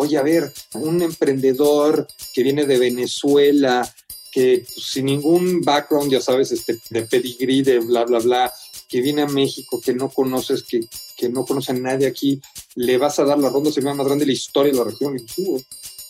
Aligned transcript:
oye, 0.00 0.16
a 0.16 0.22
ver, 0.22 0.52
un 0.74 1.02
emprendedor 1.02 2.06
que 2.32 2.44
viene 2.44 2.66
de 2.66 2.78
Venezuela, 2.78 3.92
que 4.30 4.64
pues, 4.64 4.86
sin 4.86 5.06
ningún 5.06 5.60
background, 5.60 6.10
ya 6.10 6.20
sabes, 6.20 6.52
este, 6.52 6.78
de 6.90 7.02
pedigree, 7.02 7.62
de 7.62 7.80
bla, 7.80 8.04
bla, 8.04 8.20
bla, 8.20 8.52
que 8.88 9.00
viene 9.00 9.22
a 9.22 9.26
México, 9.26 9.80
que 9.80 9.92
no 9.92 10.08
conoces, 10.08 10.62
que, 10.62 10.80
que 11.16 11.28
no 11.28 11.44
conoce 11.44 11.72
a 11.72 11.74
nadie 11.74 12.06
aquí, 12.06 12.40
le 12.76 12.96
vas 12.96 13.18
a 13.18 13.24
dar 13.24 13.38
la 13.40 13.50
ronda 13.50 13.72
semana 13.72 13.96
más 13.96 14.06
grande 14.06 14.24
de 14.24 14.28
la 14.28 14.34
historia 14.34 14.72
de 14.72 14.78
la 14.78 14.84
región. 14.84 15.16
Y 15.18 15.42
uh, 15.42 15.60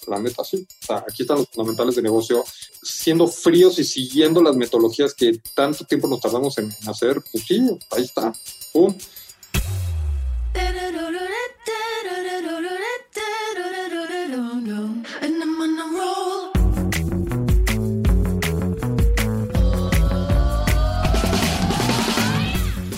la 0.06 0.18
neta, 0.20 0.44
sí. 0.44 0.66
O 0.82 0.86
sea, 0.86 1.04
aquí 1.08 1.22
están 1.22 1.38
los 1.38 1.48
fundamentales 1.48 1.96
de 1.96 2.02
negocio. 2.02 2.44
Siendo 2.82 3.26
fríos 3.26 3.78
y 3.78 3.84
siguiendo 3.84 4.42
las 4.42 4.54
metodologías 4.54 5.14
que 5.14 5.40
tanto 5.54 5.86
tiempo 5.86 6.08
nos 6.08 6.20
tardamos 6.20 6.58
en, 6.58 6.70
hacer, 6.86 7.22
pues 7.32 7.44
sí, 7.46 7.62
ahí 7.90 8.04
está. 8.04 8.34
¡Pum! 8.72 8.94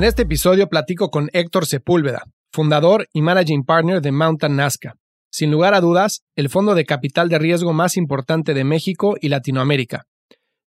En 0.00 0.04
este 0.04 0.22
episodio 0.22 0.66
platico 0.70 1.10
con 1.10 1.28
Héctor 1.34 1.66
Sepúlveda, 1.66 2.22
fundador 2.54 3.06
y 3.12 3.20
managing 3.20 3.64
partner 3.64 4.00
de 4.00 4.12
Mountain 4.12 4.56
Nazca. 4.56 4.94
Sin 5.30 5.50
lugar 5.50 5.74
a 5.74 5.82
dudas, 5.82 6.22
el 6.36 6.48
fondo 6.48 6.74
de 6.74 6.86
capital 6.86 7.28
de 7.28 7.38
riesgo 7.38 7.74
más 7.74 7.98
importante 7.98 8.54
de 8.54 8.64
México 8.64 9.16
y 9.20 9.28
Latinoamérica. 9.28 10.06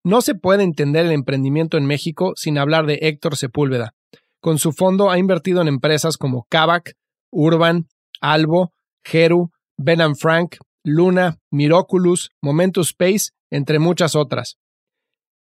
No 0.03 0.21
se 0.21 0.35
puede 0.35 0.61
entender 0.61 1.07
el 1.07 1.13
emprendimiento 1.13 1.77
en 1.77 1.87
México 1.87 2.33
sin 2.35 2.59
hablar 2.59 2.85
de 2.85 2.99
Héctor 3.01 3.35
Sepúlveda. 3.35 3.95
Con 4.39 4.59
su 4.59 4.71
fondo 4.71 5.09
ha 5.09 5.17
invertido 5.17 5.63
en 5.63 5.67
empresas 5.67 6.17
como 6.17 6.45
Kavak, 6.47 6.93
Urban, 7.31 7.87
Albo, 8.21 8.71
Geru, 9.03 9.49
Ben 9.77 10.15
Frank, 10.15 10.57
Luna, 10.83 11.39
Miraculous, 11.49 12.29
Momentus 12.39 12.89
Space, 12.89 13.31
entre 13.49 13.79
muchas 13.79 14.15
otras. 14.15 14.59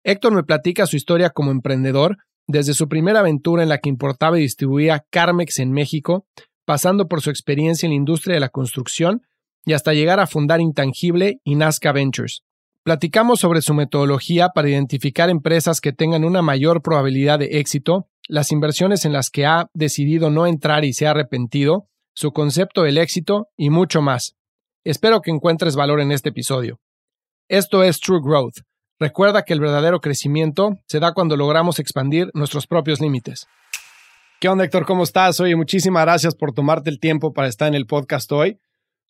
Héctor 0.04 0.36
me 0.36 0.44
platica 0.44 0.86
su 0.86 0.96
historia 0.96 1.32
como 1.32 1.50
emprendedor 1.50 2.18
desde 2.50 2.74
su 2.74 2.90
primera 2.90 3.20
aventura 3.20 3.62
en 3.62 3.70
la 3.70 3.78
que 3.78 3.90
importaba 3.90 4.40
y 4.40 4.42
distribuía 4.42 5.06
Carmex 5.12 5.60
en 5.60 5.72
México, 5.72 6.26
pasando 6.66 7.08
por 7.08 7.22
su 7.22 7.30
experiencia 7.30 7.86
en 7.86 7.92
la 7.92 7.98
industria 7.98 8.34
de 8.34 8.40
la 8.40 8.50
construcción 8.50 9.22
y 9.66 9.74
hasta 9.74 9.94
llegar 9.94 10.20
a 10.20 10.26
fundar 10.26 10.60
Intangible 10.60 11.40
y 11.44 11.54
Nazca 11.54 11.92
Ventures. 11.92 12.42
Platicamos 12.84 13.40
sobre 13.40 13.62
su 13.62 13.76
metodología 13.76 14.50
para 14.50 14.68
identificar 14.68 15.30
empresas 15.30 15.80
que 15.80 15.94
tengan 15.94 16.24
una 16.24 16.42
mayor 16.42 16.82
probabilidad 16.82 17.38
de 17.38 17.60
éxito, 17.60 18.08
las 18.28 18.52
inversiones 18.52 19.06
en 19.06 19.14
las 19.14 19.30
que 19.30 19.46
ha 19.46 19.68
decidido 19.76 20.32
no 20.32 20.48
entrar 20.48 20.86
y 20.86 20.94
se 20.94 21.06
ha 21.06 21.12
arrepentido, 21.12 21.88
su 22.16 22.32
concepto 22.32 22.82
del 22.82 22.98
éxito 22.98 23.50
y 23.58 23.70
mucho 23.70 24.02
más. 24.02 24.36
Espero 24.84 25.22
que 25.22 25.30
encuentres 25.30 25.76
valor 25.76 26.02
en 26.02 26.12
este 26.12 26.30
episodio. 26.30 26.80
Esto 27.48 27.84
es 27.84 28.00
True 28.00 28.22
Growth, 28.24 28.62
Recuerda 29.00 29.44
que 29.44 29.54
el 29.54 29.62
verdadero 29.62 30.02
crecimiento 30.02 30.78
se 30.86 31.00
da 31.00 31.14
cuando 31.14 31.38
logramos 31.38 31.80
expandir 31.80 32.30
nuestros 32.34 32.68
propios 32.68 33.00
límites. 33.00 33.48
¿Qué 34.42 34.50
onda, 34.50 34.66
Héctor? 34.66 34.86
¿Cómo 34.86 35.04
estás? 35.04 35.40
Oye, 35.40 35.56
muchísimas 35.56 36.04
gracias 36.04 36.36
por 36.36 36.54
tomarte 36.54 36.90
el 36.90 37.00
tiempo 37.00 37.32
para 37.32 37.48
estar 37.48 37.70
en 37.70 37.76
el 37.76 37.86
podcast 37.86 38.30
hoy. 38.34 38.58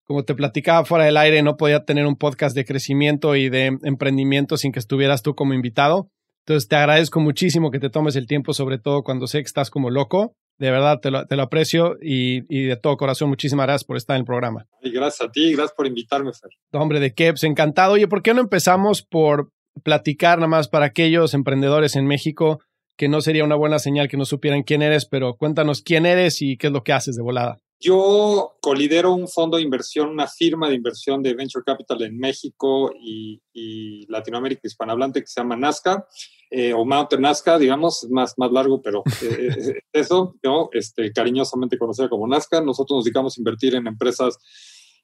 Como 0.03 0.23
te 0.23 0.35
platicaba 0.35 0.85
fuera 0.85 1.05
del 1.05 1.17
aire, 1.17 1.41
no 1.41 1.57
podía 1.57 1.85
tener 1.85 2.05
un 2.05 2.15
podcast 2.15 2.55
de 2.55 2.65
crecimiento 2.65 3.35
y 3.35 3.49
de 3.49 3.77
emprendimiento 3.83 4.57
sin 4.57 4.71
que 4.71 4.79
estuvieras 4.79 5.23
tú 5.23 5.33
como 5.33 5.55
invitado. 5.55 6.11
Entonces, 6.45 6.67
te 6.67 6.75
agradezco 6.75 7.19
muchísimo 7.19 7.71
que 7.71 7.79
te 7.79 7.89
tomes 7.89 8.15
el 8.15 8.27
tiempo, 8.27 8.53
sobre 8.53 8.77
todo 8.77 9.01
cuando 9.01 9.25
sé 9.25 9.39
que 9.39 9.47
estás 9.47 9.71
como 9.71 9.89
loco. 9.89 10.35
De 10.59 10.69
verdad, 10.69 10.99
te 10.99 11.09
lo, 11.09 11.43
aprecio 11.43 11.95
y, 12.01 12.41
de 12.41 12.75
todo 12.75 12.97
corazón, 12.97 13.29
muchísimas 13.29 13.65
gracias 13.65 13.85
por 13.85 13.97
estar 13.97 14.15
en 14.15 14.21
el 14.21 14.25
programa. 14.25 14.65
Y 14.83 14.91
gracias 14.91 15.29
a 15.29 15.31
ti, 15.31 15.53
gracias 15.53 15.73
por 15.75 15.87
invitarme, 15.87 16.31
Fer. 16.33 16.51
Hombre, 16.79 16.99
de 16.99 17.13
qué, 17.13 17.31
pues 17.31 17.43
encantado. 17.43 17.93
Oye, 17.93 18.07
¿por 18.07 18.21
qué 18.21 18.33
no 18.33 18.41
empezamos 18.41 19.03
por 19.03 19.51
platicar 19.83 20.37
nada 20.39 20.47
más 20.47 20.67
para 20.67 20.85
aquellos 20.85 21.33
emprendedores 21.33 21.95
en 21.95 22.05
México 22.05 22.59
que 22.99 23.07
no 23.07 23.21
sería 23.21 23.45
una 23.45 23.55
buena 23.55 23.79
señal 23.79 24.09
que 24.09 24.17
no 24.17 24.25
supieran 24.25 24.63
quién 24.63 24.81
eres, 24.81 25.05
pero 25.05 25.35
cuéntanos 25.37 25.81
quién 25.81 26.05
eres 26.05 26.41
y 26.41 26.57
qué 26.57 26.67
es 26.67 26.73
lo 26.73 26.83
que 26.83 26.91
haces 26.91 27.15
de 27.15 27.23
volada. 27.23 27.57
Yo 27.79 28.57
colidero 28.59 29.13
un 29.13 29.29
fondo 29.29 29.55
de 29.55 29.63
inversión, 29.63 30.09
una 30.09 30.27
firma 30.27 30.67
de 30.67 30.75
inversión 30.75 31.23
de 31.23 31.33
Venture 31.33 31.63
Capital 31.65 32.01
en 32.01 32.17
México 32.17 32.91
y, 33.01 33.41
Latinoamérica 34.09 34.61
hispanohablante 34.63 35.21
que 35.21 35.27
se 35.27 35.39
llama 35.39 35.55
Nazca, 35.55 36.05
eh, 36.49 36.73
o 36.73 36.83
Mountain 36.83 37.21
Nazca, 37.21 37.57
digamos, 37.57 38.03
es 38.03 38.09
más, 38.09 38.33
más 38.37 38.51
largo, 38.51 38.81
pero 38.81 39.03
eh, 39.21 39.81
eso, 39.93 40.35
¿no? 40.43 40.69
este, 40.73 41.11
cariñosamente 41.13 41.77
conocida 41.77 42.09
como 42.09 42.27
Nazca. 42.27 42.59
Nosotros 42.59 42.97
nos 42.97 43.05
dedicamos 43.05 43.37
a 43.37 43.39
invertir 43.39 43.75
en 43.75 43.87
empresas 43.87 44.37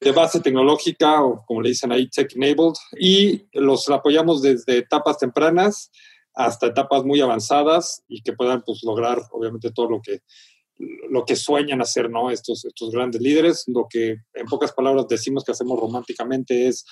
de 0.02 0.12
base 0.12 0.40
tecnológica 0.40 1.24
o 1.24 1.44
como 1.46 1.62
le 1.62 1.70
dicen 1.70 1.92
ahí, 1.92 2.10
tech 2.10 2.36
enabled, 2.36 2.76
y 3.00 3.46
los 3.54 3.90
apoyamos 3.90 4.42
desde 4.42 4.78
etapas 4.78 5.18
tempranas 5.18 5.92
hasta 6.34 6.68
etapas 6.68 7.04
muy 7.04 7.22
avanzadas 7.22 8.04
y 8.08 8.22
que 8.22 8.34
puedan 8.34 8.62
pues, 8.64 8.84
lograr 8.84 9.22
obviamente 9.32 9.72
todo 9.72 9.90
lo 9.90 10.02
que, 10.02 10.20
lo 11.10 11.24
que 11.24 11.36
sueñan 11.36 11.82
hacer 11.82 12.10
¿no? 12.10 12.30
estos, 12.30 12.66
estos 12.66 12.92
grandes 12.92 13.22
líderes. 13.22 13.64
Lo 13.68 13.88
que 13.90 14.18
en 14.34 14.46
pocas 14.48 14.74
palabras 14.74 15.08
decimos 15.08 15.44
que 15.44 15.54
hacemos 15.54 15.80
románticamente 15.80 16.68
es 16.68 16.86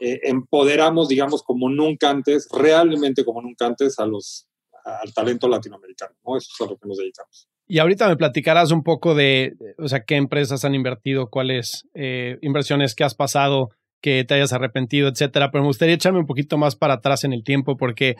eh, 0.00 0.20
empoderamos, 0.24 1.08
digamos, 1.08 1.42
como 1.42 1.68
nunca 1.68 2.10
antes, 2.10 2.48
realmente 2.52 3.24
como 3.24 3.40
nunca 3.40 3.66
antes 3.66 3.98
a 3.98 4.06
los, 4.06 4.48
al 4.84 5.12
talento 5.14 5.48
latinoamericano. 5.48 6.14
¿no? 6.26 6.36
Eso 6.36 6.48
es 6.54 6.66
a 6.66 6.70
lo 6.70 6.76
que 6.76 6.88
nos 6.88 6.98
dedicamos. 6.98 7.48
Y 7.70 7.80
ahorita 7.80 8.08
me 8.08 8.16
platicarás 8.16 8.70
un 8.70 8.82
poco 8.82 9.14
de, 9.14 9.54
o 9.76 9.88
sea, 9.88 10.04
qué 10.04 10.16
empresas 10.16 10.64
han 10.64 10.74
invertido, 10.74 11.28
cuáles 11.28 11.86
eh, 11.92 12.38
inversiones 12.40 12.94
que 12.94 13.04
has 13.04 13.14
pasado, 13.14 13.68
que 14.00 14.24
te 14.24 14.34
hayas 14.34 14.54
arrepentido, 14.54 15.08
etcétera. 15.08 15.50
Pero 15.50 15.62
me 15.62 15.68
gustaría 15.68 15.94
echarme 15.94 16.20
un 16.20 16.26
poquito 16.26 16.56
más 16.56 16.76
para 16.76 16.94
atrás 16.94 17.24
en 17.24 17.34
el 17.34 17.44
tiempo, 17.44 17.76
porque 17.76 18.16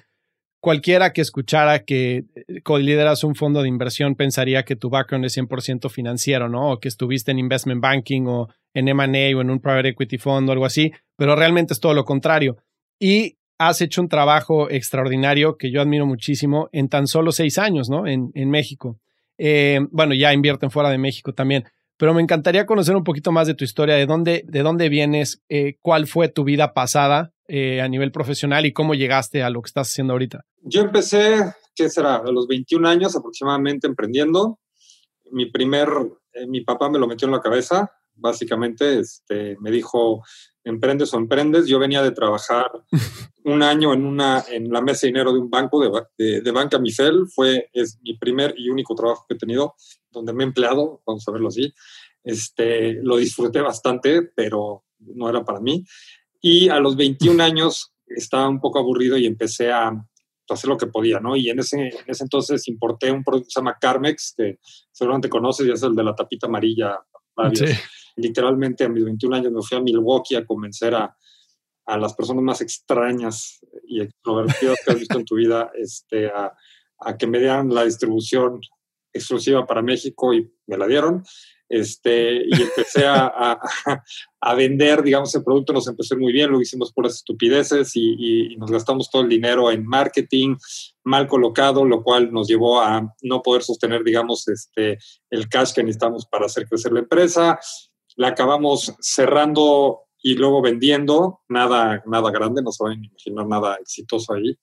cualquiera 0.61 1.15
que 1.15 1.23
escuchara 1.23 1.85
que 1.85 2.25
eh, 2.35 2.79
lideras 2.79 3.25
un 3.25 3.35
fondo 3.35 3.63
de 3.63 3.69
inversión 3.69 4.17
pensaría 4.17 4.65
que 4.65 4.77
tu 4.77 4.91
background 4.91 5.25
es 5.25 5.39
100% 5.39 5.89
financiero, 5.89 6.51
¿no? 6.51 6.73
O 6.73 6.79
que 6.79 6.89
estuviste 6.89 7.31
en 7.31 7.39
investment 7.39 7.81
banking 7.81 8.27
o 8.27 8.49
en 8.75 8.89
M&A 8.89 9.35
o 9.35 9.41
en 9.41 9.49
un 9.49 9.61
private 9.61 9.89
equity 9.89 10.19
fund 10.19 10.47
o 10.49 10.53
algo 10.53 10.67
así, 10.67 10.93
pero 11.17 11.37
realmente 11.37 11.73
es 11.73 11.81
todo 11.81 11.95
lo 11.95 12.05
contrario. 12.05 12.59
Y 13.01 13.39
has 13.59 13.81
hecho 13.81 14.03
un 14.03 14.09
trabajo 14.09 14.71
extraordinario 14.71 15.57
que 15.57 15.71
yo 15.71 15.81
admiro 15.81 16.05
muchísimo 16.05 16.69
en 16.73 16.89
tan 16.89 17.07
solo 17.07 17.33
seis 17.33 17.57
años, 17.59 17.89
¿no? 17.89 18.07
En, 18.07 18.31
en 18.35 18.51
México. 18.51 18.99
Eh, 19.39 19.81
bueno, 19.91 20.15
ya 20.15 20.33
invierten 20.33 20.71
fuera 20.71 20.91
de 20.91 20.99
México 20.99 21.33
también. 21.33 21.65
Pero 21.97 22.15
me 22.15 22.23
encantaría 22.23 22.67
conocer 22.67 22.95
un 22.95 23.03
poquito 23.03 23.33
más 23.33 23.47
de 23.47 23.55
tu 23.55 23.65
historia, 23.65 23.97
de 23.97 24.07
dónde, 24.07 24.45
de 24.47 24.63
dónde 24.63 24.89
vienes, 24.89 25.43
eh, 25.49 25.79
cuál 25.81 26.07
fue 26.07 26.29
tu 26.29 26.45
vida 26.45 26.73
pasada 26.73 27.33
eh, 27.49 27.81
a 27.81 27.89
nivel 27.89 28.13
profesional 28.13 28.67
y 28.67 28.73
cómo 28.73 28.95
llegaste 28.95 29.43
a 29.43 29.51
lo 29.51 29.63
que 29.63 29.69
estás 29.69 29.91
haciendo 29.91 30.13
ahorita. 30.13 30.45
Yo 30.63 30.83
empecé, 30.83 31.55
¿qué 31.75 31.89
será? 31.89 32.17
A 32.17 32.31
los 32.31 32.47
21 32.47 32.89
años 32.89 33.17
aproximadamente 33.17 33.87
emprendiendo. 33.89 34.61
Mi 35.33 35.51
primer, 35.51 35.89
mi 36.47 36.61
papá 36.63 36.89
me 36.89 36.99
lo 36.99 37.09
metió 37.09 37.27
en 37.27 37.33
la 37.33 37.41
cabeza, 37.41 37.91
básicamente, 38.15 39.01
este, 39.01 39.57
me 39.61 39.71
dijo, 39.71 40.23
emprendes 40.65 41.13
o 41.15 41.19
emprendes. 41.19 41.67
Yo 41.67 41.79
venía 41.79 42.03
de 42.03 42.13
trabajar 42.13 42.71
un 43.49 43.63
año 43.63 43.93
en, 43.93 44.05
una, 44.05 44.45
en 44.49 44.71
la 44.71 44.81
mesa 44.81 45.01
de 45.03 45.09
dinero 45.09 45.33
de 45.33 45.39
un 45.39 45.51
banco, 45.51 45.81
de, 46.17 46.41
de, 46.41 46.51
Banca 46.51 46.79
Mifel. 46.79 47.27
Fue, 47.29 47.71
es 47.73 47.99
mi 48.03 48.17
primer 48.17 48.55
y 48.57 48.69
único 48.69 48.95
trabajo 48.95 49.25
que 49.29 49.35
he 49.35 49.39
tenido, 49.39 49.75
donde 50.11 50.33
me 50.33 50.45
he 50.45 50.47
empleado, 50.47 51.03
vamos 51.07 51.27
a 51.27 51.33
verlo 51.33 51.49
así. 51.49 51.73
Este, 52.23 52.95
lo 53.03 53.17
disfruté 53.17 53.61
bastante, 53.61 54.23
pero 54.23 54.85
no 54.99 55.29
era 55.29 55.45
para 55.45 55.61
mí. 55.61 55.85
Y 56.41 56.69
a 56.69 56.79
los 56.79 56.97
21 56.97 57.43
años 57.43 57.93
estaba 58.07 58.49
un 58.49 58.61
poco 58.61 58.79
aburrido 58.79 59.17
y 59.17 59.27
empecé 59.27 59.73
a, 59.73 59.93
hacer 60.51 60.71
lo 60.71 60.79
que 60.79 60.87
podía, 60.87 61.21
¿no? 61.21 61.37
Y 61.37 61.51
en 61.51 61.59
ese, 61.59 61.89
en 61.89 62.05
ese 62.07 62.25
entonces 62.25 62.67
importé 62.69 63.13
un 63.13 63.23
producto 63.23 63.49
que 63.49 63.53
se 63.53 63.61
llama 63.61 63.77
Carmex, 63.79 64.35
que 64.35 64.59
seguramente 64.91 65.29
conoces, 65.29 65.67
y 65.67 65.71
es 65.71 65.83
el 65.83 65.95
de 65.95 66.03
la 66.03 66.15
tapita 66.15 66.47
amarilla. 66.47 66.99
Literalmente 68.17 68.85
a 68.85 68.89
mis 68.89 69.05
21 69.05 69.37
años 69.37 69.53
me 69.53 69.61
fui 69.61 69.77
a 69.77 69.83
Milwaukee 69.83 70.37
a 70.37 70.47
convencer 70.47 70.95
a, 70.95 71.15
a 71.89 71.97
las 71.97 72.15
personas 72.15 72.45
más 72.45 72.61
extrañas 72.61 73.61
y 73.87 74.03
extrovertidas 74.03 74.79
que 74.85 74.93
has 74.93 74.99
visto 74.99 75.19
en 75.19 75.25
tu 75.25 75.37
vida 75.37 75.71
este, 75.75 76.27
a, 76.27 76.53
a, 77.01 77.17
que 77.17 77.27
me 77.27 77.39
dieran 77.39 77.73
la 77.73 77.85
distribución 77.85 78.61
exclusiva 79.13 79.67
para 79.67 79.83
México 79.83 80.35
y 80.35 80.53
me 80.67 80.77
la 80.77 80.87
dieron. 80.87 81.25
Este, 81.71 82.45
y 82.47 82.63
empecé 82.63 83.07
a, 83.07 83.59
a, 84.41 84.55
vender, 84.55 85.03
digamos, 85.03 85.35
el 85.35 85.45
producto 85.45 85.75
nos 85.75 85.87
empezó 85.87 86.17
muy 86.17 86.33
bien, 86.33 86.51
lo 86.51 86.63
hicimos 86.63 86.93
por 86.93 87.05
las 87.05 87.17
estupideces 87.17 87.95
y, 87.95 88.53
y, 88.53 88.57
nos 88.57 88.71
gastamos 88.71 89.11
todo 89.11 89.21
el 89.21 89.29
dinero 89.29 89.71
en 89.71 89.87
marketing 89.87 90.57
mal 91.05 91.27
colocado, 91.27 91.85
lo 91.85 92.03
cual 92.03 92.33
nos 92.33 92.49
llevó 92.49 92.81
a 92.81 93.15
no 93.21 93.43
poder 93.43 93.63
sostener, 93.63 94.03
digamos, 94.03 94.49
este, 94.49 94.99
el 95.31 95.49
cash 95.51 95.75
que 95.75 95.83
necesitamos 95.83 96.27
para 96.27 96.47
hacer 96.47 96.67
crecer 96.67 96.93
la 96.93 97.01
empresa. 97.01 97.59
La 98.17 98.29
acabamos 98.29 98.95
cerrando 99.01 100.08
y 100.23 100.35
luego 100.35 100.63
vendiendo, 100.63 101.41
nada, 101.49 102.03
nada 102.07 102.31
grande, 102.31 102.63
no 102.63 102.73
se 102.73 102.85
van 102.85 103.05
imaginar 103.05 103.47
nada 103.47 103.77
exitoso 103.77 104.35
ahí. 104.35 104.57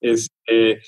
Este, 0.00 0.80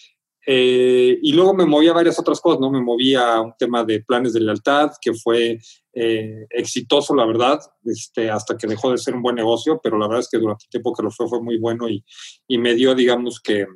eh, 0.46 1.18
y 1.22 1.32
luego 1.32 1.52
me 1.52 1.66
moví 1.66 1.88
a 1.88 1.92
varias 1.92 2.18
otras 2.18 2.40
cosas, 2.40 2.60
¿no? 2.60 2.70
Me 2.70 2.80
moví 2.80 3.14
a 3.14 3.40
un 3.40 3.52
tema 3.58 3.84
de 3.84 4.00
planes 4.00 4.32
de 4.32 4.40
lealtad, 4.40 4.92
que 5.00 5.12
fue 5.12 5.58
eh, 5.92 6.46
exitoso, 6.50 7.14
la 7.14 7.26
verdad, 7.26 7.60
este, 7.84 8.30
hasta 8.30 8.56
que 8.56 8.66
dejó 8.66 8.90
de 8.90 8.98
ser 8.98 9.14
un 9.14 9.22
buen 9.22 9.36
negocio, 9.36 9.78
pero 9.82 9.98
la 9.98 10.06
verdad 10.06 10.20
es 10.20 10.28
que 10.30 10.38
durante 10.38 10.64
el 10.64 10.70
tiempo 10.70 10.94
que 10.94 11.02
lo 11.02 11.10
fue 11.10 11.28
fue 11.28 11.42
muy 11.42 11.58
bueno 11.58 11.88
y, 11.88 12.04
y 12.46 12.58
me 12.58 12.74
dio, 12.74 12.94
digamos, 12.94 13.40
que 13.40 13.66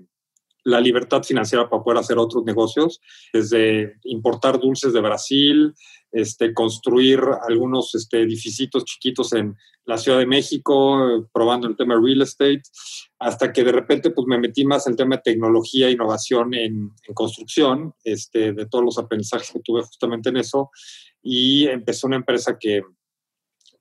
la 0.65 0.81
libertad 0.81 1.23
financiera 1.23 1.69
para 1.69 1.83
poder 1.83 1.99
hacer 1.99 2.19
otros 2.19 2.45
negocios, 2.45 3.01
desde 3.33 3.97
importar 4.05 4.61
dulces 4.61 4.93
de 4.93 5.01
Brasil, 5.01 5.75
este, 6.13 6.53
construir 6.53 7.21
algunos 7.49 7.95
este, 7.95 8.21
edificios 8.21 8.85
chiquitos 8.85 9.33
en 9.33 9.57
la 9.85 9.99
Ciudad 9.99 10.19
de 10.19 10.27
México, 10.27 11.29
probando 11.33 11.67
el 11.67 11.77
tema 11.77 11.99
real 12.01 12.23
estate, 12.23 12.63
hasta 13.19 13.53
que 13.53 13.65
de 13.65 13.73
repente 13.73 14.11
pues, 14.11 14.27
me 14.27 14.39
metí 14.39 14.65
más 14.65 14.87
en 14.87 14.93
el 14.93 14.97
tema 14.97 15.17
de 15.17 15.23
tecnología 15.23 15.89
e 15.89 15.93
innovación 15.93 16.55
en, 16.55 16.91
construcción, 17.15 17.95
este, 18.05 18.53
de 18.53 18.67
todos 18.67 18.85
los 18.85 18.99
aprendizajes 18.99 19.51
que 19.51 19.61
tuve 19.61 19.83
justamente 19.83 20.29
en 20.29 20.37
eso, 20.37 20.71
y 21.23 21.67
empecé 21.67 22.07
una 22.07 22.17
empresa 22.17 22.57
que, 22.59 22.83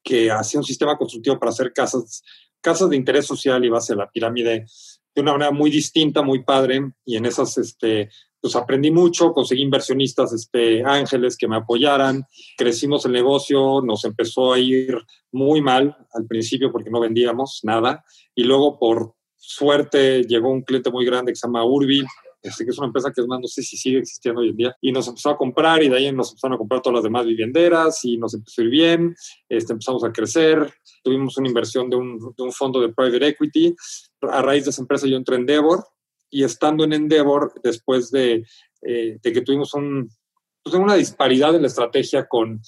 que 0.04 0.32
hacía 0.32 0.60
un 0.60 0.66
sistema 0.66 0.98
constructivo 0.98 1.38
para 1.38 1.52
hacer 1.52 1.74
casas, 1.74 2.24
casas 2.62 2.90
de 2.90 2.96
interés 2.96 3.26
social 3.26 3.64
y 3.64 3.70
base 3.70 3.94
a 3.94 3.98
la 3.98 4.10
pirámide 4.10 4.66
de 5.14 5.22
una 5.22 5.34
manera 5.34 5.52
muy 5.52 5.70
distinta, 5.70 6.22
muy 6.22 6.44
padre, 6.44 6.92
y 7.06 7.18
en 7.18 7.26
esas 7.26 7.58
este, 7.58 8.10
pues 8.42 8.56
aprendí 8.56 8.90
mucho, 8.90 9.34
conseguí 9.34 9.62
inversionistas 9.62 10.34
este, 10.34 10.84
ángeles 10.84 11.38
que 11.38 11.48
me 11.48 11.58
apoyaran, 11.58 12.26
crecimos 12.58 13.06
el 13.06 13.12
negocio, 13.12 13.82
nos 13.82 14.04
empezó 14.04 14.54
a 14.54 14.60
ir 14.60 14.98
muy 15.32 15.62
mal 15.62 15.96
al 16.14 16.26
principio 16.26 16.72
porque 16.72 16.90
no 16.90 17.00
vendíamos 17.00 17.60
nada 17.64 18.04
y 18.34 18.44
luego 18.44 18.80
por 18.80 19.14
suerte 19.36 20.24
llegó 20.24 20.50
un 20.50 20.64
cliente 20.64 20.90
muy 20.90 21.06
grande 21.06 21.32
que 21.32 21.36
se 21.36 21.48
llama 21.48 21.66
Urbi, 21.66 22.04
este, 22.42 22.66
que 22.66 22.72
es 22.72 22.78
una 22.78 22.88
empresa 22.88 23.12
que 23.14 23.22
es 23.22 23.28
más, 23.28 23.40
no 23.40 23.48
sé 23.48 23.62
si 23.62 23.78
sigue 23.78 24.00
existiendo 24.00 24.42
hoy 24.42 24.50
en 24.50 24.58
día, 24.58 24.76
y 24.82 24.92
nos 24.92 25.08
empezó 25.08 25.30
a 25.30 25.38
comprar 25.38 25.84
y 25.84 25.90
de 25.90 25.98
ahí 25.98 26.12
nos 26.12 26.32
empezaron 26.32 26.56
a 26.56 26.58
comprar 26.58 26.82
todas 26.82 26.96
las 26.96 27.04
demás 27.04 27.26
vivienderas 27.26 28.04
y 28.04 28.18
nos 28.18 28.34
empezó 28.34 28.62
a 28.62 28.66
ir 28.66 28.72
bien, 28.72 29.16
este, 29.50 29.74
empezamos 29.74 30.04
a 30.04 30.12
crecer, 30.12 30.74
tuvimos 31.04 31.38
una 31.38 31.48
inversión 31.48 31.90
de 31.90 31.96
un, 31.96 32.20
de 32.36 32.44
un 32.44 32.52
fondo 32.52 32.80
de 32.80 32.94
private 32.94 33.28
equity, 33.28 33.76
a 34.22 34.42
raíz 34.42 34.66
de 34.66 34.72
esa 34.72 34.82
empresa 34.82 35.08
yo 35.08 35.18
entré 35.18 35.36
en 35.36 35.42
Endeavor, 35.42 35.86
y 36.30 36.44
estando 36.44 36.84
en 36.84 36.94
Endeavor, 36.94 37.54
después 37.62 38.10
de, 38.10 38.46
eh, 38.84 39.20
que 39.22 39.42
tuvimos 39.42 39.74
un, 39.74 40.10
pues 40.64 40.76
una 40.76 40.96
disparidad 40.96 41.54
en 41.56 41.62
la 41.62 41.68
estrategia 41.68 42.28
con, 42.28 42.62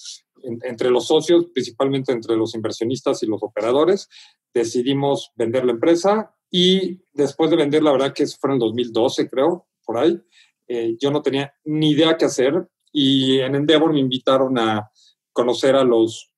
entre 0.43 0.89
los 0.89 1.07
socios, 1.07 1.45
principalmente 1.53 2.11
entre 2.11 2.35
los 2.35 2.53
inversionistas 2.55 3.23
y 3.23 3.27
los 3.27 3.41
operadores, 3.41 4.09
decidimos 4.53 5.31
vender 5.35 5.65
la 5.65 5.71
empresa 5.71 6.35
y 6.49 7.01
después 7.13 7.49
de 7.49 7.57
vender, 7.57 7.83
la 7.83 7.91
verdad 7.91 8.13
que 8.13 8.23
eso 8.23 8.37
fue 8.39 8.51
en 8.51 8.55
el 8.55 8.59
2012, 8.59 9.29
creo, 9.29 9.67
por 9.85 9.97
ahí, 9.97 10.19
eh, 10.67 10.95
yo 10.99 11.11
no 11.11 11.21
tenía 11.21 11.53
ni 11.65 11.91
idea 11.91 12.17
qué 12.17 12.25
hacer 12.25 12.67
y 12.91 13.39
en 13.39 13.55
Endeavor 13.55 13.91
me 13.91 13.99
invitaron 13.99 14.57
a 14.59 14.89
conocer 15.31 15.75
a 15.75 15.83
los 15.83 16.33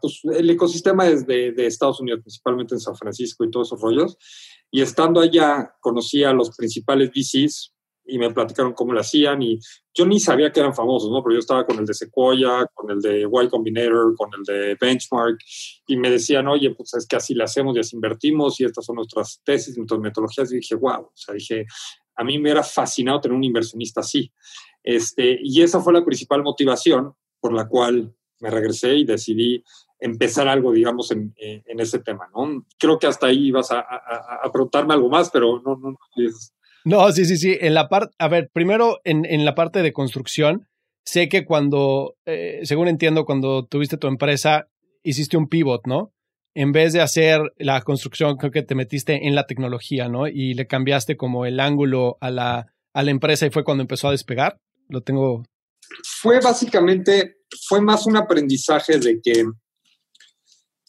pues, 0.00 0.20
el 0.24 0.50
ecosistema 0.50 1.06
de, 1.06 1.52
de, 1.52 1.66
Estados 1.66 2.00
Unidos, 2.00 2.20
principalmente 2.22 2.74
en 2.74 2.80
San 2.80 2.96
Francisco 2.96 3.44
y 3.44 3.50
todos 3.50 3.68
esos 3.68 3.80
rollos. 3.80 4.18
Y 4.70 4.82
estando 4.82 5.20
allá, 5.20 5.74
conocí 5.80 6.24
a 6.24 6.32
los 6.32 6.54
principales 6.56 7.10
VCs 7.10 7.71
y 8.04 8.18
me 8.18 8.30
platicaron 8.30 8.72
cómo 8.72 8.92
lo 8.92 9.00
hacían 9.00 9.42
y 9.42 9.58
yo 9.94 10.06
ni 10.06 10.18
sabía 10.18 10.50
que 10.50 10.60
eran 10.60 10.74
famosos, 10.74 11.10
¿no? 11.10 11.22
Pero 11.22 11.34
yo 11.34 11.38
estaba 11.38 11.66
con 11.66 11.78
el 11.78 11.86
de 11.86 11.94
Sequoia, 11.94 12.66
con 12.74 12.90
el 12.90 13.00
de 13.00 13.22
Y 13.22 13.48
Combinator, 13.48 14.14
con 14.16 14.30
el 14.36 14.42
de 14.44 14.76
Benchmark 14.80 15.38
y 15.86 15.96
me 15.96 16.10
decían, 16.10 16.48
oye, 16.48 16.74
pues 16.74 16.94
es 16.94 17.06
que 17.06 17.16
así 17.16 17.34
le 17.34 17.44
hacemos 17.44 17.76
y 17.76 17.80
así 17.80 17.96
invertimos 17.96 18.60
y 18.60 18.64
estas 18.64 18.84
son 18.84 18.96
nuestras 18.96 19.40
tesis, 19.44 19.76
nuestras 19.76 20.00
metodologías. 20.00 20.50
Y 20.52 20.56
dije, 20.56 20.74
wow, 20.74 21.02
o 21.02 21.12
sea, 21.14 21.34
dije, 21.34 21.66
a 22.16 22.24
mí 22.24 22.38
me 22.38 22.50
era 22.50 22.62
fascinado 22.62 23.20
tener 23.20 23.36
un 23.36 23.44
inversionista 23.44 24.00
así. 24.00 24.32
Este, 24.82 25.38
y 25.42 25.62
esa 25.62 25.80
fue 25.80 25.92
la 25.92 26.04
principal 26.04 26.42
motivación 26.42 27.14
por 27.40 27.52
la 27.52 27.68
cual 27.68 28.14
me 28.40 28.50
regresé 28.50 28.96
y 28.96 29.04
decidí 29.04 29.62
empezar 30.00 30.48
algo, 30.48 30.72
digamos, 30.72 31.12
en, 31.12 31.32
en 31.36 31.78
ese 31.78 32.00
tema, 32.00 32.28
¿no? 32.34 32.66
Creo 32.76 32.98
que 32.98 33.06
hasta 33.06 33.28
ahí 33.28 33.46
ibas 33.46 33.70
a, 33.70 33.80
a, 33.80 34.50
preguntarme 34.50 34.94
algo 34.94 35.08
más, 35.08 35.30
pero 35.30 35.62
no, 35.64 35.76
no, 35.76 35.92
no. 35.92 35.98
Sí, 37.12 37.24
sí, 37.24 37.36
sí. 37.36 37.56
En 37.60 37.74
la 37.74 37.88
parte, 37.88 38.14
a 38.18 38.28
ver, 38.28 38.50
primero 38.52 39.00
en, 39.04 39.24
en, 39.24 39.44
la 39.44 39.54
parte 39.54 39.82
de 39.82 39.92
construcción, 39.92 40.68
sé 41.04 41.28
que 41.28 41.44
cuando, 41.44 42.16
eh, 42.26 42.60
según 42.64 42.88
entiendo, 42.88 43.24
cuando 43.24 43.66
tuviste 43.66 43.96
tu 43.96 44.06
empresa, 44.06 44.68
hiciste 45.02 45.36
un 45.36 45.48
pivot, 45.48 45.86
¿no? 45.86 46.12
En 46.54 46.72
vez 46.72 46.92
de 46.92 47.00
hacer 47.00 47.40
la 47.56 47.80
construcción, 47.80 48.36
creo 48.36 48.52
que 48.52 48.62
te 48.62 48.74
metiste 48.74 49.26
en 49.26 49.34
la 49.34 49.46
tecnología, 49.46 50.08
¿no? 50.08 50.26
Y 50.28 50.54
le 50.54 50.66
cambiaste 50.66 51.16
como 51.16 51.46
el 51.46 51.60
ángulo 51.60 52.18
a 52.20 52.30
la, 52.30 52.66
a 52.92 53.02
la 53.02 53.10
empresa 53.10 53.46
y 53.46 53.50
fue 53.50 53.64
cuando 53.64 53.82
empezó 53.82 54.08
a 54.08 54.12
despegar. 54.12 54.60
Lo 54.88 55.00
tengo. 55.00 55.44
Fue 56.20 56.40
básicamente, 56.40 57.36
fue 57.66 57.80
más 57.80 58.06
un 58.06 58.16
aprendizaje 58.16 58.98
de 58.98 59.20
que 59.22 59.44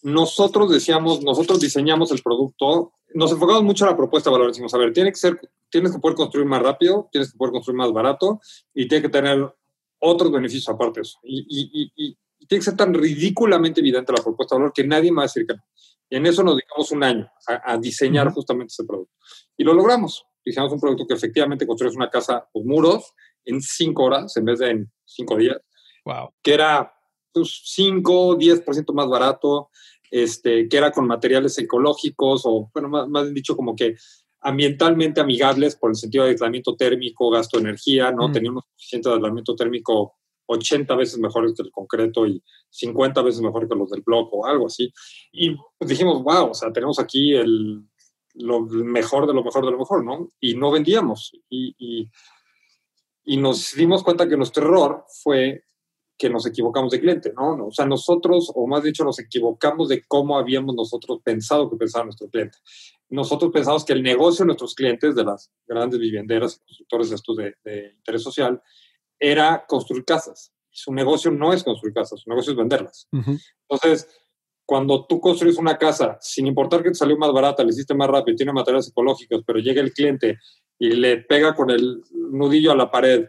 nosotros 0.03 0.69
decíamos, 0.69 1.23
nosotros 1.23 1.61
diseñamos 1.61 2.11
el 2.11 2.21
producto, 2.21 2.91
nos 3.13 3.31
enfocamos 3.31 3.63
mucho 3.63 3.85
en 3.85 3.91
la 3.91 3.97
propuesta 3.97 4.29
de 4.29 4.33
valor. 4.33 4.47
Decimos, 4.49 4.73
a 4.73 4.77
ver, 4.77 4.93
tiene 4.93 5.11
que 5.11 5.17
ser, 5.17 5.39
tienes 5.69 5.91
que 5.91 5.99
poder 5.99 6.15
construir 6.15 6.47
más 6.47 6.61
rápido, 6.61 7.09
tienes 7.11 7.31
que 7.31 7.37
poder 7.37 7.51
construir 7.51 7.77
más 7.77 7.91
barato 7.91 8.39
y 8.73 8.87
tiene 8.87 9.01
que 9.01 9.09
tener 9.09 9.53
otros 9.99 10.31
beneficios 10.31 10.69
aparte 10.69 10.99
de 10.99 11.01
eso. 11.03 11.19
Y, 11.23 11.91
y, 11.95 12.17
tiene 12.45 12.59
que 12.59 12.65
ser 12.65 12.75
tan 12.75 12.93
ridículamente 12.93 13.79
evidente 13.79 14.11
la 14.11 14.21
propuesta 14.21 14.55
de 14.55 14.59
valor 14.59 14.73
que 14.73 14.85
nadie 14.85 15.11
me 15.11 15.17
va 15.17 15.23
a 15.23 15.25
decir 15.25 15.47
que 15.47 15.53
no. 15.53 15.63
Y 16.09 16.17
en 16.17 16.25
eso 16.25 16.43
nos 16.43 16.55
dedicamos 16.55 16.91
un 16.91 17.03
año 17.03 17.31
a, 17.47 17.77
diseñar 17.77 18.31
justamente 18.31 18.73
ese 18.73 18.83
producto. 18.83 19.13
Y 19.55 19.63
lo 19.63 19.73
logramos. 19.73 20.25
Diseñamos 20.43 20.73
un 20.73 20.81
producto 20.81 21.07
que 21.07 21.13
efectivamente 21.13 21.65
construyes 21.65 21.95
una 21.95 22.09
casa 22.09 22.47
con 22.51 22.67
muros 22.67 23.13
en 23.45 23.61
cinco 23.61 24.03
horas 24.03 24.35
en 24.35 24.45
vez 24.45 24.59
de 24.59 24.69
en 24.69 24.91
cinco 25.05 25.37
días. 25.37 25.57
Wow. 26.03 26.33
Que 26.43 26.53
era 26.53 26.93
pues, 27.33 27.61
5, 27.65 28.37
10% 28.37 28.93
más 28.93 29.07
barato, 29.07 29.69
este, 30.13 30.69
que 30.69 30.77
era 30.77 30.91
con 30.91 31.07
materiales 31.07 31.57
ecológicos 31.57 32.43
o, 32.45 32.69
bueno, 32.71 32.87
más, 32.87 33.09
más 33.09 33.33
dicho 33.33 33.55
como 33.55 33.75
que 33.75 33.95
ambientalmente 34.41 35.19
amigables 35.19 35.75
por 35.75 35.89
el 35.89 35.95
sentido 35.95 36.25
de 36.25 36.31
aislamiento 36.31 36.75
térmico, 36.75 37.31
gasto 37.31 37.57
de 37.57 37.63
energía, 37.63 38.11
¿no? 38.11 38.27
Mm. 38.27 38.31
Tenía 38.31 38.51
un 38.51 38.59
coeficiente 38.61 39.09
de 39.09 39.15
aislamiento 39.15 39.55
térmico 39.55 40.13
80 40.45 40.95
veces 40.95 41.17
mejores 41.17 41.53
que 41.55 41.63
el 41.63 41.71
concreto 41.71 42.27
y 42.27 42.43
50 42.69 43.23
veces 43.23 43.41
mejor 43.41 43.67
que 43.67 43.73
los 43.73 43.89
del 43.89 44.03
bloque 44.05 44.29
o 44.33 44.45
algo 44.45 44.67
así. 44.67 44.93
Y 45.31 45.55
pues 45.79 45.89
dijimos, 45.89 46.21
wow, 46.21 46.51
o 46.51 46.53
sea, 46.53 46.71
tenemos 46.71 46.99
aquí 46.99 47.33
el, 47.33 47.83
lo 48.35 48.61
mejor 48.67 49.25
de 49.25 49.33
lo 49.33 49.43
mejor 49.43 49.65
de 49.65 49.71
lo 49.71 49.79
mejor, 49.79 50.05
¿no? 50.05 50.29
Y 50.39 50.53
no 50.53 50.69
vendíamos. 50.69 51.31
Y, 51.49 51.73
y, 51.79 52.07
y 53.23 53.37
nos 53.37 53.73
dimos 53.73 54.03
cuenta 54.03 54.29
que 54.29 54.37
nuestro 54.37 54.63
error 54.63 55.05
fue 55.23 55.63
que 56.17 56.29
nos 56.29 56.45
equivocamos 56.45 56.91
de 56.91 56.99
cliente, 56.99 57.33
¿no? 57.35 57.67
O 57.67 57.71
sea, 57.71 57.85
nosotros, 57.85 58.51
o 58.53 58.67
más 58.67 58.83
dicho, 58.83 59.03
nos 59.03 59.19
equivocamos 59.19 59.89
de 59.89 60.03
cómo 60.03 60.37
habíamos 60.37 60.75
nosotros 60.75 61.19
pensado 61.23 61.69
que 61.69 61.75
pensaba 61.75 62.05
nuestro 62.05 62.29
cliente. 62.29 62.57
Nosotros 63.09 63.51
pensamos 63.51 63.83
que 63.83 63.93
el 63.93 64.03
negocio 64.03 64.43
de 64.43 64.47
nuestros 64.47 64.75
clientes, 64.75 65.15
de 65.15 65.23
las 65.23 65.51
grandes 65.67 65.99
vivienderas 65.99 66.55
y 66.55 66.59
constructores 66.59 67.09
de 67.09 67.15
estos 67.15 67.37
de, 67.37 67.93
interés 67.97 68.21
social, 68.21 68.61
era 69.19 69.65
construir 69.67 70.05
casas. 70.05 70.53
Su 70.69 70.93
negocio 70.93 71.31
no 71.31 71.53
es 71.53 71.63
construir 71.63 71.93
casas, 71.93 72.21
su 72.21 72.29
negocio 72.29 72.51
es 72.51 72.57
venderlas. 72.57 73.07
Entonces, 73.11 74.07
cuando 74.65 75.05
tú 75.05 75.19
construyes 75.19 75.57
una 75.57 75.77
casa, 75.77 76.17
sin 76.21 76.47
importar 76.47 76.81
que 76.81 76.89
te 76.89 76.95
salió 76.95 77.17
más 77.17 77.31
barata, 77.31 77.63
le 77.63 77.69
hiciste 77.69 77.93
más 77.93 78.07
rápido, 78.07 78.37
tiene 78.37 78.53
materiales 78.53 78.89
ecológicos, 78.89 79.43
pero 79.45 79.59
llega 79.59 79.81
el 79.81 79.93
cliente 79.93 80.39
y 80.79 80.91
le 80.91 81.17
pega 81.17 81.53
con 81.53 81.69
el 81.69 82.01
nudillo 82.11 82.71
a 82.71 82.75
la 82.75 82.89
pared 82.89 83.27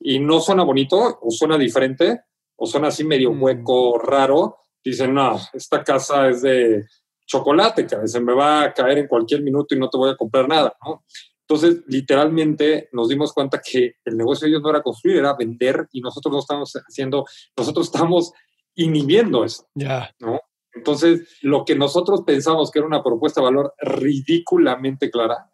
y 0.00 0.18
no 0.18 0.40
suena 0.40 0.62
bonito 0.62 1.18
o 1.20 1.30
suena 1.30 1.58
diferente 1.58 2.20
o 2.56 2.66
suena 2.66 2.88
así 2.88 3.04
medio 3.04 3.32
mm. 3.32 3.42
hueco, 3.42 3.98
raro, 3.98 4.56
dicen, 4.84 5.14
no, 5.14 5.38
esta 5.52 5.82
casa 5.84 6.28
es 6.28 6.42
de 6.42 6.84
chocolate, 7.26 7.86
que 7.86 8.08
se 8.08 8.20
me 8.20 8.34
va 8.34 8.62
a 8.62 8.72
caer 8.72 8.98
en 8.98 9.08
cualquier 9.08 9.42
minuto 9.42 9.74
y 9.74 9.78
no 9.78 9.88
te 9.88 9.98
voy 9.98 10.10
a 10.10 10.16
comprar 10.16 10.48
nada, 10.48 10.74
¿no? 10.84 11.04
Entonces, 11.48 11.84
literalmente 11.86 12.88
nos 12.92 13.08
dimos 13.08 13.32
cuenta 13.32 13.60
que 13.60 13.94
el 14.04 14.16
negocio 14.16 14.46
de 14.46 14.50
ellos 14.50 14.62
no 14.62 14.70
era 14.70 14.82
construir, 14.82 15.18
era 15.18 15.36
vender 15.36 15.86
y 15.92 16.00
nosotros 16.00 16.32
no 16.32 16.40
estamos 16.40 16.72
haciendo, 16.72 17.24
nosotros 17.56 17.86
estamos 17.86 18.32
inhibiendo 18.74 19.44
eso. 19.44 19.64
Ya. 19.74 20.12
¿no? 20.18 20.40
Entonces, 20.72 21.38
lo 21.42 21.64
que 21.64 21.76
nosotros 21.76 22.22
pensamos 22.26 22.70
que 22.70 22.80
era 22.80 22.88
una 22.88 23.02
propuesta 23.02 23.40
de 23.40 23.44
valor 23.44 23.74
ridículamente 23.78 25.08
clara, 25.08 25.48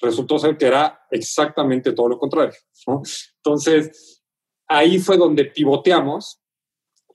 resultó 0.00 0.38
ser 0.38 0.58
que 0.58 0.66
era 0.66 1.00
exactamente 1.10 1.92
todo 1.92 2.08
lo 2.08 2.18
contrario. 2.18 2.54
¿no? 2.86 3.00
Entonces, 3.36 4.22
ahí 4.66 4.98
fue 4.98 5.16
donde 5.16 5.46
pivoteamos 5.46 6.42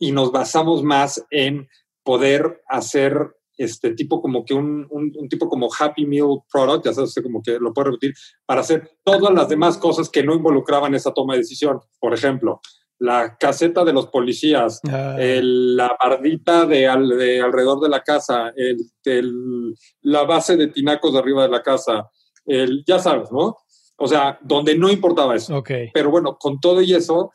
y 0.03 0.11
nos 0.11 0.33
basamos 0.33 0.83
más 0.83 1.25
en 1.29 1.69
poder 2.03 2.61
hacer 2.67 3.37
este 3.57 3.93
tipo 3.93 4.21
como 4.21 4.43
que 4.43 4.53
un, 4.53 4.85
un, 4.89 5.29
tipo 5.29 5.47
como 5.47 5.69
Happy 5.73 6.05
Meal 6.05 6.41
Product, 6.51 6.85
ya 6.85 6.93
sabes, 6.93 7.15
como 7.23 7.41
que 7.41 7.57
lo 7.57 7.71
puedo 7.71 7.91
repetir, 7.91 8.13
para 8.45 8.59
hacer 8.59 8.97
todas 9.01 9.33
las 9.33 9.47
demás 9.47 9.77
cosas 9.77 10.09
que 10.09 10.21
no 10.21 10.33
involucraban 10.33 10.93
esa 10.93 11.13
toma 11.13 11.35
de 11.35 11.39
decisión. 11.39 11.79
Por 12.01 12.13
ejemplo, 12.13 12.59
la 12.99 13.37
caseta 13.37 13.85
de 13.85 13.93
los 13.93 14.07
policías, 14.07 14.81
ah. 14.89 15.15
la 15.17 15.95
bardita 15.97 16.65
de, 16.65 16.79
de, 16.79 17.41
alrededor 17.41 17.79
de 17.79 17.89
la 17.89 18.01
casa, 18.01 18.51
el, 18.57 19.73
la 20.01 20.23
base 20.23 20.57
de 20.57 20.67
tinacos 20.67 21.13
de 21.13 21.19
arriba 21.19 21.43
de 21.43 21.49
la 21.49 21.63
casa, 21.63 22.09
el, 22.45 22.83
ya 22.85 22.99
sabes, 22.99 23.31
¿no? 23.31 23.55
O 23.95 24.07
sea, 24.09 24.37
donde 24.41 24.77
no 24.77 24.89
importaba 24.89 25.33
eso. 25.33 25.55
Okay. 25.59 25.91
Pero 25.93 26.09
bueno, 26.09 26.37
con 26.37 26.59
todo 26.59 26.81
y 26.81 26.93
eso, 26.93 27.31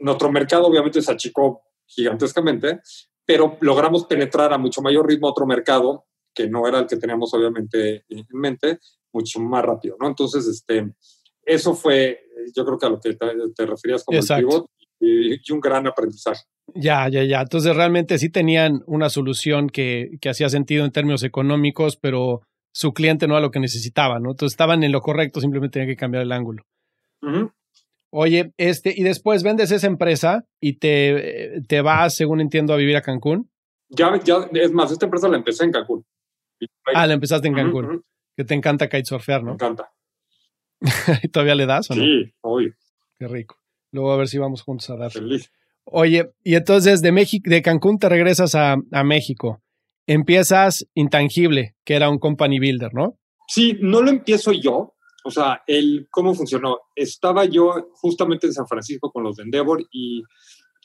nuestro 0.00 0.30
mercado 0.30 0.66
obviamente 0.66 1.00
se 1.00 1.12
achicó 1.12 1.62
gigantescamente, 1.88 2.80
pero 3.24 3.56
logramos 3.60 4.04
penetrar 4.06 4.52
a 4.52 4.58
mucho 4.58 4.80
mayor 4.82 5.08
ritmo 5.08 5.28
otro 5.28 5.46
mercado 5.46 6.06
que 6.34 6.48
no 6.48 6.68
era 6.68 6.78
el 6.78 6.86
que 6.86 6.96
teníamos 6.96 7.34
obviamente 7.34 8.04
en 8.08 8.26
mente, 8.32 8.78
mucho 9.12 9.40
más 9.40 9.64
rápido, 9.64 9.96
¿no? 10.00 10.06
Entonces, 10.06 10.46
este, 10.46 10.92
eso 11.42 11.74
fue, 11.74 12.20
yo 12.54 12.64
creo 12.64 12.78
que 12.78 12.86
a 12.86 12.90
lo 12.90 13.00
que 13.00 13.14
te, 13.14 13.66
referías 13.66 14.04
como 14.04 14.18
el 14.18 14.24
pivot 14.24 14.66
y, 15.00 15.34
y, 15.34 15.52
un 15.52 15.60
gran 15.60 15.86
aprendizaje. 15.86 16.44
Ya, 16.74 17.08
ya, 17.08 17.24
ya. 17.24 17.40
Entonces, 17.40 17.74
realmente 17.74 18.18
sí 18.18 18.28
tenían 18.28 18.82
una 18.86 19.08
solución 19.08 19.68
que, 19.68 20.18
que 20.20 20.28
hacía 20.28 20.48
sentido 20.48 20.84
en 20.84 20.92
términos 20.92 21.24
económicos, 21.24 21.96
pero 21.96 22.42
su 22.72 22.92
cliente 22.92 23.26
no 23.26 23.36
a 23.36 23.40
lo 23.40 23.50
que 23.50 23.60
necesitaba, 23.60 24.20
¿no? 24.20 24.30
Entonces 24.30 24.52
estaban 24.52 24.84
en 24.84 24.92
lo 24.92 25.00
correcto, 25.00 25.40
simplemente 25.40 25.80
tenían 25.80 25.90
que 25.90 25.96
cambiar 25.96 26.22
el 26.22 26.32
ángulo. 26.32 26.62
Oye, 28.10 28.52
este, 28.56 28.94
y 28.96 29.02
después 29.02 29.42
vendes 29.42 29.70
esa 29.70 29.86
empresa 29.86 30.46
y 30.60 30.78
te, 30.78 31.60
te 31.68 31.82
vas, 31.82 32.14
según 32.14 32.40
entiendo, 32.40 32.72
a 32.72 32.76
vivir 32.76 32.96
a 32.96 33.02
Cancún. 33.02 33.50
Ya, 33.90 34.18
ya, 34.22 34.48
es 34.52 34.72
más, 34.72 34.90
esta 34.90 35.06
empresa 35.06 35.28
la 35.28 35.36
empecé 35.36 35.64
en 35.64 35.72
Cancún. 35.72 36.04
Ah, 36.94 37.06
la 37.06 37.14
empezaste 37.14 37.48
en 37.48 37.54
Cancún. 37.54 38.02
Que 38.36 38.44
te 38.44 38.54
encanta 38.54 38.88
kitesurfear, 38.88 39.42
¿no? 39.42 39.50
Me 39.50 39.54
encanta. 39.54 39.90
¿Y 41.22 41.28
todavía 41.28 41.54
le 41.54 41.66
das 41.66 41.90
o 41.90 41.94
no? 41.94 42.02
Sí, 42.02 42.32
obvio. 42.40 42.72
Qué 43.18 43.26
rico. 43.28 43.56
Luego 43.90 44.12
a 44.12 44.16
ver 44.16 44.28
si 44.28 44.38
vamos 44.38 44.62
juntos 44.62 44.88
a 44.90 44.96
dar. 44.96 45.10
Feliz. 45.10 45.50
Oye, 45.84 46.30
y 46.44 46.54
entonces 46.54 47.02
de 47.02 47.12
México, 47.12 47.50
de 47.50 47.62
Cancún 47.62 47.98
te 47.98 48.08
regresas 48.08 48.54
a, 48.54 48.76
a 48.92 49.04
México 49.04 49.62
empiezas 50.08 50.86
Intangible, 50.94 51.76
que 51.84 51.94
era 51.94 52.08
un 52.08 52.18
company 52.18 52.58
builder, 52.58 52.94
¿no? 52.94 53.18
Sí, 53.46 53.78
no 53.80 54.02
lo 54.02 54.10
empiezo 54.10 54.52
yo. 54.52 54.94
O 55.28 55.30
sea, 55.30 55.62
el, 55.66 56.08
¿cómo 56.10 56.34
funcionó? 56.34 56.80
Estaba 56.94 57.44
yo 57.44 57.90
justamente 57.92 58.46
en 58.46 58.54
San 58.54 58.66
Francisco 58.66 59.12
con 59.12 59.24
los 59.24 59.36
de 59.36 59.42
Endeavor 59.42 59.86
y 59.92 60.22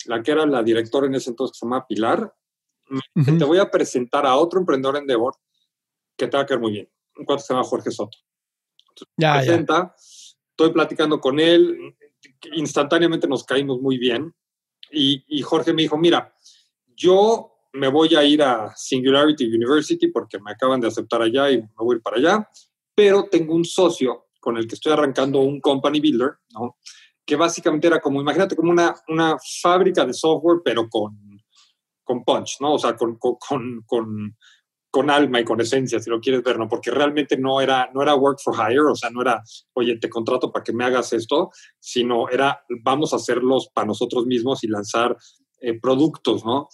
la 0.05 0.21
que 0.21 0.33
era 0.33 0.45
la 0.45 0.61
directora 0.61 1.07
en 1.07 1.15
ese 1.15 1.29
entonces, 1.29 1.57
se 1.57 1.65
llama 1.65 1.87
Pilar, 1.87 2.29
te 3.15 3.45
voy 3.45 3.59
a 3.59 3.71
presentar 3.71 4.25
a 4.25 4.35
otro 4.35 4.59
emprendedor 4.59 4.97
en 4.97 5.03
Endeavor 5.03 5.35
que 6.17 6.27
te 6.27 6.35
va 6.35 6.43
a 6.43 6.45
caer 6.45 6.59
muy 6.59 6.73
bien. 6.73 6.89
Un 7.15 7.23
cuarto 7.23 7.45
se 7.45 7.53
llama 7.53 7.65
Jorge 7.65 7.89
Soto. 7.89 8.17
ya, 9.15 9.35
presenta, 9.35 9.95
estoy 10.49 10.73
platicando 10.73 11.21
con 11.21 11.39
él, 11.39 11.95
instantáneamente 12.51 13.29
nos 13.29 13.45
caímos 13.45 13.79
muy 13.79 13.97
bien 13.97 14.35
y, 14.91 15.23
y 15.25 15.41
Jorge 15.41 15.71
me 15.71 15.83
dijo, 15.83 15.97
mira, 15.97 16.35
yo 16.97 17.49
me 17.71 17.87
voy 17.87 18.13
a 18.15 18.25
ir 18.25 18.43
a 18.43 18.75
Singularity 18.75 19.45
University 19.45 20.09
porque 20.09 20.37
me 20.37 20.51
acaban 20.51 20.81
de 20.81 20.89
aceptar 20.89 21.21
allá 21.21 21.49
y 21.49 21.61
me 21.61 21.69
voy 21.77 21.95
a 21.95 21.97
ir 21.99 22.03
para 22.03 22.17
allá, 22.17 22.49
pero 22.93 23.29
tengo 23.31 23.55
un 23.55 23.63
socio 23.63 24.22
con 24.43 24.57
el 24.57 24.67
que 24.67 24.75
estoy 24.75 24.91
arrancando 24.91 25.39
un 25.39 25.61
company 25.61 26.01
builder, 26.01 26.33
que 27.25 27.37
básicamente 27.37 27.87
era 27.87 28.01
como, 28.01 28.19
imagínate, 28.19 28.57
como 28.57 28.71
una, 28.71 28.93
una 29.07 29.37
fábrica 29.61 30.05
de 30.05 30.13
software, 30.13 30.59
pero 30.65 30.89
con, 30.89 31.17
con 32.03 32.25
punch, 32.25 32.57
¿no? 32.59 32.73
O 32.73 32.77
sea, 32.77 32.97
con, 32.97 33.17
con, 33.17 33.37
con, 33.85 34.35
con 34.91 35.09
alma 35.09 35.39
y 35.39 35.45
con 35.45 35.61
esencia, 35.61 36.01
si 36.01 36.09
lo 36.09 36.19
quieres 36.19 36.43
ver, 36.43 36.59
¿no? 36.59 36.67
Porque 36.67 36.91
realmente 36.91 37.37
no 37.37 37.61
era, 37.61 37.89
no 37.93 38.01
era 38.01 38.15
work 38.15 38.39
for 38.43 38.53
hire, 38.53 38.91
o 38.91 38.95
sea, 38.95 39.09
no 39.11 39.21
era, 39.21 39.41
oye, 39.75 39.97
te 39.97 40.09
contrato 40.09 40.51
para 40.51 40.63
que 40.63 40.73
me 40.73 40.83
hagas 40.83 41.13
esto, 41.13 41.51
sino 41.79 42.27
era, 42.27 42.65
vamos 42.83 43.13
a 43.13 43.15
hacerlos 43.15 43.69
para 43.73 43.87
nosotros 43.87 44.25
mismos 44.25 44.61
y 44.65 44.67
lanzar 44.67 45.15
eh, 45.61 45.79
productos, 45.79 46.43
¿no? 46.43 46.67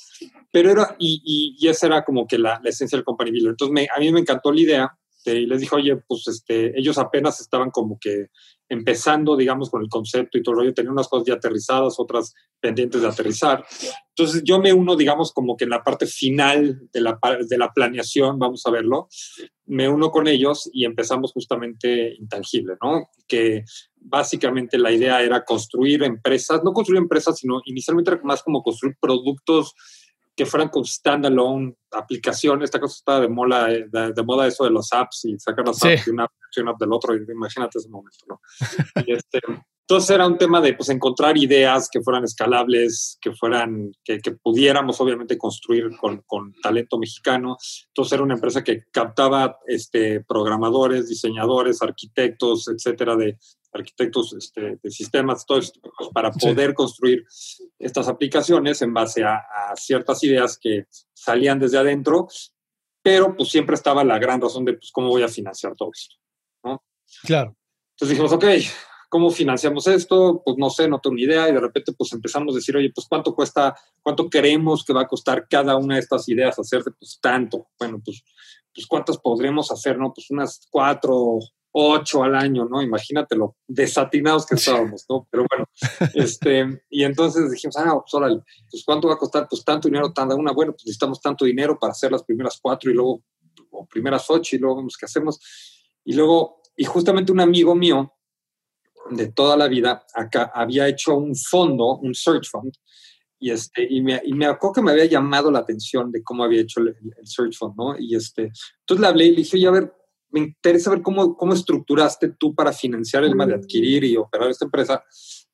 Pero 0.51 0.71
era, 0.71 0.95
y, 0.97 1.53
y, 1.59 1.67
esa 1.67 1.85
era 1.85 2.03
como 2.03 2.25
que 2.25 2.39
la, 2.39 2.59
la 2.63 2.69
esencia 2.71 2.97
del 2.97 3.05
company 3.05 3.29
builder. 3.29 3.51
Entonces, 3.51 3.87
a 3.95 3.99
mí 3.99 4.11
me 4.11 4.21
encantó 4.21 4.51
la 4.51 4.59
idea 4.59 4.99
y 5.25 5.45
les 5.45 5.61
dije, 5.61 5.75
oye, 5.75 5.97
pues 6.07 6.27
este, 6.27 6.77
ellos 6.79 6.97
apenas 6.97 7.39
estaban 7.41 7.71
como 7.71 7.99
que 7.99 8.27
empezando, 8.69 9.35
digamos, 9.35 9.69
con 9.69 9.81
el 9.81 9.89
concepto 9.89 10.37
y 10.37 10.43
todo. 10.43 10.63
Yo 10.63 10.73
tenía 10.73 10.91
unas 10.91 11.07
cosas 11.07 11.27
ya 11.27 11.33
aterrizadas, 11.33 11.95
otras 11.97 12.33
pendientes 12.59 13.01
de 13.01 13.07
aterrizar. 13.07 13.65
Entonces, 14.09 14.43
yo 14.43 14.59
me 14.59 14.71
uno, 14.71 14.95
digamos, 14.95 15.33
como 15.33 15.57
que 15.57 15.63
en 15.63 15.71
la 15.71 15.83
parte 15.83 16.05
final 16.05 16.87
de 16.93 17.01
la, 17.01 17.19
de 17.47 17.57
la 17.57 17.71
planeación, 17.73 18.37
vamos 18.37 18.65
a 18.65 18.71
verlo, 18.71 19.07
me 19.65 19.89
uno 19.89 20.11
con 20.11 20.27
ellos 20.27 20.69
y 20.71 20.85
empezamos 20.85 21.31
justamente 21.31 22.15
Intangible, 22.19 22.75
¿no? 22.81 23.09
Que 23.27 23.63
básicamente 23.95 24.77
la 24.77 24.91
idea 24.91 25.21
era 25.21 25.43
construir 25.43 26.03
empresas, 26.03 26.61
no 26.63 26.73
construir 26.73 27.01
empresas, 27.01 27.37
sino 27.37 27.61
inicialmente 27.65 28.11
era 28.11 28.21
más 28.23 28.43
como 28.43 28.61
construir 28.61 28.95
productos 28.99 29.73
que 30.39 30.45
fueran 30.45 30.69
con 30.69 30.85
standalone 30.85 31.75
aplicaciones. 31.91 32.67
Esta 32.67 32.79
cosa 32.79 32.95
estaba 32.95 33.19
de 33.19 33.27
moda, 33.27 33.67
de, 33.67 34.23
moda 34.23 34.47
eso 34.47 34.63
de 34.63 34.69
los 34.69 34.93
apps 34.93 35.25
y 35.25 35.37
sacar 35.37 35.67
las 35.67 35.83
apps 35.83 36.05
de 36.05 36.11
una 36.11 36.23
app 36.23 36.79
del 36.79 36.93
otro. 36.93 37.13
Imagínate 37.13 37.77
ese 37.77 37.89
momento, 37.89 38.25
¿no? 38.29 38.39
Este, 39.05 39.41
entonces 39.81 40.11
era 40.11 40.25
un 40.25 40.37
tema 40.37 40.61
de 40.61 40.75
pues, 40.75 40.87
encontrar 40.87 41.37
ideas 41.37 41.89
que 41.91 41.99
fueran 41.99 42.23
escalables, 42.23 43.17
que 43.19 43.33
fueran, 43.33 43.91
que, 44.01 44.19
que 44.19 44.31
pudiéramos 44.31 45.01
obviamente 45.01 45.37
construir 45.37 45.89
con, 45.97 46.21
con, 46.25 46.53
talento 46.61 46.97
mexicano. 46.97 47.57
Entonces 47.87 48.13
era 48.13 48.23
una 48.23 48.35
empresa 48.35 48.63
que 48.63 48.85
captaba 48.93 49.57
este, 49.67 50.23
programadores, 50.23 51.09
diseñadores, 51.09 51.81
arquitectos, 51.81 52.69
etcétera, 52.69 53.17
de, 53.17 53.37
arquitectos 53.71 54.33
este, 54.33 54.79
de 54.81 54.91
sistemas, 54.91 55.45
todo 55.45 55.59
esto, 55.59 55.79
pues, 55.81 56.09
para 56.13 56.31
poder 56.31 56.73
construir 56.73 57.23
estas 57.77 58.07
aplicaciones 58.07 58.81
en 58.81 58.93
base 58.93 59.23
a, 59.23 59.41
ciertas 59.75 60.23
ideas 60.23 60.57
que 60.57 60.85
salían 61.13 61.59
desde 61.59 61.77
adentro, 61.77 62.27
pero 63.03 63.35
pues 63.35 63.49
siempre 63.49 63.75
estaba 63.75 64.03
la 64.03 64.17
gran 64.17 64.41
razón 64.41 64.65
de 64.65 64.73
pues, 64.73 64.91
cómo 64.91 65.09
voy 65.09 65.21
a 65.21 65.27
financiar 65.27 65.75
todo 65.75 65.91
esto. 65.93 66.15
¿no? 66.63 66.83
Claro. 67.23 67.55
Entonces 67.91 68.17
dijimos, 68.17 68.31
ok, 68.33 68.45
¿cómo 69.09 69.29
financiamos 69.29 69.85
esto? 69.87 70.41
Pues 70.43 70.57
no 70.57 70.69
sé, 70.69 70.87
no 70.87 70.99
tengo 70.99 71.15
ni 71.15 71.23
idea. 71.23 71.47
Y 71.49 71.53
de 71.53 71.59
repente 71.59 71.93
pues 71.93 72.11
empezamos 72.13 72.53
a 72.53 72.57
decir, 72.57 72.75
oye, 72.75 72.91
pues 72.93 73.07
cuánto 73.07 73.35
cuesta, 73.35 73.75
cuánto 74.01 74.29
creemos 74.29 74.83
que 74.83 74.93
va 74.93 75.01
a 75.01 75.07
costar 75.07 75.47
cada 75.47 75.75
una 75.77 75.95
de 75.95 76.01
estas 76.01 76.27
ideas 76.29 76.57
hacerse, 76.57 76.91
pues 76.91 77.19
tanto. 77.21 77.67
Bueno, 77.77 78.01
pues, 78.03 78.23
pues 78.73 78.87
cuántas 78.87 79.17
podremos 79.17 79.71
hacer, 79.71 79.97
¿no? 79.97 80.13
Pues 80.13 80.29
unas 80.31 80.67
cuatro 80.71 81.39
ocho 81.71 82.23
al 82.23 82.35
año, 82.35 82.65
¿no? 82.65 82.81
Imagínate 82.81 83.35
lo 83.35 83.55
desatinados 83.67 84.45
que 84.45 84.55
estábamos, 84.55 85.05
¿no? 85.09 85.27
Pero 85.29 85.45
bueno, 85.49 85.65
este, 86.15 86.81
y 86.89 87.03
entonces 87.03 87.51
dijimos, 87.51 87.77
ah, 87.77 87.99
pues 87.99 88.13
órale, 88.13 88.41
pues 88.69 88.83
¿cuánto 88.85 89.07
va 89.07 89.15
a 89.15 89.17
costar? 89.17 89.47
Pues 89.49 89.63
tanto 89.63 89.87
dinero, 89.87 90.11
tanta 90.11 90.35
una, 90.35 90.51
bueno, 90.51 90.71
pues 90.71 90.85
necesitamos 90.85 91.21
tanto 91.21 91.45
dinero 91.45 91.77
para 91.77 91.91
hacer 91.91 92.11
las 92.11 92.23
primeras 92.23 92.59
cuatro 92.61 92.89
y 92.89 92.93
luego, 92.93 93.23
o 93.71 93.85
primeras 93.85 94.29
ocho 94.29 94.55
y 94.55 94.59
luego 94.59 94.77
vemos 94.77 94.97
qué 94.97 95.05
hacemos. 95.05 95.39
Y 96.03 96.13
luego, 96.13 96.61
y 96.75 96.85
justamente 96.85 97.31
un 97.31 97.41
amigo 97.41 97.75
mío 97.75 98.13
de 99.11 99.31
toda 99.31 99.57
la 99.57 99.67
vida 99.67 100.05
acá 100.13 100.51
había 100.53 100.87
hecho 100.87 101.15
un 101.15 101.35
fondo, 101.35 101.97
un 101.97 102.13
search 102.13 102.49
fund, 102.49 102.73
y, 103.41 103.51
este, 103.51 103.87
y, 103.89 104.01
me, 104.01 104.21
y 104.25 104.33
me 104.33 104.47
acuerdo 104.47 104.73
que 104.73 104.81
me 104.81 104.91
había 104.91 105.05
llamado 105.05 105.49
la 105.49 105.59
atención 105.59 106.11
de 106.11 106.21
cómo 106.21 106.43
había 106.43 106.61
hecho 106.61 106.81
el, 106.81 106.89
el 106.89 107.27
search 107.27 107.57
fund, 107.57 107.73
¿no? 107.77 107.97
Y 107.97 108.15
este, 108.15 108.51
entonces 108.81 109.01
le 109.01 109.07
hablé 109.07 109.25
y 109.27 109.31
le 109.31 109.37
dije, 109.37 109.55
oye, 109.55 109.67
a 109.67 109.71
ver, 109.71 109.93
me 110.31 110.39
interesa 110.41 110.91
ver 110.91 111.01
cómo, 111.01 111.35
cómo 111.35 111.53
estructuraste 111.53 112.29
tú 112.39 112.53
para 112.53 112.71
financiar 112.73 113.23
el 113.23 113.31
tema 113.31 113.45
de 113.45 113.55
adquirir 113.55 114.03
y 114.03 114.17
operar 114.17 114.49
esta 114.49 114.65
empresa 114.65 115.03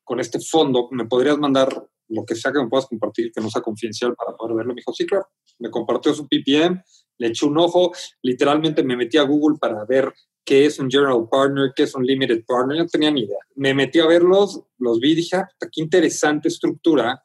con 0.04 0.20
este 0.20 0.38
fondo. 0.40 0.88
¿Me 0.90 1.06
podrías 1.06 1.38
mandar 1.38 1.68
lo 2.08 2.24
que 2.24 2.34
sea 2.34 2.52
que 2.52 2.60
me 2.60 2.68
puedas 2.68 2.86
compartir 2.86 3.32
que 3.32 3.40
no 3.40 3.50
sea 3.50 3.62
confidencial 3.62 4.14
para 4.14 4.36
poder 4.36 4.56
verlo? 4.56 4.74
Me 4.74 4.80
dijo, 4.80 4.92
sí, 4.92 5.06
claro. 5.06 5.26
Me 5.58 5.70
compartió 5.70 6.12
su 6.14 6.28
PPM, 6.28 6.82
le 7.18 7.26
eché 7.28 7.46
un 7.46 7.58
ojo, 7.58 7.92
literalmente 8.22 8.82
me 8.82 8.96
metí 8.96 9.16
a 9.16 9.22
Google 9.22 9.56
para 9.58 9.84
ver 9.84 10.12
qué 10.44 10.66
es 10.66 10.78
un 10.78 10.90
General 10.90 11.26
Partner, 11.30 11.72
qué 11.74 11.84
es 11.84 11.94
un 11.94 12.04
Limited 12.04 12.44
Partner, 12.46 12.78
no 12.78 12.86
tenía 12.86 13.10
ni 13.10 13.22
idea. 13.22 13.38
Me 13.56 13.74
metí 13.74 13.98
a 13.98 14.06
verlos, 14.06 14.62
los 14.78 15.00
vi 15.00 15.12
y 15.12 15.14
dije, 15.16 15.36
ah, 15.36 15.48
qué 15.60 15.80
interesante 15.80 16.48
estructura 16.48 17.22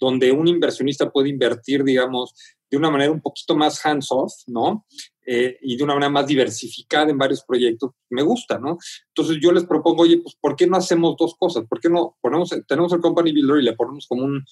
donde 0.00 0.32
un 0.32 0.48
inversionista 0.48 1.10
puede 1.10 1.28
invertir, 1.28 1.84
digamos, 1.84 2.34
de 2.70 2.76
una 2.76 2.90
manera 2.90 3.12
un 3.12 3.20
poquito 3.20 3.56
más 3.56 3.84
hands-off, 3.84 4.32
¿no? 4.46 4.86
Eh, 5.26 5.58
y 5.62 5.76
de 5.76 5.84
una 5.84 5.94
manera 5.94 6.10
más 6.10 6.26
diversificada 6.26 7.10
en 7.10 7.18
varios 7.18 7.42
proyectos, 7.44 7.92
me 8.10 8.22
gusta, 8.22 8.58
¿no? 8.58 8.78
Entonces 9.08 9.38
yo 9.40 9.52
les 9.52 9.64
propongo, 9.64 10.02
oye, 10.02 10.18
pues, 10.18 10.34
¿por 10.40 10.56
qué 10.56 10.66
no 10.66 10.76
hacemos 10.76 11.16
dos 11.18 11.34
cosas? 11.38 11.64
¿Por 11.68 11.80
qué 11.80 11.88
no 11.88 12.16
ponemos, 12.20 12.50
tenemos 12.66 12.92
el 12.92 13.00
Company 13.00 13.32
Builder 13.32 13.58
y 13.60 13.64
le 13.64 13.72
ponemos 13.74 14.06
como 14.06 14.24
un, 14.24 14.44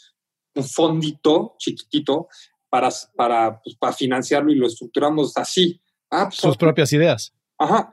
un 0.54 0.64
fondito 0.64 1.56
chiquitito 1.58 2.28
para, 2.68 2.90
para, 3.16 3.60
pues, 3.62 3.76
para 3.76 3.92
financiarlo 3.92 4.50
y 4.50 4.56
lo 4.56 4.66
estructuramos 4.66 5.36
así? 5.36 5.80
Ah, 6.10 6.28
pues, 6.28 6.36
Sus 6.36 6.56
propias 6.56 6.92
ideas. 6.92 7.34
Ajá. 7.58 7.92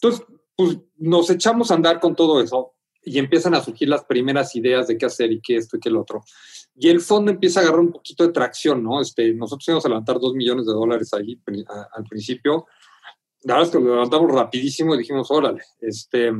Entonces, 0.00 0.24
pues 0.56 0.76
nos 0.96 1.30
echamos 1.30 1.70
a 1.70 1.74
andar 1.74 2.00
con 2.00 2.16
todo 2.16 2.40
eso 2.42 2.74
y 3.08 3.18
empiezan 3.18 3.54
a 3.54 3.60
surgir 3.60 3.88
las 3.88 4.04
primeras 4.04 4.54
ideas 4.56 4.86
de 4.86 4.98
qué 4.98 5.06
hacer 5.06 5.32
y 5.32 5.40
qué 5.40 5.56
esto 5.56 5.76
y 5.76 5.80
qué 5.80 5.88
el 5.88 5.96
otro. 5.96 6.22
Y 6.76 6.88
el 6.88 7.00
fondo 7.00 7.30
empieza 7.30 7.60
a 7.60 7.62
agarrar 7.64 7.80
un 7.80 7.92
poquito 7.92 8.26
de 8.26 8.32
tracción, 8.32 8.82
¿no? 8.82 9.00
Este, 9.00 9.34
nosotros 9.34 9.66
íbamos 9.68 9.84
a 9.84 9.88
levantar 9.88 10.20
dos 10.20 10.34
millones 10.34 10.66
de 10.66 10.72
dólares 10.72 11.12
ahí 11.14 11.40
al 11.96 12.04
principio. 12.04 12.66
La 13.42 13.54
verdad 13.54 13.68
es 13.68 13.76
que 13.76 13.82
lo 13.82 13.94
levantamos 13.94 14.30
rapidísimo 14.32 14.94
y 14.94 14.98
dijimos, 14.98 15.30
órale, 15.30 15.62
este, 15.80 16.32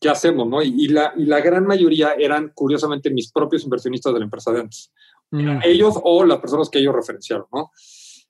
¿qué 0.00 0.08
hacemos, 0.08 0.48
no? 0.48 0.62
Y, 0.62 0.88
la, 0.88 1.12
y 1.16 1.24
la 1.24 1.40
gran 1.40 1.66
mayoría 1.66 2.14
eran, 2.14 2.52
curiosamente, 2.54 3.10
mis 3.10 3.30
propios 3.32 3.64
inversionistas 3.64 4.12
de 4.12 4.18
la 4.18 4.24
empresa 4.24 4.52
de 4.52 4.60
antes. 4.60 4.92
Mm. 5.30 5.60
Ellos 5.64 5.94
o 6.02 6.24
las 6.24 6.38
personas 6.38 6.70
que 6.70 6.78
ellos 6.78 6.94
referenciaron, 6.94 7.46
¿no? 7.52 7.70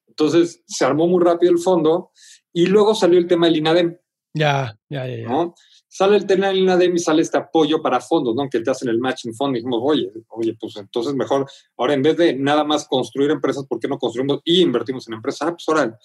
Entonces, 0.07 0.63
se 0.67 0.85
armó 0.85 1.07
muy 1.09 1.23
rápido 1.23 1.53
el 1.53 1.59
fondo 1.59 2.11
y 2.53 2.67
luego 2.67 2.95
salió 2.95 3.19
el 3.19 3.27
tema 3.27 3.47
del 3.47 3.57
INADEM. 3.57 3.99
Ya, 4.37 4.77
ya, 4.89 5.07
ya. 5.07 5.29
¿no? 5.29 5.55
Sale 5.89 6.17
el 6.17 6.27
tema 6.27 6.49
del 6.49 6.59
INADEM 6.59 6.97
y 6.97 6.99
sale 6.99 7.23
este 7.23 7.39
apoyo 7.39 7.81
para 7.81 8.01
fondos, 8.01 8.35
¿no? 8.35 8.49
Que 8.51 8.61
te 8.61 8.71
hacen 8.71 8.89
el 8.89 8.99
matching 8.99 9.33
fund. 9.33 9.55
Y 9.55 9.61
dijimos, 9.61 9.81
oye, 9.81 10.11
oye, 10.29 10.57
pues 10.59 10.77
entonces 10.77 11.15
mejor, 11.15 11.47
ahora 11.77 11.95
en 11.95 12.03
vez 12.03 12.17
de 12.17 12.35
nada 12.35 12.65
más 12.65 12.89
construir 12.89 13.31
empresas, 13.31 13.65
¿por 13.67 13.79
qué 13.79 13.87
no 13.87 13.97
construimos 13.97 14.41
y 14.45 14.61
invertimos 14.61 15.07
en 15.07 15.15
empresas? 15.15 15.49
Ah, 15.49 15.53
pues 15.53 15.69
ahora. 15.69 15.99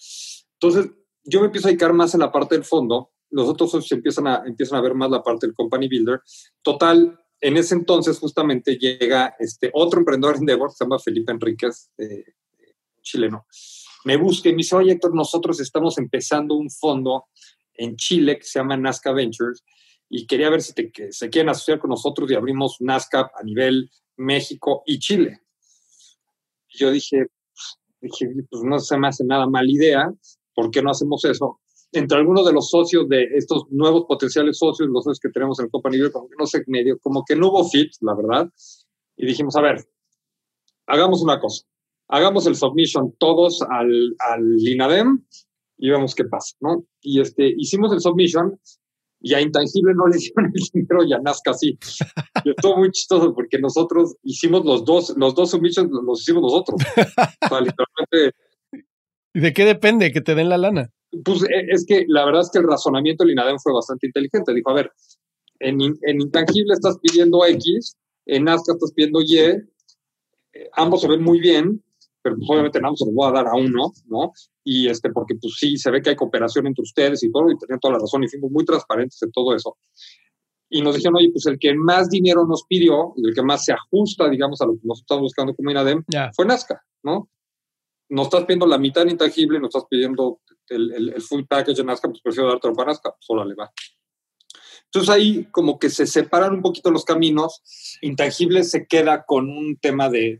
Entonces, 0.54 0.92
yo 1.24 1.40
me 1.40 1.48
empiezo 1.48 1.68
a 1.68 1.72
dedicar 1.72 1.92
más 1.94 2.14
en 2.14 2.20
la 2.20 2.32
parte 2.32 2.54
del 2.54 2.66
fondo. 2.66 3.12
Los 3.32 3.50
otros 3.50 3.72
socios 3.72 3.92
empiezan 3.94 4.28
a, 4.28 4.44
empiezan 4.46 4.78
a 4.78 4.82
ver 4.82 4.94
más 4.94 5.10
la 5.10 5.24
parte 5.24 5.48
del 5.48 5.56
company 5.56 5.88
builder. 5.88 6.22
Total, 6.62 7.20
en 7.42 7.58
ese 7.58 7.74
entonces 7.74 8.20
justamente 8.20 8.78
llega 8.78 9.36
este 9.40 9.72
otro 9.74 10.00
emprendedor 10.00 10.36
en 10.36 10.42
Endeavor, 10.42 10.72
se 10.72 10.84
llama 10.84 11.00
Felipe 11.00 11.32
Enríquez, 11.32 11.92
eh, 11.98 12.26
chileno. 13.02 13.48
Me 14.06 14.18
busca 14.18 14.50
y 14.50 14.52
me 14.52 14.58
dice, 14.58 14.76
oye 14.76 14.94
Héctor, 14.94 15.16
nosotros 15.16 15.60
estamos 15.60 15.98
empezando 15.98 16.56
un 16.56 16.70
fondo 16.70 17.26
en 17.80 17.96
Chile 17.96 18.38
que 18.38 18.44
se 18.44 18.60
llama 18.60 18.78
Nazca 18.78 19.12
Ventures 19.12 19.64
y 20.10 20.28
quería 20.28 20.50
ver 20.50 20.62
si 20.62 20.74
te, 20.74 20.92
que 20.92 21.12
se 21.12 21.30
quieren 21.30 21.50
asociar 21.50 21.80
con 21.80 21.90
nosotros 21.90 22.30
y 22.30 22.36
abrimos 22.36 22.78
Nazca 22.80 23.32
a 23.34 23.44
nivel 23.44 23.90
México 24.18 24.84
y 24.86 25.00
Chile. 25.00 25.42
yo 26.70 26.92
dije, 26.92 27.28
dije, 28.02 28.28
pues 28.50 28.64
no 28.64 28.80
se 28.80 28.98
me 28.98 29.08
hace 29.08 29.24
nada 29.24 29.48
mala 29.48 29.70
idea, 29.72 30.12
¿por 30.54 30.70
qué 30.72 30.82
no 30.82 30.92
hacemos 30.92 31.24
eso? 31.26 31.60
Entre 31.92 32.18
algunos 32.18 32.46
de 32.46 32.54
los 32.54 32.70
socios 32.70 33.08
de 33.08 33.24
estos 33.36 33.64
nuevos 33.72 34.06
potenciales 34.06 34.58
socios, 34.58 34.90
los 34.90 35.04
socios 35.04 35.20
que 35.20 35.30
tenemos 35.30 35.58
en 35.60 35.66
el 35.66 35.72
Copa 35.72 35.90
Nivel, 35.90 36.12
como 36.12 36.28
que 36.28 36.36
no 36.38 36.46
sé, 36.46 36.64
medio, 36.68 37.00
como 37.00 37.24
que 37.26 37.36
no 37.36 37.48
hubo 37.48 37.68
fit, 37.68 37.92
la 38.02 38.14
verdad. 38.14 38.50
Y 39.16 39.26
dijimos, 39.26 39.56
a 39.56 39.62
ver, 39.62 39.88
hagamos 40.86 41.24
una 41.24 41.40
cosa. 41.40 41.66
Hagamos 42.08 42.46
el 42.46 42.56
submission 42.56 43.16
todos 43.18 43.62
al, 43.64 44.16
al 44.20 44.68
INADEM 44.68 45.24
y 45.80 45.90
vemos 45.90 46.14
qué 46.14 46.26
pasa, 46.26 46.56
¿no? 46.60 46.86
Y 47.02 47.22
este, 47.22 47.54
hicimos 47.58 47.92
el 47.94 48.02
submission 48.02 48.60
y 49.22 49.34
a 49.34 49.42
Intangible 49.42 49.94
no 49.96 50.08
le 50.08 50.18
dieron 50.18 50.52
el 50.54 50.64
dinero 50.74 51.04
y 51.04 51.14
a 51.14 51.20
Nazca 51.20 51.54
sí. 51.54 51.78
Y 52.44 52.50
estuvo 52.52 52.78
muy 52.78 52.92
chistoso 52.92 53.34
porque 53.34 53.60
nosotros 53.60 54.16
hicimos 54.24 54.66
los 54.66 54.86
dos, 54.86 55.14
los 55.18 55.34
dos 55.36 55.52
submissions 55.52 55.90
los 55.92 56.22
hicimos 56.22 56.44
nosotros. 56.44 56.82
¿Y 59.34 59.40
de 59.40 59.54
qué 59.54 59.66
depende 59.66 60.12
que 60.12 60.22
te 60.22 60.36
den 60.36 60.50
la 60.50 60.58
lana? 60.58 60.90
Pues 61.24 61.44
e, 61.44 61.68
es 61.70 61.86
que 61.86 62.06
la 62.08 62.26
verdad 62.26 62.42
es 62.42 62.50
que 62.52 62.60
el 62.60 62.68
razonamiento 62.68 63.24
del 63.24 63.34
INADEM 63.34 63.58
fue 63.60 63.74
bastante 63.74 64.08
inteligente. 64.08 64.54
Dijo, 64.54 64.70
a 64.72 64.76
ver, 64.76 64.92
en, 65.60 65.80
en 65.82 66.22
Intangible 66.22 66.74
estás 66.74 66.98
pidiendo 67.00 67.46
X, 67.46 67.96
en 68.26 68.46
Nazca 68.46 68.74
estás 68.74 68.92
pidiendo 68.94 69.22
Y, 69.22 69.38
eh, 69.38 70.70
ambos 70.74 71.02
se 71.02 71.08
ven 71.08 71.22
muy 71.22 71.40
bien, 71.40 71.84
pero 72.22 72.36
pues 72.36 72.50
obviamente 72.50 72.82
nada 72.82 72.96
se 72.96 73.06
los 73.06 73.14
voy 73.14 73.30
a 73.30 73.32
dar 73.32 73.48
a 73.48 73.56
uno, 73.56 73.92
¿no? 74.08 74.32
Y 74.64 74.88
este, 74.88 75.10
porque 75.12 75.36
pues 75.36 75.56
sí, 75.58 75.78
se 75.78 75.92
ve 75.92 76.02
que 76.02 76.12
hay 76.12 76.16
cooperación 76.16 76.68
entre 76.68 76.84
ustedes 76.84 77.24
y 77.24 77.32
todo, 77.32 77.50
y 77.50 77.58
tenían 77.58 77.80
toda 77.80 77.94
la 77.94 78.00
razón, 78.00 78.24
y 78.24 78.28
fuimos 78.28 78.52
muy 78.52 78.66
transparentes 78.66 79.22
en 79.24 79.32
todo 79.32 79.56
eso. 79.56 79.78
Y 80.70 80.82
nos 80.82 80.96
dijeron, 80.96 81.16
oye, 81.16 81.32
pues 81.32 81.46
el 81.48 81.58
que 81.58 81.74
más 81.74 82.10
dinero 82.10 82.46
nos 82.46 82.64
pidió, 82.68 83.14
el 83.18 83.34
que 83.34 83.42
más 83.42 83.66
se 83.66 83.74
ajusta, 83.74 84.30
digamos, 84.30 84.62
a 84.62 84.66
lo 84.66 84.74
que 84.74 84.82
nosotros 84.84 85.02
estamos 85.02 85.22
buscando 85.24 85.56
como 85.56 85.72
INADEM, 85.72 86.04
fue 86.36 86.46
Nazca, 86.46 86.82
¿no? 87.04 87.30
Nos 88.10 88.28
estás 88.28 88.46
pidiendo 88.46 88.68
la 88.68 88.78
mitad 88.78 89.06
intangible, 89.06 89.60
nos 89.60 89.70
estás 89.70 89.86
pidiendo 89.90 90.42
el, 90.68 91.14
el, 91.16 91.22
full 91.22 91.44
package 91.48 91.78
de 91.78 91.84
Nazca, 91.84 92.08
pues 92.10 92.22
prefiero 92.22 92.50
darte 92.50 92.72
para 92.72 92.92
Nazca, 92.92 93.12
pues 93.12 93.26
órale, 93.30 93.56
va. 93.56 93.72
Entonces 94.92 95.10
ahí 95.10 95.48
como 95.52 95.78
que 95.78 95.92
se 95.92 96.08
separan 96.08 96.54
un 96.54 96.62
poquito 96.64 96.90
los 96.90 97.06
caminos, 97.06 97.62
Intangible 98.02 98.64
se 98.64 98.88
queda 98.88 99.24
con 99.24 99.48
un 99.48 99.78
tema 99.78 100.10
de, 100.10 100.40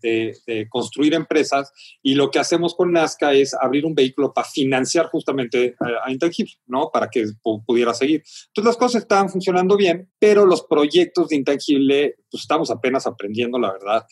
construir 0.70 1.14
empresas 1.14 1.72
y 2.02 2.16
lo 2.16 2.32
que 2.32 2.40
hacemos 2.40 2.74
con 2.74 2.92
Nazca 2.92 3.34
es 3.34 3.54
abrir 3.54 3.86
un 3.86 3.94
vehículo 3.94 4.34
para 4.34 4.48
financiar 4.48 5.06
justamente 5.08 5.76
a, 6.04 6.12
Intangible, 6.12 6.54
¿no? 6.66 6.90
Para 6.92 7.10
que 7.10 7.26
pudiera 7.66 7.94
seguir. 7.94 8.24
Entonces 8.48 8.66
las 8.66 8.78
cosas 8.78 9.04
estaban 9.04 9.30
funcionando 9.30 9.78
bien, 9.78 10.10
pero 10.18 10.46
los 10.46 10.64
proyectos 10.64 11.30
de 11.30 11.36
Intangible, 11.36 12.16
pues 12.32 12.42
estamos 12.42 12.72
apenas 12.72 13.06
aprendiendo, 13.06 13.60
la 13.60 13.72
verdad. 13.72 14.06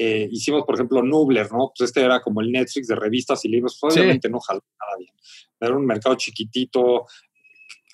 Eh, 0.00 0.28
hicimos, 0.30 0.64
por 0.64 0.76
ejemplo, 0.76 1.02
Nubler, 1.02 1.50
¿no? 1.50 1.72
Pues 1.76 1.88
este 1.88 2.02
era 2.02 2.20
como 2.20 2.40
el 2.40 2.52
Netflix 2.52 2.86
de 2.86 2.94
revistas 2.94 3.44
y 3.44 3.48
libros, 3.48 3.78
obviamente 3.82 4.28
no 4.28 4.38
jaló 4.38 4.60
nada 4.78 4.96
bien. 4.96 5.12
Era 5.60 5.76
un 5.76 5.86
mercado 5.86 6.14
chiquitito, 6.14 7.06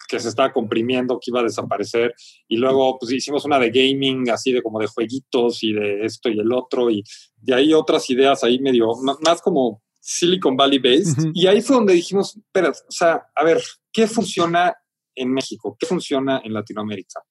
que 0.08 0.20
se 0.20 0.28
estaba 0.28 0.52
comprimiendo, 0.52 1.18
que 1.20 1.30
iba 1.30 1.40
a 1.40 1.44
desaparecer. 1.44 2.14
Y 2.48 2.56
luego 2.56 2.98
pues 2.98 3.12
hicimos 3.12 3.44
una 3.44 3.58
de 3.58 3.70
gaming, 3.70 4.30
así 4.30 4.52
de 4.52 4.62
como 4.62 4.80
de 4.80 4.86
jueguitos 4.86 5.62
y 5.62 5.72
de 5.72 6.04
esto 6.04 6.28
y 6.28 6.38
el 6.38 6.52
otro. 6.52 6.90
Y 6.90 7.02
de 7.36 7.54
ahí 7.54 7.74
otras 7.74 8.08
ideas 8.10 8.44
ahí 8.44 8.58
medio, 8.58 8.88
más 9.20 9.40
como 9.42 9.82
Silicon 10.00 10.56
Valley 10.56 10.78
based. 10.78 11.30
Y 11.32 11.46
ahí 11.46 11.62
fue 11.62 11.76
donde 11.76 11.94
dijimos, 11.94 12.36
espera, 12.36 12.70
o 12.70 12.92
sea, 12.92 13.26
a 13.34 13.44
ver, 13.44 13.62
¿qué 13.92 14.06
funciona 14.06 14.76
en 15.14 15.32
México? 15.32 15.76
¿Qué 15.78 15.86
funciona 15.86 16.42
en 16.44 16.52
Latinoamérica? 16.52 17.22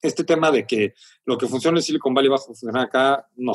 Este 0.00 0.24
tema 0.24 0.50
de 0.50 0.66
que 0.66 0.94
lo 1.26 1.36
que 1.36 1.46
funciona 1.46 1.78
en 1.78 1.82
Silicon 1.82 2.14
Valley 2.14 2.30
va 2.30 2.36
a 2.36 2.40
funcionar 2.40 2.86
acá, 2.86 3.28
no. 3.36 3.52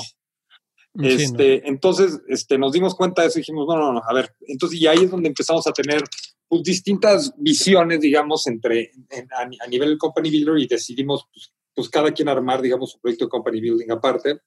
Este, 1.01 1.67
Entonces, 1.67 2.19
este, 2.27 2.57
nos 2.57 2.71
dimos 2.71 2.95
cuenta 2.95 3.21
de 3.21 3.27
eso 3.27 3.39
y 3.39 3.41
dijimos, 3.41 3.67
no, 3.67 3.77
no, 3.77 3.93
no, 3.93 4.01
a 4.07 4.13
ver, 4.13 4.35
entonces, 4.47 4.79
y 4.79 4.87
ahí 4.87 5.03
es 5.03 5.11
donde 5.11 5.27
empezamos 5.27 5.67
a 5.67 5.71
tener 5.71 6.01
pues, 6.47 6.63
distintas 6.63 7.33
visiones, 7.37 7.99
digamos, 7.99 8.47
entre 8.47 8.91
a, 9.37 9.67
nivel 9.67 9.89
del 9.89 9.97
company 9.97 10.29
builder 10.29 10.57
y 10.59 10.67
decidimos, 10.67 11.27
pues, 11.33 11.53
pues, 11.73 11.89
cada 11.89 12.11
quien 12.11 12.29
armar, 12.29 12.61
digamos, 12.61 12.91
su 12.91 12.99
proyecto 12.99 13.25
de 13.25 13.29
company 13.29 13.61
building 13.61 13.91
aparte. 13.91 14.41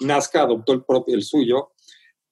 Nazca 0.00 0.42
adoptó 0.42 0.72
el 0.72 0.84
propio, 0.84 1.14
el 1.14 1.22
suyo, 1.22 1.72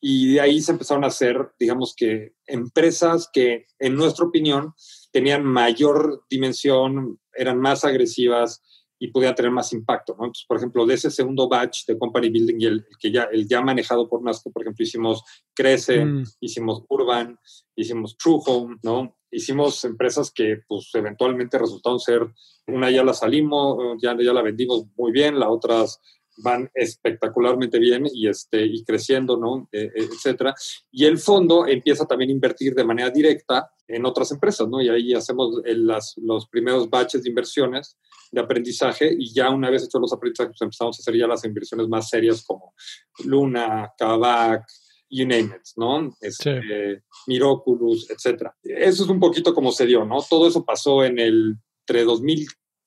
y 0.01 0.35
de 0.35 0.41
ahí 0.41 0.61
se 0.61 0.73
empezaron 0.73 1.05
a 1.05 1.09
hacer, 1.09 1.53
digamos 1.59 1.95
que, 1.97 2.35
empresas 2.47 3.29
que, 3.33 3.67
en 3.79 3.95
nuestra 3.95 4.27
opinión, 4.27 4.75
tenían 5.13 5.45
mayor 5.45 6.25
dimensión, 6.29 7.21
eran 7.35 7.61
más 7.61 7.85
agresivas, 7.85 8.63
y 9.03 9.09
podía 9.09 9.35
tener 9.35 9.51
más 9.51 9.73
impacto. 9.73 10.15
¿no? 10.17 10.27
Entonces, 10.27 10.47
por 10.47 10.59
ejemplo, 10.59 10.87
de 10.87 10.95
ese 10.95 11.11
segundo 11.11 11.49
batch 11.49 11.87
de 11.87 11.99
Company 11.99 12.31
Building 12.31 12.61
y 12.61 12.67
el, 12.67 12.87
que 13.01 13.11
ya, 13.11 13.25
el 13.25 13.49
ya 13.49 13.61
manejado 13.61 14.09
por 14.09 14.23
Nasco, 14.23 14.53
por 14.53 14.63
ejemplo, 14.63 14.85
hicimos 14.85 15.25
Crece, 15.53 16.05
mm. 16.05 16.23
hicimos 16.39 16.85
Urban, 16.89 17.37
hicimos 17.75 18.17
True 18.17 18.39
Home, 18.47 18.77
¿no? 18.85 19.19
Hicimos 19.33 19.85
empresas 19.85 20.31
que 20.31 20.59
pues 20.69 20.89
eventualmente 20.95 21.59
resultaron 21.59 21.99
ser, 21.99 22.33
una 22.69 22.93
ya 22.93 23.03
la 23.03 23.13
salimos, 23.13 24.01
ya, 24.01 24.17
ya 24.17 24.33
la 24.33 24.43
vendimos 24.43 24.87
muy 24.97 25.11
bien, 25.11 25.41
las 25.41 25.49
otras 25.49 26.01
van 26.39 26.71
espectacularmente 26.75 27.79
bien 27.79 28.07
y, 28.13 28.29
este, 28.29 28.65
y 28.65 28.85
creciendo, 28.85 29.37
¿no? 29.37 29.69
E, 29.71 29.83
e, 29.83 30.05
etcétera. 30.05 30.55
Y 30.91 31.05
el 31.05 31.19
fondo 31.19 31.67
empieza 31.67 32.07
también 32.07 32.31
a 32.31 32.35
invertir 32.35 32.75
de 32.75 32.85
manera 32.85 33.11
directa 33.11 33.71
en 33.87 34.07
otras 34.07 34.33
empresas, 34.33 34.69
¿no? 34.69 34.81
Y 34.81 34.89
ahí 34.89 35.15
hacemos 35.15 35.61
las, 35.65 36.15
los 36.17 36.49
primeros 36.49 36.89
batches 36.89 37.23
de 37.23 37.29
inversiones 37.29 37.99
de 38.31 38.41
aprendizaje 38.41 39.15
y 39.17 39.33
ya 39.33 39.51
una 39.51 39.69
vez 39.69 39.85
hechos 39.85 40.01
los 40.01 40.13
aprendizajes 40.13 40.53
pues 40.53 40.63
empezamos 40.63 40.99
a 40.99 41.01
hacer 41.01 41.17
ya 41.17 41.27
las 41.27 41.45
inversiones 41.45 41.87
más 41.89 42.09
serias 42.09 42.43
como 42.45 42.75
Luna, 43.25 43.93
Kavak, 43.99 44.65
you 45.11 45.27
name 45.27 45.55
it, 45.55 45.69
¿no? 45.77 46.15
Este, 46.21 47.03
Miraculous, 47.27 48.09
etcétera. 48.11 48.57
Eso 48.63 49.05
es 49.05 49.11
un 49.11 49.21
poquito 49.21 49.55
como 49.55 49.71
se 49.71 49.85
dio, 49.85 50.05
¿no? 50.07 50.23
Todo 50.29 50.49
eso 50.49 50.65
pasó 50.65 51.05
en 51.05 51.19
el 51.19 51.57
entre 51.83 52.05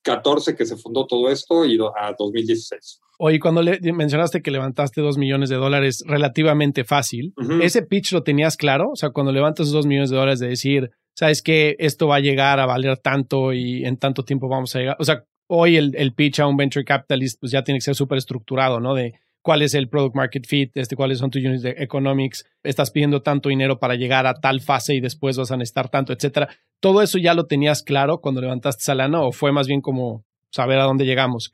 2014 0.06 0.56
que 0.56 0.66
se 0.66 0.76
fundó 0.76 1.06
todo 1.06 1.30
esto 1.30 1.64
y 1.64 1.78
a 1.78 2.14
2016. 2.18 3.00
Oye, 3.18 3.40
cuando 3.40 3.62
le 3.62 3.80
mencionaste 3.92 4.42
que 4.42 4.50
levantaste 4.50 5.00
dos 5.00 5.16
millones 5.16 5.48
de 5.48 5.56
dólares 5.56 6.04
relativamente 6.06 6.84
fácil, 6.84 7.34
¿ese 7.62 7.82
pitch 7.82 8.12
lo 8.12 8.22
tenías 8.22 8.56
claro? 8.56 8.90
O 8.92 8.96
sea, 8.96 9.10
cuando 9.10 9.32
levantas 9.32 9.70
dos 9.70 9.86
millones 9.86 10.10
de 10.10 10.16
dólares 10.16 10.38
de 10.38 10.48
decir, 10.48 10.90
sabes 11.14 11.42
que 11.42 11.76
esto 11.78 12.06
va 12.08 12.16
a 12.16 12.20
llegar 12.20 12.60
a 12.60 12.66
valer 12.66 12.98
tanto 12.98 13.54
y 13.54 13.84
en 13.84 13.96
tanto 13.96 14.22
tiempo 14.22 14.48
vamos 14.48 14.76
a 14.76 14.80
llegar. 14.80 14.96
O 14.98 15.04
sea, 15.04 15.24
hoy 15.48 15.76
el, 15.76 15.94
el 15.96 16.12
pitch 16.12 16.40
a 16.40 16.46
un 16.46 16.58
venture 16.58 16.84
capitalist 16.84 17.40
pues 17.40 17.52
ya 17.52 17.64
tiene 17.64 17.78
que 17.78 17.84
ser 17.84 17.94
súper 17.94 18.18
estructurado, 18.18 18.80
¿no? 18.80 18.94
De 18.94 19.14
cuál 19.46 19.62
es 19.62 19.74
el 19.74 19.88
product 19.88 20.16
market 20.16 20.44
fit, 20.44 20.76
este, 20.76 20.96
cuáles 20.96 21.18
son 21.18 21.30
tus 21.30 21.40
units 21.40 21.62
de 21.62 21.76
economics, 21.78 22.44
estás 22.64 22.90
pidiendo 22.90 23.22
tanto 23.22 23.48
dinero 23.48 23.78
para 23.78 23.94
llegar 23.94 24.26
a 24.26 24.34
tal 24.34 24.60
fase 24.60 24.96
y 24.96 25.00
después 25.00 25.38
vas 25.38 25.52
a 25.52 25.56
necesitar 25.56 25.88
tanto, 25.88 26.12
etcétera. 26.12 26.48
¿Todo 26.80 27.00
eso 27.00 27.16
ya 27.16 27.32
lo 27.32 27.46
tenías 27.46 27.84
claro 27.84 28.20
cuando 28.20 28.40
levantaste 28.40 28.82
Salana 28.82 29.22
o 29.22 29.30
fue 29.30 29.52
más 29.52 29.68
bien 29.68 29.82
como 29.82 30.24
saber 30.50 30.80
a 30.80 30.82
dónde 30.82 31.04
llegamos? 31.04 31.52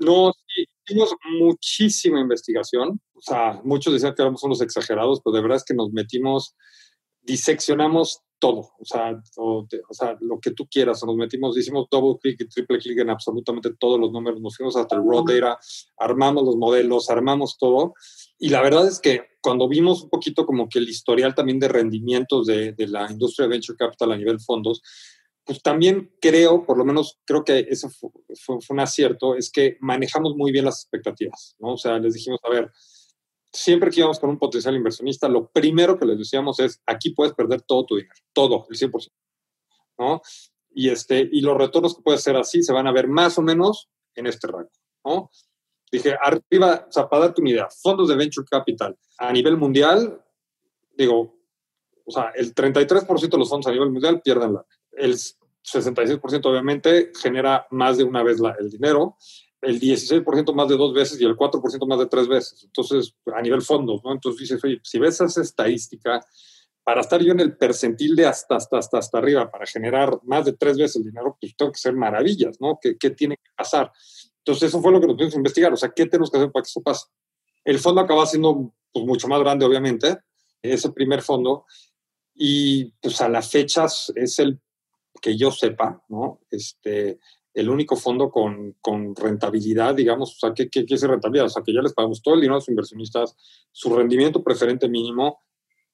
No, 0.00 0.32
sí, 0.32 0.64
hicimos 0.84 1.14
muchísima 1.38 2.18
investigación. 2.18 3.00
O 3.14 3.20
sea, 3.20 3.60
muchos 3.62 3.92
decían 3.92 4.12
que 4.16 4.22
éramos 4.22 4.42
unos 4.42 4.60
exagerados, 4.60 5.20
pero 5.24 5.36
de 5.36 5.42
verdad 5.42 5.58
es 5.58 5.64
que 5.64 5.74
nos 5.74 5.92
metimos, 5.92 6.56
diseccionamos 7.22 8.22
todo, 8.40 8.70
o 8.78 8.84
sea, 8.84 9.22
o, 9.36 9.66
sea, 9.90 10.16
lo 10.20 10.40
que 10.40 10.50
tú 10.50 10.66
quieras, 10.66 11.04
nos 11.04 11.14
metimos, 11.14 11.56
hicimos 11.56 11.86
double 11.90 12.18
click 12.20 12.40
y 12.40 12.48
triple 12.48 12.78
click 12.78 12.98
en 12.98 13.10
absolutamente 13.10 13.70
todos 13.78 14.00
los 14.00 14.10
números, 14.10 14.40
nos 14.40 14.56
fuimos 14.56 14.74
hasta 14.76 14.96
el 14.96 15.02
raw 15.02 15.24
data, 15.24 15.58
armamos 15.98 16.44
los 16.44 16.56
modelos, 16.56 17.10
armamos 17.10 17.58
todo, 17.58 17.94
y 18.38 18.48
la 18.48 18.62
verdad 18.62 18.88
es 18.88 18.98
que 18.98 19.26
cuando 19.42 19.68
vimos 19.68 20.02
un 20.04 20.10
poquito 20.10 20.46
como 20.46 20.68
que 20.68 20.78
el 20.78 20.88
historial 20.88 21.34
también 21.34 21.60
de 21.60 21.68
rendimientos 21.68 22.46
de, 22.46 22.72
de 22.72 22.88
la 22.88 23.10
industria 23.10 23.46
de 23.46 23.50
venture 23.50 23.76
capital 23.76 24.12
a 24.12 24.16
nivel 24.16 24.40
fondos, 24.40 24.82
pues 25.44 25.62
también 25.62 26.12
creo, 26.20 26.64
por 26.64 26.78
lo 26.78 26.84
menos 26.84 27.18
creo 27.24 27.44
que 27.44 27.66
eso 27.68 27.90
fue, 27.90 28.10
fue, 28.36 28.58
un 28.70 28.80
acierto, 28.80 29.34
es 29.34 29.50
que 29.50 29.76
manejamos 29.80 30.36
muy 30.36 30.52
bien 30.52 30.64
las 30.64 30.82
expectativas, 30.82 31.56
¿no? 31.58 31.74
O 31.74 31.76
sea, 31.76 31.98
les 31.98 32.14
dijimos, 32.14 32.40
a 32.44 32.50
ver, 32.50 32.70
siempre 33.52 33.90
que 33.90 34.00
íbamos 34.00 34.20
con 34.20 34.30
un 34.30 34.38
potencial 34.38 34.74
inversionista, 34.74 35.28
lo 35.28 35.48
primero 35.48 35.98
que 35.98 36.06
les 36.06 36.18
decíamos 36.18 36.60
es, 36.60 36.80
aquí 36.86 37.10
puedes 37.10 37.34
perder 37.34 37.62
todo 37.62 37.84
tu 37.86 37.96
dinero, 37.96 38.14
todo, 38.32 38.66
el 38.70 38.76
100%, 38.76 39.08
¿no? 39.98 40.22
Y, 40.72 40.88
este, 40.88 41.28
y 41.30 41.40
los 41.40 41.56
retornos 41.56 41.96
que 41.96 42.02
puedes 42.02 42.20
hacer 42.20 42.36
así 42.36 42.62
se 42.62 42.72
van 42.72 42.86
a 42.86 42.92
ver 42.92 43.08
más 43.08 43.38
o 43.38 43.42
menos 43.42 43.88
en 44.14 44.26
este 44.26 44.46
rango, 44.46 44.70
¿no? 45.04 45.30
Dije, 45.90 46.16
arriba, 46.22 46.86
o 46.88 46.92
sea, 46.92 47.08
para 47.08 47.24
darte 47.24 47.40
una 47.40 47.50
idea, 47.50 47.68
fondos 47.82 48.08
de 48.08 48.14
venture 48.14 48.46
capital 48.48 48.96
a 49.18 49.32
nivel 49.32 49.56
mundial, 49.56 50.24
digo, 50.96 51.40
o 52.04 52.10
sea, 52.12 52.30
el 52.36 52.54
33% 52.54 53.28
de 53.28 53.38
los 53.38 53.48
fondos 53.48 53.66
a 53.66 53.72
nivel 53.72 53.90
mundial 53.90 54.20
pierden 54.22 54.54
la, 54.54 54.64
el 54.92 55.14
66% 55.14 56.46
obviamente 56.46 57.12
genera 57.20 57.66
más 57.70 57.98
de 57.98 58.04
una 58.04 58.22
vez 58.22 58.38
la, 58.38 58.56
el 58.58 58.70
dinero 58.70 59.16
el 59.62 59.80
16% 59.80 60.54
más 60.54 60.68
de 60.68 60.76
dos 60.76 60.94
veces 60.94 61.20
y 61.20 61.24
el 61.24 61.36
4% 61.36 61.86
más 61.86 61.98
de 61.98 62.06
tres 62.06 62.28
veces. 62.28 62.64
Entonces, 62.64 63.14
a 63.34 63.42
nivel 63.42 63.62
fondos, 63.62 64.02
¿no? 64.04 64.12
Entonces 64.12 64.40
dices, 64.40 64.64
oye, 64.64 64.80
si 64.82 64.98
ves 64.98 65.20
esa 65.20 65.42
estadística, 65.42 66.24
para 66.82 67.02
estar 67.02 67.22
yo 67.22 67.32
en 67.32 67.40
el 67.40 67.56
percentil 67.56 68.16
de 68.16 68.26
hasta, 68.26 68.56
hasta, 68.56 68.78
hasta, 68.78 68.98
hasta 68.98 69.18
arriba, 69.18 69.50
para 69.50 69.66
generar 69.66 70.18
más 70.24 70.46
de 70.46 70.54
tres 70.54 70.78
veces 70.78 70.96
el 70.96 71.04
dinero, 71.04 71.36
pues 71.40 71.54
tengo 71.56 71.72
que 71.72 71.78
ser 71.78 71.94
maravillas, 71.94 72.56
¿no? 72.60 72.78
¿Qué, 72.80 72.96
¿Qué, 72.96 73.10
tiene 73.10 73.36
que 73.36 73.50
pasar? 73.54 73.92
Entonces, 74.38 74.70
eso 74.70 74.80
fue 74.80 74.90
lo 74.90 75.00
que 75.00 75.06
nos 75.06 75.16
tuvimos 75.16 75.34
que 75.34 75.38
investigar. 75.38 75.72
O 75.72 75.76
sea, 75.76 75.90
¿qué 75.90 76.06
tenemos 76.06 76.30
que 76.30 76.38
hacer 76.38 76.50
para 76.50 76.62
que 76.62 76.68
eso 76.68 76.82
pase? 76.82 77.06
El 77.64 77.78
fondo 77.78 78.00
acaba 78.00 78.24
siendo 78.24 78.74
pues, 78.92 79.04
mucho 79.04 79.28
más 79.28 79.40
grande, 79.40 79.66
obviamente, 79.66 80.18
ese 80.62 80.90
primer 80.90 81.22
fondo, 81.22 81.66
y 82.34 82.92
pues 83.00 83.20
a 83.20 83.28
las 83.28 83.50
fechas 83.50 84.12
es 84.14 84.38
el 84.38 84.60
que 85.20 85.36
yo 85.36 85.50
sepa, 85.50 86.02
¿no? 86.08 86.40
Este, 86.50 87.18
el 87.60 87.68
único 87.68 87.94
fondo 87.94 88.30
con, 88.30 88.74
con, 88.80 89.14
rentabilidad, 89.14 89.94
digamos, 89.94 90.34
o 90.34 90.38
sea, 90.38 90.54
¿qué, 90.54 90.70
¿qué, 90.70 90.86
qué, 90.86 90.94
es 90.94 91.02
rentabilidad? 91.02 91.46
O 91.46 91.50
sea, 91.50 91.62
que 91.62 91.74
ya 91.74 91.82
les 91.82 91.92
pagamos 91.92 92.22
todo 92.22 92.34
el 92.34 92.40
dinero 92.40 92.54
a 92.54 92.58
los 92.58 92.68
inversionistas, 92.70 93.36
su 93.70 93.94
rendimiento 93.94 94.42
preferente 94.42 94.88
mínimo 94.88 95.42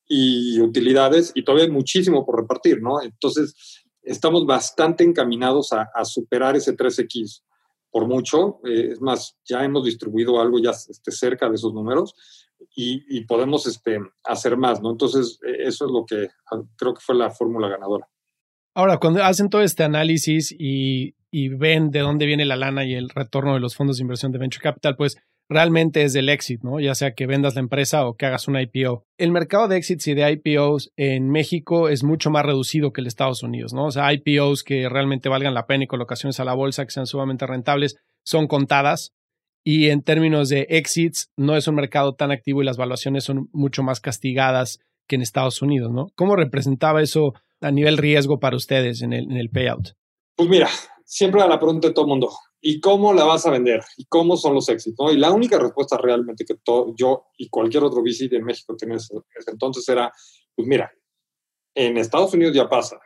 y 0.06 0.60
utilidades, 0.60 1.32
y 1.34 1.44
todavía 1.44 1.68
muchísimo 1.72 2.24
por 2.24 2.40
repartir, 2.40 2.80
¿no? 2.80 3.02
Entonces, 3.02 3.82
estamos 4.02 4.46
bastante 4.46 5.02
encaminados 5.02 5.72
a, 5.72 6.04
superar 6.04 6.54
ese 6.54 6.76
3X 6.76 7.42
por 7.90 8.06
mucho. 8.06 8.60
Eh, 8.64 8.90
es 8.92 9.00
más, 9.00 9.36
ya 9.44 9.64
hemos 9.64 9.84
distribuido 9.84 10.40
algo 10.40 10.60
ya 10.60 10.70
este, 10.70 11.10
cerca 11.10 11.48
de 11.48 11.56
esos 11.56 11.74
números 11.74 12.14
y, 12.76 13.04
y 13.08 13.24
podemos 13.24 13.66
este, 13.66 13.98
hacer 14.22 14.56
más, 14.56 14.80
¿no? 14.80 14.92
Entonces, 14.92 15.40
e, 15.44 15.66
eso 15.66 15.86
es 15.86 15.90
lo 15.90 16.06
que 16.06 16.28
ah, 16.52 16.62
creo 16.76 16.94
que 16.94 17.00
fue 17.00 17.16
la 17.16 17.30
fórmula 17.30 17.68
ganadora. 17.68 18.08
Ahora, 18.76 18.98
cuando 18.98 19.24
hacen 19.24 19.48
todo 19.48 19.62
este 19.62 19.84
análisis 19.84 20.54
y, 20.56 21.14
ven 21.32 21.90
de 21.90 22.00
dónde 22.00 22.26
viene 22.26 22.44
la 22.44 22.56
lana 22.56 22.84
y 22.84 22.92
el 22.92 23.08
retorno 23.08 23.54
de 23.54 23.60
los 23.60 23.74
fondos 23.74 23.96
de 23.96 24.02
inversión 24.02 24.32
de 24.32 24.38
Venture 24.38 24.62
Capital, 24.62 24.96
pues 24.96 25.16
realmente 25.48 26.02
es 26.02 26.12
del 26.12 26.28
exit, 26.28 26.62
¿no? 26.62 26.78
Ya 26.78 26.94
sea 26.94 27.14
que 27.14 27.26
vendas 27.26 27.54
la 27.54 27.62
empresa 27.62 28.06
o 28.06 28.16
que 28.16 28.26
hagas 28.26 28.48
una 28.48 28.60
IPO. 28.60 29.06
El 29.16 29.32
mercado 29.32 29.66
de 29.66 29.78
exits 29.78 30.06
y 30.08 30.14
de 30.14 30.30
IPOs 30.30 30.92
en 30.96 31.30
México 31.30 31.88
es 31.88 32.04
mucho 32.04 32.30
más 32.30 32.44
reducido 32.44 32.92
que 32.92 33.00
el 33.00 33.06
Estados 33.06 33.42
Unidos, 33.42 33.72
¿no? 33.72 33.86
O 33.86 33.90
sea, 33.90 34.12
IPOs 34.12 34.62
que 34.62 34.90
realmente 34.90 35.30
valgan 35.30 35.54
la 35.54 35.66
pena 35.66 35.84
y 35.84 35.86
colocaciones 35.86 36.38
a 36.40 36.44
la 36.44 36.52
bolsa 36.52 36.84
que 36.84 36.90
sean 36.90 37.06
sumamente 37.06 37.46
rentables 37.46 37.96
son 38.26 38.46
contadas. 38.46 39.14
Y 39.64 39.88
en 39.88 40.02
términos 40.02 40.50
de 40.50 40.66
exits, 40.68 41.30
no 41.38 41.56
es 41.56 41.66
un 41.66 41.76
mercado 41.76 42.14
tan 42.14 42.30
activo 42.30 42.60
y 42.60 42.66
las 42.66 42.76
valuaciones 42.76 43.24
son 43.24 43.48
mucho 43.52 43.82
más 43.82 44.00
castigadas 44.00 44.80
que 45.06 45.16
en 45.16 45.22
Estados 45.22 45.62
Unidos, 45.62 45.92
¿no? 45.92 46.08
¿Cómo 46.14 46.36
representaba 46.36 47.02
eso 47.02 47.32
a 47.60 47.70
nivel 47.70 47.96
riesgo 47.98 48.38
para 48.38 48.56
ustedes 48.56 49.02
en 49.02 49.12
el, 49.12 49.24
en 49.30 49.36
el 49.36 49.50
payout? 49.50 49.90
Pues 50.36 50.48
mira, 50.48 50.68
siempre 51.04 51.40
a 51.40 51.46
la 51.46 51.58
pregunta 51.58 51.88
de 51.88 51.94
todo 51.94 52.04
el 52.04 52.10
mundo, 52.10 52.30
¿y 52.60 52.80
cómo 52.80 53.12
la 53.12 53.24
vas 53.24 53.46
a 53.46 53.50
vender? 53.50 53.82
¿Y 53.96 54.04
cómo 54.06 54.36
son 54.36 54.54
los 54.54 54.68
éxitos? 54.68 55.14
Y 55.14 55.16
la 55.16 55.30
única 55.30 55.58
respuesta 55.58 55.96
realmente 55.96 56.44
que 56.44 56.56
todo, 56.62 56.94
yo 56.96 57.26
y 57.38 57.48
cualquier 57.48 57.84
otro 57.84 58.02
VC 58.02 58.28
de 58.28 58.42
México 58.42 58.74
tenía 58.76 58.96
ese, 58.96 59.14
entonces 59.46 59.88
era, 59.88 60.12
pues 60.54 60.66
mira, 60.68 60.90
en 61.74 61.96
Estados 61.96 62.34
Unidos 62.34 62.54
ya 62.54 62.68
pasa, 62.68 62.98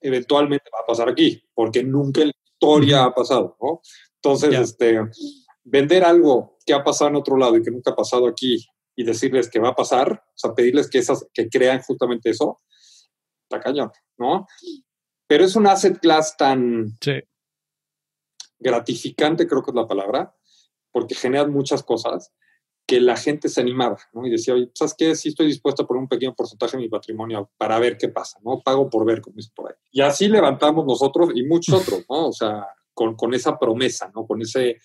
eventualmente 0.00 0.64
va 0.72 0.82
a 0.82 0.86
pasar 0.86 1.08
aquí, 1.08 1.42
porque 1.54 1.84
nunca 1.84 2.22
en 2.22 2.28
la 2.28 2.34
historia 2.44 3.04
ha 3.04 3.14
pasado, 3.14 3.56
¿no? 3.60 3.80
Entonces, 4.16 4.58
este, 4.58 4.98
vender 5.62 6.04
algo 6.04 6.56
que 6.64 6.74
ha 6.74 6.82
pasado 6.82 7.10
en 7.10 7.16
otro 7.16 7.36
lado 7.36 7.56
y 7.56 7.62
que 7.62 7.70
nunca 7.70 7.92
ha 7.92 7.96
pasado 7.96 8.26
aquí 8.26 8.66
y 8.96 9.04
decirles 9.04 9.50
que 9.50 9.58
va 9.58 9.70
a 9.70 9.74
pasar, 9.74 10.24
o 10.26 10.36
sea, 10.36 10.54
pedirles 10.54 10.88
que, 10.88 10.98
esas, 10.98 11.26
que 11.32 11.48
crean 11.48 11.82
justamente 11.82 12.30
eso, 12.30 12.60
está 13.42 13.60
cañón, 13.60 13.90
¿no? 14.18 14.46
Pero 15.26 15.44
es 15.44 15.56
un 15.56 15.66
asset 15.66 15.98
class 16.00 16.36
tan 16.36 16.96
gratificante, 18.58 19.46
creo 19.46 19.62
que 19.62 19.70
es 19.70 19.74
la 19.74 19.88
palabra, 19.88 20.34
porque 20.92 21.14
genera 21.14 21.46
muchas 21.46 21.82
cosas 21.82 22.32
que 22.86 23.00
la 23.00 23.16
gente 23.16 23.48
se 23.48 23.60
animaba, 23.60 23.98
¿no? 24.12 24.26
Y 24.26 24.30
decía, 24.30 24.54
oye, 24.54 24.70
¿sabes 24.74 24.94
qué? 24.96 25.14
Sí 25.16 25.30
estoy 25.30 25.46
dispuesto 25.46 25.82
a 25.82 25.86
poner 25.86 26.02
un 26.02 26.08
pequeño 26.08 26.34
porcentaje 26.34 26.76
de 26.76 26.82
mi 26.82 26.88
patrimonio 26.88 27.50
para 27.56 27.78
ver 27.78 27.96
qué 27.96 28.08
pasa, 28.08 28.38
¿no? 28.44 28.60
Pago 28.60 28.90
por 28.90 29.06
ver, 29.06 29.22
como 29.22 29.36
dice 29.36 29.50
por 29.54 29.70
ahí. 29.70 29.76
Y 29.90 30.02
así 30.02 30.28
levantamos 30.28 30.84
nosotros 30.84 31.30
y 31.34 31.44
muchos 31.44 31.80
otros, 31.80 32.04
¿no? 32.10 32.28
O 32.28 32.32
sea, 32.32 32.66
con, 32.92 33.16
con 33.16 33.32
esa 33.32 33.58
promesa, 33.58 34.12
¿no? 34.14 34.26
Con 34.26 34.42
ese 34.42 34.78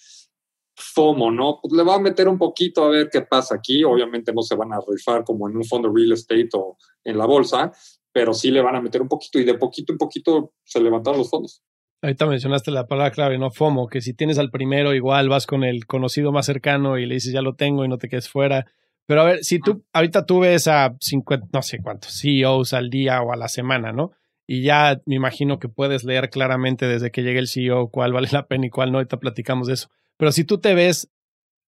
FOMO, 0.80 1.32
¿no? 1.32 1.60
Pues 1.62 1.74
le 1.74 1.84
va 1.84 1.96
a 1.96 2.00
meter 2.00 2.28
un 2.28 2.38
poquito 2.38 2.84
a 2.84 2.90
ver 2.90 3.10
qué 3.12 3.22
pasa 3.22 3.56
aquí. 3.56 3.84
Obviamente 3.84 4.34
no 4.34 4.42
se 4.42 4.56
van 4.56 4.74
a 4.74 4.80
rifar 4.88 5.24
como 5.24 5.50
en 5.50 5.58
un 5.58 5.66
fondo 5.66 5.92
real 5.94 6.14
estate 6.14 6.50
o 6.54 6.78
en 7.04 7.18
la 7.18 7.26
bolsa, 7.26 7.72
pero 8.12 8.34
sí 8.34 8.52
le 8.52 8.62
van 8.62 8.76
a 8.76 8.82
meter 8.82 9.02
un 9.02 9.08
poquito 9.08 9.40
y 9.40 9.44
de 9.44 9.56
poquito 9.56 9.94
en 9.94 9.98
poquito 9.98 10.54
se 10.64 10.82
levantaron 10.82 11.20
los 11.20 11.30
fondos. 11.30 11.62
Ahorita 12.02 12.26
mencionaste 12.28 12.72
la 12.72 12.88
palabra 12.88 13.12
clave, 13.12 13.38
¿no? 13.38 13.52
FOMO, 13.52 13.88
que 13.88 14.00
si 14.00 14.14
tienes 14.14 14.40
al 14.40 14.52
primero, 14.52 14.94
igual 14.94 15.28
vas 15.28 15.46
con 15.46 15.66
el 15.66 15.86
conocido 15.86 16.32
más 16.32 16.46
cercano 16.46 16.98
y 16.98 17.06
le 17.06 17.16
dices 17.16 17.34
ya 17.34 17.42
lo 17.42 17.56
tengo 17.56 17.84
y 17.84 17.90
no 17.90 17.98
te 17.98 18.08
quedes 18.08 18.30
fuera. 18.30 18.66
Pero 19.06 19.22
a 19.22 19.26
ver, 19.26 19.44
si 19.44 19.60
tú, 19.60 19.84
ahorita 19.92 20.26
tú 20.26 20.40
ves 20.40 20.68
a 20.68 20.96
50, 21.00 21.48
no 21.52 21.62
sé 21.62 21.80
cuántos 21.82 22.18
CEOs 22.22 22.74
al 22.74 22.90
día 22.90 23.22
o 23.22 23.34
a 23.34 23.36
la 23.36 23.50
semana, 23.50 23.92
¿no? 23.92 24.12
Y 24.48 24.64
ya 24.64 25.02
me 25.06 25.16
imagino 25.16 25.60
que 25.60 25.68
puedes 25.68 26.04
leer 26.04 26.30
claramente 26.30 26.88
desde 26.88 27.12
que 27.12 27.22
llegue 27.22 27.40
el 27.40 27.48
CEO 27.48 27.90
cuál 27.90 28.14
vale 28.14 28.30
la 28.32 28.48
pena 28.48 28.68
y 28.68 28.70
cuál 28.70 28.92
no, 28.92 29.00
ahorita 29.00 29.18
platicamos 29.18 29.68
de 29.68 29.74
eso. 29.74 29.90
Pero 30.20 30.34
si 30.34 30.44
tú 30.44 30.60
te 30.60 30.76
ves 30.76 31.10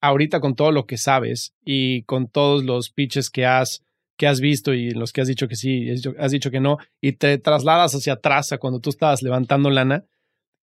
ahorita 0.01 0.41
con 0.41 0.55
todo 0.55 0.71
lo 0.71 0.85
que 0.85 0.97
sabes 0.97 1.53
y 1.63 2.03
con 2.03 2.27
todos 2.27 2.65
los 2.65 2.91
pitches 2.91 3.29
que 3.29 3.45
has 3.45 3.83
que 4.17 4.27
has 4.27 4.39
visto 4.39 4.73
y 4.73 4.91
los 4.91 5.13
que 5.13 5.21
has 5.21 5.27
dicho 5.27 5.47
que 5.47 5.55
sí, 5.55 5.87
has 6.19 6.31
dicho 6.31 6.51
que 6.51 6.59
no, 6.59 6.77
y 7.01 7.13
te 7.13 7.39
trasladas 7.39 7.95
hacia 7.95 8.13
atrás 8.13 8.51
a 8.51 8.59
cuando 8.59 8.79
tú 8.79 8.91
estabas 8.91 9.23
levantando 9.23 9.71
lana, 9.71 10.05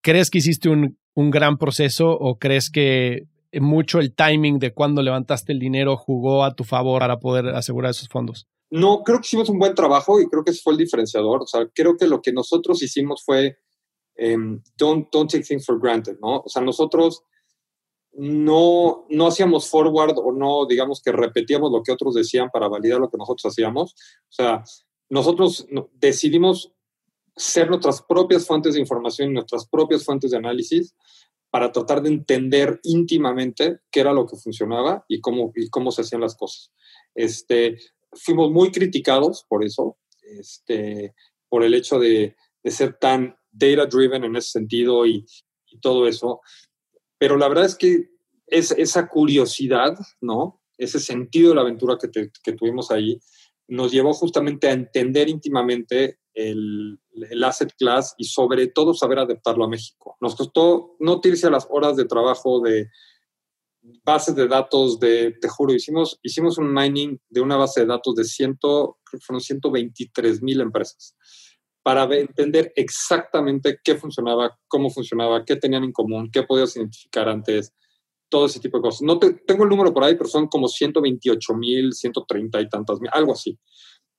¿crees 0.01 0.31
que 0.31 0.39
hiciste 0.39 0.69
un, 0.69 0.97
un 1.15 1.31
gran 1.31 1.59
proceso 1.59 2.11
o 2.11 2.39
crees 2.39 2.71
que 2.71 3.25
mucho 3.53 3.99
el 3.99 4.15
timing 4.15 4.61
de 4.61 4.73
cuando 4.73 5.03
levantaste 5.03 5.53
el 5.53 5.59
dinero 5.59 5.97
jugó 5.97 6.45
a 6.45 6.55
tu 6.55 6.63
favor 6.63 7.01
para 7.01 7.19
poder 7.19 7.49
asegurar 7.49 7.91
esos 7.91 8.09
fondos? 8.09 8.47
No, 8.71 9.03
creo 9.03 9.19
que 9.19 9.27
hicimos 9.27 9.49
un 9.49 9.59
buen 9.59 9.75
trabajo 9.75 10.21
y 10.21 10.29
creo 10.29 10.45
que 10.45 10.53
ese 10.53 10.61
fue 10.63 10.75
el 10.75 10.79
diferenciador. 10.79 11.43
O 11.43 11.47
sea, 11.47 11.67
creo 11.75 11.97
que 11.97 12.07
lo 12.07 12.21
que 12.21 12.33
nosotros 12.33 12.81
hicimos 12.81 13.25
fue 13.25 13.57
don't, 14.77 15.09
don't 15.11 15.31
take 15.31 15.45
things 15.45 15.65
for 15.67 15.81
granted, 15.81 16.19
¿no? 16.21 16.43
O 16.45 16.49
sea, 16.49 16.63
nosotros 16.63 17.23
no, 18.19 19.07
no 19.09 19.29
hacíamos 19.29 19.71
forward 19.71 20.19
o 20.19 20.33
no, 20.33 20.67
digamos 20.67 21.01
que 21.01 21.13
repetíamos 21.13 21.71
lo 21.71 21.85
que 21.85 21.93
otros 21.93 22.15
decían 22.15 22.51
para 22.53 22.67
validar 22.67 22.99
lo 22.99 23.09
que 23.09 23.17
nosotros 23.17 23.53
hacíamos. 23.53 23.93
O 23.93 24.33
sea, 24.33 24.65
nosotros 25.09 25.67
decidimos 25.95 26.73
ser 27.37 27.69
nuestras 27.69 28.03
propias 28.03 28.45
fuentes 28.45 28.75
de 28.75 28.81
información 28.81 29.31
y 29.31 29.35
nuestras 29.35 29.69
propias 29.69 30.05
fuentes 30.05 30.33
de 30.33 30.37
análisis 30.37 30.97
para 31.51 31.71
tratar 31.71 32.03
de 32.03 32.09
entender 32.09 32.81
íntimamente 32.83 33.79
qué 33.91 34.01
era 34.01 34.13
lo 34.13 34.27
que 34.27 34.37
funcionaba 34.37 35.05
y 35.07 35.21
cómo, 35.21 35.53
y 35.55 35.71
cómo 35.71 35.93
se 35.93 36.03
hacían 36.03 36.21
las 36.21 36.35
cosas. 36.35 36.73
Este, 37.15 37.79
fuimos 38.13 38.51
muy 38.51 38.73
criticados 38.73 39.45
por 39.49 39.65
eso, 39.65 39.97
este, 40.23 41.15
por 41.49 41.63
el 41.63 41.73
hecho 41.73 42.01
de, 42.01 42.35
de 42.65 42.71
ser 42.73 42.99
tan 42.99 43.37
data 43.53 43.87
driven 43.87 44.25
en 44.25 44.35
ese 44.35 44.51
sentido 44.51 45.07
y, 45.07 45.25
y 45.71 45.79
todo 45.79 46.09
eso. 46.09 46.41
Pero 47.19 47.37
la 47.37 47.49
verdad 47.49 47.67
es 47.67 47.77
que 47.77 48.11
es, 48.47 48.71
esa 48.73 49.09
curiosidad, 49.09 49.97
¿no? 50.21 50.63
Ese 50.77 51.01
sentido 51.01 51.51
de 51.51 51.55
la 51.57 51.63
aventura 51.63 51.99
que, 52.01 52.31
que 52.43 52.53
tuvimos 52.53 52.91
ahí, 52.91 53.21
nos 53.69 53.93
llevó 53.93 54.15
justamente 54.15 54.69
a 54.69 54.73
entender 54.73 55.29
íntimamente 55.29 56.21
el, 56.33 56.99
el, 57.13 57.45
asset 57.45 57.73
class 57.77 58.15
y 58.17 58.25
sobre 58.25 58.69
todo 58.69 58.95
saber 58.95 59.19
adaptarlo 59.19 59.65
a 59.65 59.69
México. 59.69 60.17
Nos 60.21 60.37
costó 60.37 60.97
no 61.01 61.21
tirarse 61.21 61.49
a 61.49 61.51
las 61.51 61.67
horas 61.69 61.97
de 61.97 62.07
trabajo 62.07 62.61
de 62.61 62.89
bases 64.05 64.35
de 64.35 64.49
datos 64.49 64.99
de, 65.01 65.33
te 65.41 65.49
juro, 65.49 65.75
hicimos, 65.75 66.19
hicimos 66.23 66.59
un 66.59 66.73
mining 66.73 67.19
de 67.29 67.41
una 67.41 67.57
base 67.57 67.81
de 67.81 67.87
datos 67.87 68.15
de 68.15 68.25
ciento, 68.25 68.99
fueron 69.21 69.41
123 69.41 70.43
mil 70.43 70.61
empresas 70.61 71.17
para 71.89 72.05
entender 72.15 72.71
exactamente 72.77 73.79
qué 73.83 73.95
funcionaba, 73.95 74.55
cómo 74.69 74.91
funcionaba, 74.91 75.43
qué 75.47 75.57
tenían 75.57 75.85
en 75.85 75.93
común, 75.93 76.29
qué 76.31 76.43
podías 76.43 76.77
identificar 76.77 77.31
antes, 77.31 77.73
todo 78.29 78.45
ese 78.45 78.61
tipo 78.61 78.77
de 78.77 78.83
cosas. 78.83 79.01
No 79.01 79.19
tengo 79.19 79.65
el 79.65 79.71
número 79.71 79.95
por 79.95 80.05
ahí, 80.05 80.15
pero 80.15 80.29
son 80.29 80.49
como 80.49 80.69
128 80.69 81.55
mil, 81.55 81.95
130 81.95 82.61
y 82.61 82.69
tantas 82.69 83.01
mil, 83.01 83.09
algo 83.11 83.33
así. 83.33 83.59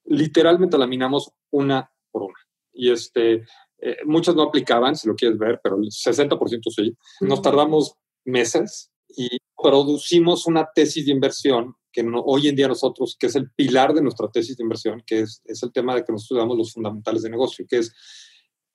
Literalmente 0.06 0.80
la 0.80 0.88
minamos 0.88 1.32
una 1.52 1.92
por 2.10 2.24
una. 2.24 2.40
Y 2.74 2.90
este, 2.90 3.44
eh, 3.78 3.98
muchos 4.04 4.36
no 4.36 4.42
aplicaban, 4.42 4.96
si 4.96 5.08
lo 5.08 5.14
quieres 5.14 5.38
ver, 5.38 5.60
pero 5.62 5.76
el 5.76 5.90
60% 5.90 6.72
sí. 6.76 6.98
Nos 7.22 7.44
tardamos 7.44 7.94
meses 8.26 8.90
y 9.10 9.30
producimos 9.56 10.48
una 10.48 10.68
tesis 10.74 11.06
de 11.06 11.12
inversión 11.12 11.76
que 11.92 12.06
hoy 12.26 12.48
en 12.48 12.56
día 12.56 12.68
nosotros, 12.68 13.18
que 13.20 13.28
es 13.28 13.36
el 13.36 13.52
pilar 13.52 13.94
de 13.94 14.02
nuestra 14.02 14.30
tesis 14.30 14.58
de 14.58 14.64
inversión, 14.64 15.04
que 15.06 15.22
es, 15.22 15.42
es 15.46 15.64
el 15.64 15.72
tema 15.72 15.96
de 15.96 16.04
que 16.04 16.12
nosotros 16.12 16.40
damos 16.40 16.58
los 16.58 16.74
fundamentales 16.74 17.24
de 17.24 17.30
negocio, 17.30 17.66
que 17.68 17.80
es 17.80 17.94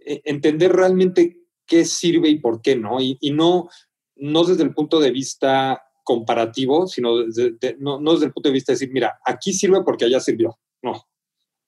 eh, 0.00 0.20
entender 0.24 0.72
realmente 0.72 1.38
qué 1.66 1.84
sirve 1.84 2.28
y 2.28 2.38
por 2.38 2.60
qué 2.60 2.76
no, 2.76 3.00
y, 3.00 3.16
y 3.20 3.30
no 3.30 3.68
no 4.16 4.44
desde 4.44 4.62
el 4.62 4.74
punto 4.74 5.00
de 5.00 5.10
vista 5.10 5.82
comparativo, 6.02 6.86
sino 6.86 7.18
desde, 7.18 7.76
no, 7.78 8.00
no, 8.00 8.12
desde 8.12 8.26
el 8.26 8.32
punto 8.32 8.48
de 8.48 8.52
vista 8.52 8.72
de 8.72 8.74
decir, 8.74 8.90
mira, 8.92 9.18
aquí 9.24 9.52
sirve 9.52 9.82
porque 9.82 10.04
allá 10.04 10.20
sirvió. 10.20 10.58
No, 10.82 11.02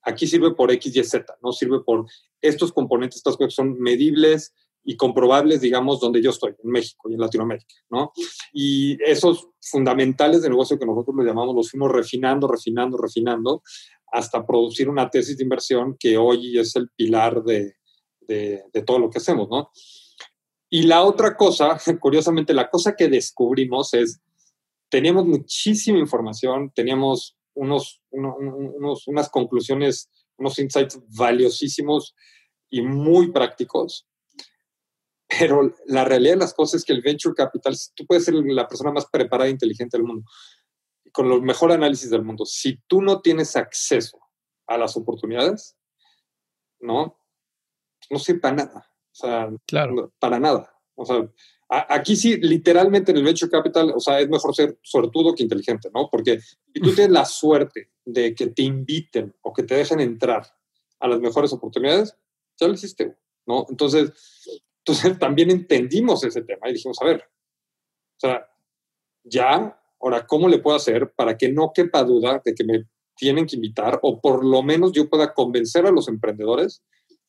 aquí 0.03 0.27
sirve 0.27 0.55
por 0.55 0.71
X, 0.71 0.95
Y, 0.95 1.05
Z, 1.05 1.39
no 1.43 1.53
sirve 1.53 1.81
por 1.81 2.07
estos 2.41 2.73
componentes, 2.73 3.19
estas 3.19 3.37
cosas 3.37 3.55
son 3.55 3.79
medibles 3.81 4.53
y 4.87 4.96
comprobables, 4.96 5.61
digamos, 5.61 6.01
donde 6.01 6.22
yo 6.22 6.31
estoy, 6.31 6.55
en 6.62 6.70
México 6.70 7.11
y 7.11 7.14
en 7.14 7.20
Latinoamérica, 7.20 7.75
¿no? 7.90 8.12
Y 8.53 8.96
esos 9.05 9.49
fundamentales 9.61 10.42
de 10.42 10.49
negocio 10.49 10.79
que 10.79 10.87
nosotros 10.87 11.16
los 11.16 11.27
llamamos, 11.27 11.55
los 11.55 11.70
fuimos 11.70 11.92
refinando, 11.92 12.49
refinando, 12.49 12.96
refinando, 12.96 13.62
hasta 14.12 14.46
producir 14.46 14.88
una 14.88 15.11
tesis 15.11 15.37
de 15.37 15.42
inversión 15.42 15.96
que 15.99 16.16
hoy 16.16 16.59
es 16.59 16.77
el 16.77 16.88
pilar 16.96 17.42
de, 17.42 17.75
de, 18.20 18.62
de 18.72 18.83
todo 18.83 18.99
lo 19.01 19.11
que 19.11 19.18
hacemos, 19.18 19.49
¿no? 19.51 19.70
Y 20.70 20.83
la 20.83 21.03
otra 21.05 21.37
cosa, 21.37 21.79
curiosamente, 22.01 22.55
la 22.55 22.70
cosa 22.70 22.94
que 22.96 23.09
descubrimos 23.09 23.92
es, 23.94 24.20
teníamos 24.88 25.27
muchísima 25.27 25.99
información, 25.99 26.70
teníamos 26.75 27.37
unos, 27.55 28.01
unos, 28.11 29.09
unas 29.09 29.29
conclusiones, 29.31 30.11
unos 30.37 30.59
insights 30.59 31.01
valiosísimos 31.16 32.14
y 32.70 32.83
muy 32.83 33.33
prácticos, 33.33 34.07
pero 35.29 35.75
la 35.87 36.05
realidad 36.05 36.35
de 36.35 36.41
las 36.41 36.55
cosas 36.55 36.81
es 36.81 36.85
que 36.85 36.93
el 36.93 37.03
venture 37.03 37.35
capital, 37.35 37.75
tú 37.95 38.07
puedes 38.07 38.25
ser 38.25 38.35
la 38.35 38.69
persona 38.69 38.93
más 38.93 39.07
preparada 39.07 39.49
e 39.49 39.53
inteligente 39.53 39.97
del 39.97 40.07
mundo, 40.07 40.25
con 41.12 41.29
los 41.29 41.43
mejor 41.43 41.73
análisis 41.73 42.11
del 42.11 42.23
mundo. 42.23 42.45
Si 42.45 42.79
tú 42.87 43.03
no 43.03 43.21
tienes 43.21 43.57
acceso 43.57 44.19
a 44.67 44.79
las 44.79 44.97
oportunidades, 44.97 45.77
no, 46.81 47.19
no 48.11 48.19
sirve 48.19 48.41
para 48.41 48.57
nada. 48.57 48.91
O 49.11 49.15
sea, 49.15 49.51
claro. 49.67 50.12
para 50.19 50.39
nada. 50.39 50.73
O 50.95 51.05
sea, 51.05 51.29
aquí 51.69 52.17
sí, 52.17 52.37
literalmente 52.37 53.11
en 53.11 53.19
el 53.19 53.25
venture 53.25 53.51
capital, 53.51 53.93
o 53.95 54.01
sea, 54.01 54.21
es 54.21 54.29
mejor 54.29 54.55
ser 54.55 54.79
suertudo 54.83 55.35
que 55.35 55.43
inteligente, 55.43 55.91
¿no? 55.93 56.09
Porque 56.11 56.41
si 56.41 56.81
tú 56.81 56.95
tienes 56.95 57.11
la 57.11 57.25
suerte 57.25 57.91
de 58.05 58.35
que 58.35 58.49
te 58.49 58.62
inviten 58.62 59.35
o 59.43 59.53
que 59.53 59.62
te 59.62 59.75
dejen 59.75 60.01
entrar 60.01 60.47
a 61.01 61.09
las 61.09 61.21
mejores 61.21 61.53
oportunidades, 61.53 62.17
ya 62.59 62.69
lo 62.69 62.75
hiciste, 62.75 63.17
¿no? 63.47 63.67
Entonces, 63.69 64.12
entonces 64.87 65.18
también 65.18 65.51
entendimos 65.51 66.22
ese 66.25 66.42
tema 66.42 66.68
y 66.68 66.75
dijimos, 66.75 66.99
a 67.01 67.07
ver, 67.07 67.25
o 67.25 68.20
sea, 68.20 68.46
ya, 69.25 69.79
ahora, 70.01 70.27
¿cómo 70.27 70.49
le 70.49 70.59
puedo 70.59 70.77
hacer 70.77 71.12
para 71.16 71.37
que 71.37 71.51
no 71.51 71.72
quepa 71.75 72.05
duda 72.05 72.40
de 72.44 72.55
que 72.55 72.64
me 72.64 72.85
tienen 73.16 73.46
que 73.46 73.57
invitar 73.57 73.99
o 74.03 74.20
por 74.20 74.44
lo 74.44 74.62
menos 74.62 74.92
yo 74.92 75.09
pueda 75.09 75.35
convencer 75.35 75.87
a 75.87 75.90
los 75.90 76.07
emprendedores 76.07 76.83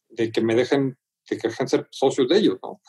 de 0.09 0.31
que 0.31 0.41
me 0.41 0.53
dejen 0.53 0.97
que 1.25 1.35
dejen 1.35 1.67
ser 1.67 1.87
socios 1.91 2.29
de 2.29 2.37
ellos, 2.37 2.57
¿no? 2.63 2.79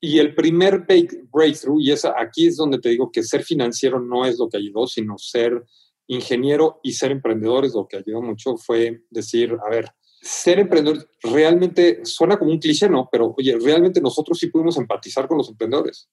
Y 0.00 0.18
el 0.18 0.34
primer 0.34 0.86
breakthrough, 0.86 1.80
y 1.80 1.90
esa, 1.90 2.14
aquí 2.16 2.46
es 2.46 2.56
donde 2.56 2.78
te 2.78 2.90
digo 2.90 3.10
que 3.12 3.22
ser 3.22 3.42
financiero 3.42 4.00
no 4.00 4.24
es 4.24 4.38
lo 4.38 4.48
que 4.48 4.56
ayudó, 4.56 4.86
sino 4.86 5.18
ser 5.18 5.64
ingeniero 6.06 6.80
y 6.82 6.92
ser 6.92 7.10
emprendedor 7.10 7.64
es 7.64 7.74
lo 7.74 7.86
que 7.88 7.98
ayudó 7.98 8.22
mucho, 8.22 8.56
fue 8.56 9.02
decir, 9.10 9.56
a 9.64 9.68
ver, 9.68 9.86
ser 10.20 10.58
emprendedor 10.58 11.08
realmente 11.22 12.04
suena 12.04 12.38
como 12.38 12.50
un 12.50 12.58
cliché, 12.58 12.88
¿no? 12.88 13.08
Pero 13.10 13.34
oye, 13.36 13.56
realmente 13.58 14.00
nosotros 14.00 14.38
sí 14.38 14.48
pudimos 14.48 14.76
empatizar 14.76 15.26
con 15.26 15.38
los 15.38 15.48
emprendedores. 15.48 16.10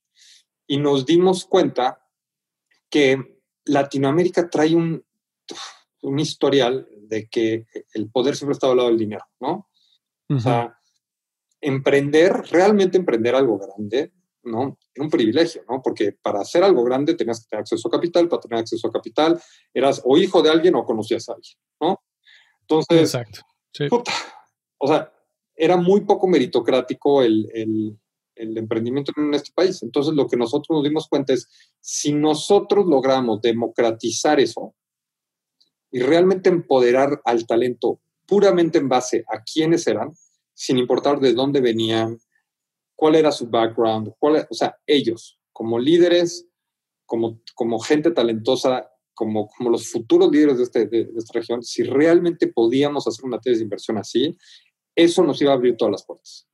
Y 0.66 0.78
nos 0.78 1.06
dimos 1.06 1.46
cuenta 1.46 2.02
que 2.90 3.40
Latinoamérica 3.66 4.50
trae 4.50 4.76
un, 4.76 5.04
un 6.02 6.20
historial 6.20 6.88
de 7.02 7.28
que 7.28 7.66
el 7.94 8.10
poder 8.10 8.36
siempre 8.36 8.54
está 8.54 8.70
al 8.70 8.78
lado 8.78 8.90
del 8.90 8.98
dinero, 8.98 9.26
¿no? 9.40 9.70
O 10.30 10.40
sea, 10.40 10.78
emprender, 11.62 12.34
realmente 12.52 12.98
emprender 12.98 13.34
algo 13.34 13.58
grande, 13.58 14.12
¿no? 14.44 14.78
Era 14.94 15.06
un 15.06 15.10
privilegio, 15.10 15.64
¿no? 15.70 15.82
Porque 15.82 16.12
para 16.22 16.42
hacer 16.42 16.64
algo 16.64 16.84
grande 16.84 17.14
tenías 17.14 17.42
que 17.42 17.50
tener 17.50 17.62
acceso 17.62 17.88
a 17.88 17.92
capital, 17.92 18.28
para 18.28 18.42
tener 18.42 18.60
acceso 18.60 18.88
a 18.88 18.92
capital 18.92 19.42
eras 19.74 20.02
o 20.04 20.18
hijo 20.18 20.42
de 20.42 20.50
alguien 20.50 20.76
o 20.76 20.84
conocías 20.84 21.30
a 21.30 21.34
alguien, 21.34 21.58
¿no? 21.80 22.02
Entonces, 22.62 23.00
Exacto. 23.00 23.42
O 24.80 24.88
sea, 24.88 25.12
era 25.56 25.78
muy 25.78 26.02
poco 26.02 26.28
meritocrático 26.28 27.22
el, 27.24 27.50
el, 27.54 28.00
el, 28.36 28.58
emprendimiento 28.58 29.12
en 29.18 29.34
este 29.34 29.52
país. 29.54 29.82
Entonces, 29.82 30.14
lo 30.14 30.28
que 30.28 30.38
nosotros 30.38 30.78
nos 30.78 30.84
dimos 30.84 31.08
cuenta 31.08 31.34
es, 31.34 31.48
si 31.80 32.14
nosotros 32.14 32.86
logramos 32.86 33.42
democratizar 33.42 34.40
eso 34.40 34.76
y 35.92 36.00
realmente 36.00 36.50
empoderar 36.50 37.22
al 37.26 37.48
talento 37.48 38.00
puramente 38.28 38.78
en 38.78 38.90
base 38.90 39.24
a 39.28 39.42
quiénes 39.42 39.88
eran, 39.88 40.12
sin 40.54 40.78
importar 40.78 41.20
de 41.20 41.34
dónde 41.34 41.62
venían, 41.62 42.20
cuál 42.96 43.16
era 43.16 43.32
su 43.32 43.48
background, 43.48 44.14
cuál, 44.20 44.48
o 44.50 44.54
sea, 44.54 44.78
ellos 44.86 45.40
como 45.54 45.80
líderes, 45.80 46.48
como, 47.06 47.42
como 47.56 47.80
gente 47.80 48.12
talentosa, 48.12 48.92
como, 49.18 49.48
como 49.48 49.72
los 49.72 49.90
futuros 49.90 50.32
líderes 50.32 50.58
de, 50.58 50.64
este, 50.64 50.86
de, 50.86 51.10
esta 51.18 51.40
región, 51.40 51.64
si 51.64 51.82
realmente 51.82 52.48
podíamos 52.48 53.08
hacer 53.08 53.26
una 53.26 53.40
tesis 53.40 53.58
de 53.58 53.64
inversión 53.64 53.98
así, 53.98 54.38
eso 54.96 55.24
nos 55.24 55.42
iba 55.42 55.52
a 55.52 55.56
abrir 55.56 55.76
todas 55.76 55.92
las 55.92 56.06
puertas. 56.06 56.48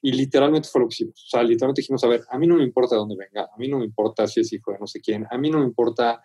Y 0.00 0.12
literalmente 0.12 0.68
fue 0.68 0.80
lo 0.80 0.88
que 0.88 0.94
hicimos. 0.94 1.22
O 1.26 1.28
sea, 1.28 1.42
literalmente 1.42 1.82
dijimos, 1.82 2.02
a 2.02 2.08
ver, 2.08 2.22
a 2.30 2.38
mí 2.38 2.46
no 2.46 2.56
me 2.56 2.64
importa 2.64 2.94
de 2.94 3.00
dónde 3.00 3.16
venga, 3.16 3.50
a 3.52 3.58
mí 3.58 3.68
no 3.68 3.78
me 3.78 3.84
importa 3.84 4.26
si 4.26 4.40
es 4.40 4.50
hijo 4.52 4.72
de 4.72 4.78
no 4.78 4.86
sé 4.86 5.00
quién, 5.00 5.26
a 5.30 5.36
mí 5.36 5.50
no 5.50 5.58
me 5.58 5.66
importa 5.66 6.22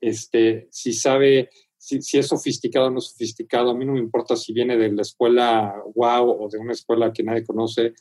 este, 0.00 0.68
si 0.70 0.94
sabe 0.94 1.50
si, 1.76 2.18
es 2.18 2.26
sofisticado 2.26 2.86
o 2.86 2.90
no 2.90 3.00
sofisticado, 3.00 3.70
a 3.70 3.74
mí 3.74 3.84
no 3.84 3.92
me 3.92 4.00
importa 4.00 4.34
si 4.34 4.52
viene 4.52 4.76
de 4.76 4.92
la 4.92 5.02
escuela 5.02 5.74
wow 5.94 6.44
o 6.44 6.48
de 6.48 6.58
una 6.58 6.72
escuela 6.72 7.12
que 7.12 7.22
nadie 7.22 7.44
conoce. 7.44 7.92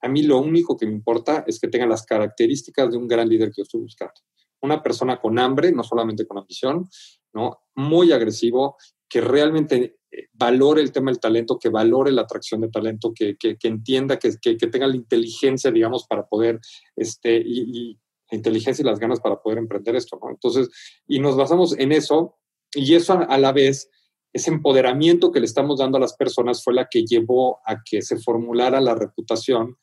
A 0.00 0.08
mí 0.08 0.22
lo 0.22 0.38
único 0.38 0.76
que 0.76 0.86
me 0.86 0.92
importa 0.92 1.44
es 1.46 1.58
que 1.58 1.68
tenga 1.68 1.86
las 1.86 2.06
características 2.06 2.90
de 2.90 2.96
un 2.96 3.08
gran 3.08 3.28
líder 3.28 3.48
que 3.48 3.58
yo 3.58 3.62
estoy 3.64 3.80
buscando. 3.80 4.20
Una 4.60 4.82
persona 4.82 5.20
con 5.20 5.38
hambre, 5.38 5.72
no 5.72 5.82
solamente 5.82 6.26
con 6.26 6.38
ambición, 6.38 6.88
¿no? 7.32 7.60
muy 7.74 8.12
agresivo, 8.12 8.76
que 9.08 9.20
realmente 9.20 9.98
eh, 10.10 10.28
valore 10.32 10.82
el 10.82 10.92
tema 10.92 11.10
del 11.10 11.20
talento, 11.20 11.58
que 11.58 11.68
valore 11.68 12.12
la 12.12 12.22
atracción 12.22 12.60
de 12.60 12.68
talento, 12.68 13.12
que, 13.14 13.36
que, 13.36 13.56
entienda, 13.62 14.18
que, 14.18 14.36
que, 14.40 14.56
tenga 14.56 14.86
la 14.86 14.96
inteligencia, 14.96 15.70
digamos, 15.70 16.06
para 16.06 16.26
poder, 16.26 16.60
este, 16.96 17.44
la 17.44 18.36
inteligencia 18.36 18.82
y 18.82 18.86
las 18.86 18.98
ganas 18.98 19.20
para 19.20 19.40
poder 19.40 19.58
emprender 19.58 19.96
esto, 19.96 20.18
¿no? 20.22 20.30
Entonces, 20.30 20.68
y 21.06 21.18
nos 21.18 21.36
basamos 21.36 21.78
en 21.78 21.92
eso 21.92 22.38
y 22.74 22.94
eso 22.94 23.14
a 23.26 23.38
la 23.38 23.52
vez, 23.52 23.90
ese 24.32 24.50
empoderamiento 24.50 25.32
que 25.32 25.40
le 25.40 25.46
estamos 25.46 25.78
dando 25.78 25.96
a 25.96 26.00
las 26.00 26.14
personas 26.14 26.62
fue 26.62 26.74
la 26.74 26.88
que 26.90 27.04
llevó 27.04 27.60
a 27.64 27.82
que 27.82 28.02
se 28.02 28.18
formulara 28.18 28.80
la 28.80 28.94
reputación 28.94 29.76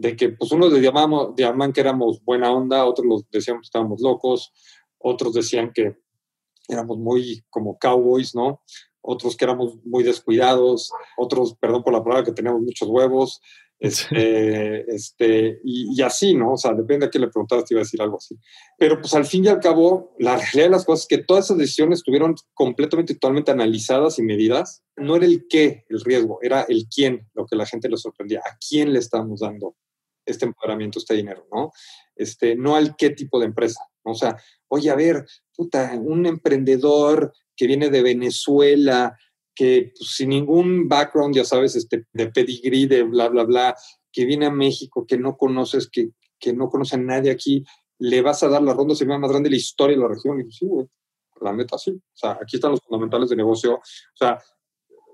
de 0.00 0.16
que 0.16 0.30
pues 0.30 0.50
unos 0.52 0.72
le 0.72 0.80
llamamos, 0.80 1.34
llaman 1.36 1.72
que 1.72 1.82
éramos 1.82 2.24
buena 2.24 2.50
onda, 2.50 2.86
otros 2.86 3.06
los 3.06 3.30
decíamos 3.30 3.62
que 3.62 3.66
estábamos 3.66 4.00
locos, 4.00 4.50
otros 4.98 5.34
decían 5.34 5.72
que 5.74 5.98
éramos 6.68 6.96
muy 6.96 7.44
como 7.50 7.78
cowboys, 7.78 8.34
¿no? 8.34 8.62
Otros 9.02 9.36
que 9.36 9.44
éramos 9.44 9.74
muy 9.84 10.02
descuidados, 10.02 10.90
otros, 11.18 11.54
perdón 11.60 11.82
por 11.82 11.92
la 11.92 12.02
palabra, 12.02 12.24
que 12.24 12.32
teníamos 12.32 12.62
muchos 12.62 12.88
huevos, 12.88 13.42
este, 13.78 14.90
este, 14.94 15.60
y, 15.64 16.00
así, 16.00 16.34
¿no? 16.34 16.52
O 16.52 16.56
sea, 16.56 16.72
depende 16.72 17.06
a 17.06 17.10
quién 17.10 17.22
le 17.22 17.28
preguntabas, 17.28 17.66
te 17.66 17.74
iba 17.74 17.80
a 17.80 17.84
decir 17.84 18.00
algo 18.00 18.16
así. 18.16 18.38
Pero 18.78 19.00
pues 19.00 19.12
al 19.12 19.26
fin 19.26 19.44
y 19.44 19.48
al 19.48 19.60
cabo, 19.60 20.14
la 20.18 20.36
realidad 20.36 20.64
de 20.64 20.70
las 20.70 20.84
cosas 20.86 21.02
es 21.02 21.08
que 21.08 21.24
todas 21.24 21.46
esas 21.46 21.58
decisiones 21.58 21.98
estuvieron 21.98 22.34
completamente, 22.54 23.14
totalmente 23.14 23.50
analizadas 23.50 24.18
y 24.18 24.22
medidas. 24.22 24.82
No 24.96 25.16
era 25.16 25.26
el 25.26 25.46
qué 25.48 25.84
el 25.90 26.00
riesgo, 26.00 26.38
era 26.40 26.62
el 26.62 26.86
quién 26.94 27.28
lo 27.34 27.44
que 27.44 27.56
la 27.56 27.66
gente 27.66 27.88
le 27.90 27.98
sorprendía. 27.98 28.40
¿A 28.40 28.56
quién 28.56 28.92
le 28.94 28.98
estamos 28.98 29.40
dando 29.40 29.76
este 30.24 30.46
empoderamiento, 30.46 30.98
este 30.98 31.14
dinero, 31.14 31.46
¿no? 31.52 31.72
Este, 32.14 32.56
no 32.56 32.76
al 32.76 32.96
qué 32.96 33.10
tipo 33.10 33.38
de 33.38 33.46
empresa. 33.46 33.80
O 34.02 34.14
sea, 34.14 34.36
oye, 34.68 34.90
a 34.90 34.94
ver, 34.94 35.26
puta, 35.54 35.92
un 36.00 36.26
emprendedor 36.26 37.32
que 37.56 37.66
viene 37.66 37.90
de 37.90 38.02
Venezuela, 38.02 39.16
que 39.54 39.92
pues, 39.96 40.14
sin 40.14 40.30
ningún 40.30 40.88
background, 40.88 41.34
ya 41.34 41.44
sabes, 41.44 41.76
este, 41.76 42.06
de 42.12 42.30
pedigrí, 42.30 42.86
de 42.86 43.02
bla, 43.02 43.28
bla, 43.28 43.44
bla, 43.44 43.76
que 44.12 44.24
viene 44.24 44.46
a 44.46 44.50
México, 44.50 45.06
que 45.06 45.18
no 45.18 45.36
conoces, 45.36 45.88
que, 45.90 46.10
que 46.38 46.52
no 46.52 46.68
conoce 46.68 46.96
a 46.96 46.98
nadie 46.98 47.30
aquí, 47.30 47.64
le 47.98 48.22
vas 48.22 48.42
a 48.42 48.48
dar 48.48 48.62
la 48.62 48.72
ronda 48.72 48.94
semana 48.94 49.20
más 49.20 49.30
grande 49.30 49.48
de 49.48 49.56
la 49.56 49.60
historia 49.60 49.96
de 49.96 50.02
la 50.02 50.08
región. 50.08 50.40
Y 50.40 50.50
sí, 50.50 50.66
güey, 50.66 50.86
la 51.40 51.52
neta 51.52 51.78
sí. 51.78 51.90
O 51.90 52.16
sea, 52.16 52.38
aquí 52.40 52.56
están 52.56 52.72
los 52.72 52.80
fundamentales 52.80 53.28
de 53.28 53.36
negocio. 53.36 53.74
O 53.74 53.82
sea, 54.14 54.38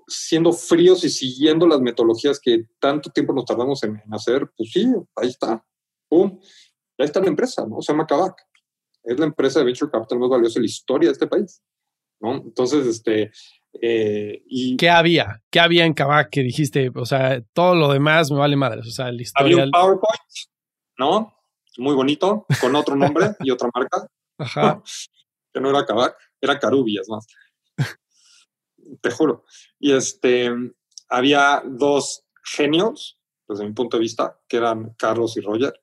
siendo 0.07 0.53
fríos 0.53 1.03
y 1.03 1.09
siguiendo 1.09 1.67
las 1.67 1.81
metodologías 1.81 2.39
que 2.39 2.65
tanto 2.79 3.11
tiempo 3.11 3.33
nos 3.33 3.45
tardamos 3.45 3.83
en, 3.83 4.01
hacer, 4.11 4.49
pues 4.55 4.71
sí, 4.71 4.87
ahí 5.15 5.27
está. 5.27 5.63
¡Pum! 6.07 6.39
Ahí 6.97 7.05
está 7.05 7.19
la 7.19 7.27
empresa, 7.27 7.65
¿no? 7.67 7.81
Se 7.81 7.91
llama 7.91 8.07
Kavak. 8.07 8.35
Es 9.03 9.19
la 9.19 9.25
empresa 9.25 9.59
de 9.59 9.65
venture 9.65 9.91
capital 9.91 10.19
más 10.19 10.29
valiosa 10.29 10.55
de 10.55 10.61
la 10.61 10.67
historia 10.67 11.09
de 11.09 11.13
este 11.13 11.27
país, 11.27 11.61
¿no? 12.19 12.35
Entonces, 12.35 12.87
este... 12.87 13.31
Eh, 13.79 14.41
y 14.47 14.77
¿Qué 14.77 14.89
había? 14.89 15.43
¿Qué 15.51 15.59
había 15.59 15.85
en 15.85 15.93
Kavak 15.93 16.29
que 16.29 16.41
dijiste? 16.41 16.89
O 16.95 17.05
sea, 17.05 17.41
todo 17.53 17.75
lo 17.75 17.91
demás 17.91 18.31
me 18.31 18.37
vale 18.37 18.55
madres. 18.55 18.87
O 18.87 18.91
sea, 18.91 19.11
la 19.11 19.21
historia... 19.21 19.53
Había 19.53 19.65
un 19.65 19.71
PowerPoint, 19.71 20.21
¿no? 20.97 21.33
Muy 21.77 21.93
bonito, 21.93 22.45
con 22.59 22.75
otro 22.75 22.95
nombre 22.95 23.35
y 23.41 23.51
otra 23.51 23.69
marca. 23.73 24.07
Ajá. 24.39 24.81
que 25.53 25.59
no 25.59 25.69
era 25.69 25.85
Kavak, 25.85 26.15
era 26.41 26.57
Carubias 26.57 27.07
más 27.09 27.27
te 29.01 29.11
juro. 29.11 29.43
Y 29.79 29.93
este, 29.93 30.51
había 31.09 31.61
dos 31.65 32.25
genios, 32.43 33.19
desde 33.47 33.65
mi 33.65 33.73
punto 33.73 33.97
de 33.97 34.01
vista, 34.01 34.39
que 34.47 34.57
eran 34.57 34.93
Carlos 34.97 35.37
y 35.37 35.41
Roger, 35.41 35.81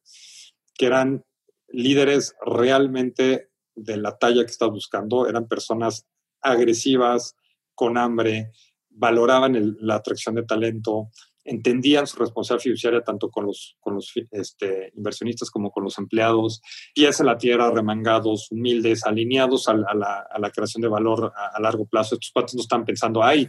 que 0.75 0.87
eran 0.87 1.25
líderes 1.69 2.35
realmente 2.45 3.51
de 3.75 3.97
la 3.97 4.17
talla 4.17 4.45
que 4.45 4.51
estás 4.51 4.71
buscando, 4.71 5.27
eran 5.29 5.49
personas 5.49 6.07
agresivas, 6.41 7.37
con 7.75 7.99
hambre, 7.99 8.53
valoraban 8.89 9.77
la 9.81 9.97
atracción 9.97 10.37
de 10.37 10.45
talento, 10.45 11.11
entendían 11.45 12.07
su 12.07 12.19
responsabilidad 12.19 12.63
fiduciaria 12.63 13.03
tanto 13.03 13.31
con 13.31 13.47
los, 13.47 13.77
con 13.81 13.95
los 13.95 14.13
este, 14.31 14.93
inversionistas 14.97 15.51
como 15.51 15.71
con 15.71 15.85
los 15.85 15.99
empleados, 15.99 16.63
pies 16.95 17.21
en 17.21 17.27
la 17.27 17.37
tierra, 17.37 17.71
remangados, 17.71 18.51
humildes, 18.51 19.05
alineados 19.05 19.69
a, 19.69 19.75
la, 19.75 20.27
a 20.31 20.39
la, 20.39 20.51
creación 20.51 20.81
de 20.81 20.89
valor 20.89 21.33
a, 21.37 21.61
largo 21.61 21.87
plazo. 21.87 22.15
Estos 22.15 22.31
cuates 22.33 22.55
no 22.55 22.63
están 22.63 22.85
pensando, 22.85 23.23
ay, 23.23 23.47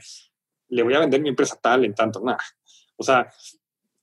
le 0.69 0.83
voy 0.83 0.93
a 0.93 0.99
vender 0.99 1.21
mi 1.21 1.29
empresa 1.29 1.57
tal 1.61 1.85
en 1.85 1.95
tanto, 1.95 2.21
nada. 2.21 2.43
O 2.97 3.03
sea, 3.03 3.31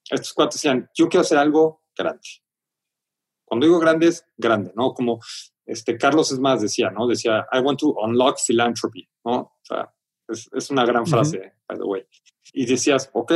estos 0.08 0.32
cuates 0.32 0.54
decían, 0.54 0.88
yo 0.94 1.08
quiero 1.08 1.22
hacer 1.22 1.38
algo 1.38 1.82
grande. 1.96 2.22
Cuando 3.44 3.66
digo 3.66 3.78
grande 3.78 4.08
es 4.08 4.24
grande, 4.36 4.72
¿no? 4.74 4.94
Como 4.94 5.20
este 5.66 5.98
Carlos 5.98 6.32
es 6.32 6.38
más 6.38 6.62
decía, 6.62 6.90
¿no? 6.90 7.06
Decía, 7.06 7.46
I 7.52 7.60
want 7.60 7.78
to 7.80 7.94
unlock 8.02 8.38
philanthropy, 8.44 9.06
¿no? 9.24 9.34
O 9.34 9.60
sea, 9.62 9.94
es, 10.28 10.48
es 10.52 10.70
una 10.70 10.86
gran 10.86 11.06
frase, 11.06 11.54
by 11.68 11.76
the 11.78 11.84
way. 11.84 12.06
Y 12.54 12.64
decías, 12.64 13.10
ok, 13.12 13.32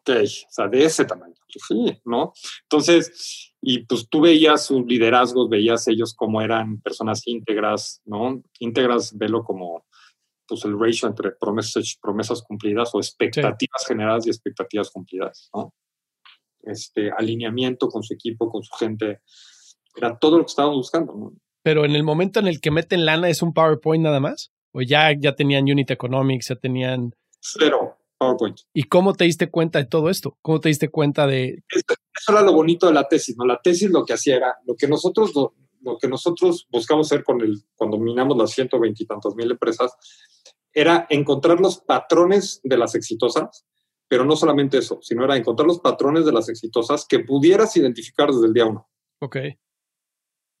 ok, 0.00 0.10
o 0.24 0.52
sea, 0.52 0.68
de 0.68 0.84
ese 0.84 1.04
tamaño. 1.04 1.34
Pues 1.52 1.64
sí, 1.68 2.00
¿no? 2.04 2.32
Entonces, 2.62 3.52
y 3.60 3.84
pues 3.86 4.08
tú 4.08 4.20
veías 4.22 4.66
sus 4.66 4.84
liderazgos, 4.86 5.48
veías 5.48 5.86
ellos 5.88 6.14
como 6.14 6.40
eran 6.40 6.80
personas 6.80 7.26
íntegras, 7.26 8.00
¿no? 8.04 8.42
Íntegras, 8.58 9.16
velo 9.16 9.44
como 9.44 9.86
pues 10.46 10.64
el 10.64 10.78
ratio 10.78 11.08
entre 11.08 11.30
promesas, 11.32 11.96
promesas 12.00 12.42
cumplidas 12.42 12.90
o 12.94 12.98
expectativas 12.98 13.86
generadas 13.86 14.26
y 14.26 14.30
expectativas 14.30 14.90
cumplidas, 14.90 15.48
¿no? 15.54 15.72
Este 16.62 17.10
alineamiento 17.10 17.88
con 17.88 18.02
su 18.02 18.14
equipo, 18.14 18.50
con 18.50 18.62
su 18.62 18.74
gente, 18.74 19.20
era 19.96 20.18
todo 20.18 20.38
lo 20.38 20.44
que 20.44 20.50
estábamos 20.50 20.76
buscando, 20.76 21.14
¿no? 21.14 21.32
Pero 21.62 21.84
en 21.84 21.94
el 21.94 22.02
momento 22.02 22.40
en 22.40 22.48
el 22.48 22.60
que 22.60 22.70
meten 22.70 23.04
lana 23.04 23.28
es 23.28 23.42
un 23.42 23.52
PowerPoint 23.52 24.02
nada 24.02 24.18
más, 24.18 24.52
o 24.72 24.82
ya, 24.82 25.12
ya 25.16 25.36
tenían 25.36 25.64
Unit 25.64 25.90
Economics, 25.90 26.48
ya 26.48 26.56
tenían... 26.56 27.14
Cero, 27.40 27.99
PowerPoint. 28.20 28.60
¿Y 28.74 28.84
cómo 28.84 29.14
te 29.14 29.24
diste 29.24 29.50
cuenta 29.50 29.78
de 29.78 29.86
todo 29.86 30.10
esto? 30.10 30.36
¿Cómo 30.42 30.60
te 30.60 30.68
diste 30.68 30.90
cuenta 30.90 31.26
de...? 31.26 31.64
Eso, 31.68 32.32
era 32.32 32.42
lo 32.42 32.52
bonito 32.52 32.86
de 32.86 32.92
la 32.92 33.08
tesis, 33.08 33.34
¿no? 33.38 33.46
La 33.46 33.58
tesis 33.62 33.90
lo 33.90 34.04
que 34.04 34.12
hacía 34.12 34.36
era, 34.36 34.58
lo 34.66 34.76
que 34.76 34.86
nosotros, 34.86 35.32
lo, 35.34 35.98
que 35.98 36.06
nosotros 36.06 36.68
buscamos 36.70 37.10
hacer 37.10 37.24
con 37.24 37.40
el, 37.40 37.62
cuando 37.74 37.98
minamos 37.98 38.36
las 38.36 38.50
120 38.50 39.02
y 39.02 39.06
tantas 39.06 39.34
mil 39.34 39.50
empresas, 39.50 39.96
era 40.70 41.06
encontrar 41.08 41.60
los 41.60 41.80
patrones 41.80 42.60
de 42.62 42.76
las 42.76 42.94
exitosas, 42.94 43.64
pero 44.06 44.26
no 44.26 44.36
solamente 44.36 44.76
eso, 44.76 44.98
sino 45.00 45.24
era 45.24 45.36
encontrar 45.36 45.66
los 45.66 45.80
patrones 45.80 46.26
de 46.26 46.32
las 46.32 46.50
exitosas 46.50 47.06
que 47.08 47.20
pudieras 47.20 47.74
identificar 47.78 48.30
desde 48.30 48.48
el 48.48 48.52
día 48.52 48.66
uno. 48.66 48.86
Ok. 49.20 49.36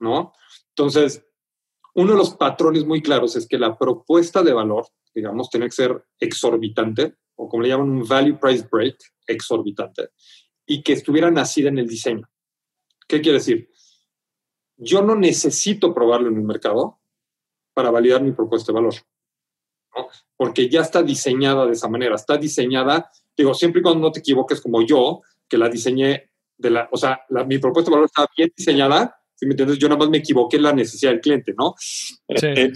¿No? 0.00 0.32
Entonces, 0.70 1.26
uno 1.94 2.12
de 2.12 2.18
los 2.18 2.36
patrones 2.36 2.86
muy 2.86 3.02
claros 3.02 3.36
es 3.36 3.46
que 3.46 3.58
la 3.58 3.76
propuesta 3.76 4.42
de 4.42 4.54
valor, 4.54 4.86
digamos, 5.14 5.50
tiene 5.50 5.66
que 5.66 5.72
ser 5.72 6.06
exorbitante, 6.18 7.16
o 7.40 7.48
como 7.48 7.62
le 7.62 7.70
llaman 7.70 7.88
un 7.88 8.06
value 8.06 8.38
price 8.38 8.68
break 8.70 8.96
exorbitante, 9.26 10.10
y 10.66 10.82
que 10.82 10.92
estuviera 10.92 11.30
nacida 11.30 11.70
en 11.70 11.78
el 11.78 11.86
diseño. 11.86 12.28
¿Qué 13.08 13.20
quiere 13.20 13.38
decir? 13.38 13.70
Yo 14.76 15.02
no 15.02 15.14
necesito 15.14 15.94
probarlo 15.94 16.28
en 16.28 16.36
el 16.36 16.42
mercado 16.42 17.00
para 17.72 17.90
validar 17.90 18.22
mi 18.22 18.32
propuesta 18.32 18.72
de 18.72 18.76
valor, 18.76 18.94
porque 20.36 20.68
ya 20.68 20.82
está 20.82 21.02
diseñada 21.02 21.66
de 21.66 21.72
esa 21.72 21.88
manera, 21.88 22.14
está 22.14 22.36
diseñada, 22.36 23.10
digo, 23.36 23.54
siempre 23.54 23.80
y 23.80 23.82
cuando 23.82 24.00
no 24.00 24.12
te 24.12 24.20
equivoques 24.20 24.60
como 24.60 24.82
yo, 24.82 25.22
que 25.48 25.56
la 25.56 25.68
diseñé 25.68 26.30
de 26.58 26.70
la, 26.70 26.88
o 26.92 26.96
sea, 26.98 27.22
mi 27.46 27.58
propuesta 27.58 27.90
de 27.90 27.96
valor 27.96 28.06
está 28.06 28.26
bien 28.36 28.52
diseñada 28.54 29.19
me 29.46 29.52
entiendes? 29.52 29.78
Yo 29.78 29.88
nada 29.88 29.98
más 29.98 30.10
me 30.10 30.18
equivoqué 30.18 30.56
en 30.56 30.64
la 30.64 30.72
necesidad 30.72 31.12
del 31.12 31.20
cliente, 31.20 31.54
¿no? 31.56 31.74
Eh, 32.28 32.72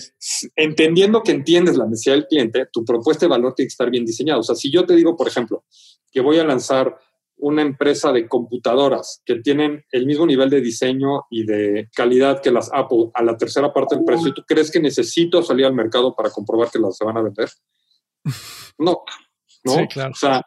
entendiendo 0.57 1.23
que 1.23 1.33
entiendes 1.33 1.77
la 1.77 1.87
necesidad 1.87 2.17
del 2.17 2.27
cliente, 2.27 2.67
tu 2.73 2.85
propuesta 2.85 3.27
de 3.27 3.31
valor 3.31 3.55
tiene 3.55 3.67
que 3.67 3.73
estar 3.73 3.91
bien 3.91 4.05
diseñada. 4.05 4.41
O 4.41 4.43
sea, 4.43 4.55
si 4.55 4.71
yo 4.71 4.85
te 4.85 4.95
digo, 4.95 5.17
por 5.17 5.29
ejemplo, 5.29 5.65
que 6.11 6.21
voy 6.21 6.39
a 6.39 6.45
lanzar 6.45 6.97
una 7.37 7.63
empresa 7.63 8.13
de 8.13 8.29
computadoras 8.29 9.21
que 9.25 9.37
tienen 9.37 9.85
el 9.91 10.07
mismo 10.07 10.27
nivel 10.27 10.49
de 10.51 10.61
diseño 10.61 11.25
y 11.31 11.45
de 11.45 11.89
calidad 11.95 12.41
que 12.41 12.51
las 12.51 12.71
Apple 12.73 13.11
a 13.13 13.23
la 13.23 13.37
tercera 13.37 13.73
parte 13.73 13.97
del 13.97 14.05
precio, 14.05 14.29
¿y 14.29 14.35
tú 14.35 14.43
crees 14.47 14.71
que 14.71 14.81
necesito 14.81 15.43
salir 15.43 15.67
al 15.67 15.75
mercado 15.75 16.15
para 16.15 16.31
comprobar 16.31 16.71
que 16.71 16.79
las 16.79 16.97
se 16.97 17.05
van 17.05 17.17
a 17.17 17.23
vender? 17.23 17.49
No, 18.77 19.05
¿no? 19.63 19.87
claro. 19.87 20.11
O 20.11 20.17
sea, 20.17 20.43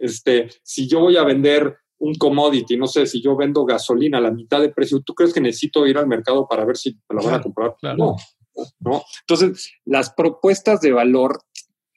este, 0.00 0.48
si 0.64 0.88
yo 0.88 0.98
voy 0.98 1.16
a 1.16 1.22
vender 1.22 1.76
un 2.00 2.14
commodity, 2.14 2.76
no 2.76 2.86
sé, 2.86 3.06
si 3.06 3.22
yo 3.22 3.36
vendo 3.36 3.64
gasolina 3.64 4.18
a 4.18 4.22
la 4.22 4.30
mitad 4.30 4.60
de 4.60 4.70
precio, 4.70 5.00
¿tú 5.00 5.14
crees 5.14 5.32
que 5.32 5.40
necesito 5.40 5.86
ir 5.86 5.98
al 5.98 6.06
mercado 6.06 6.48
para 6.48 6.64
ver 6.64 6.76
si 6.76 6.98
me 7.08 7.20
la 7.20 7.22
van 7.22 7.34
a 7.40 7.42
comprar? 7.42 7.76
No, 7.82 8.16
no. 8.80 9.04
Entonces, 9.20 9.70
las 9.84 10.10
propuestas 10.10 10.80
de 10.80 10.92
valor 10.92 11.42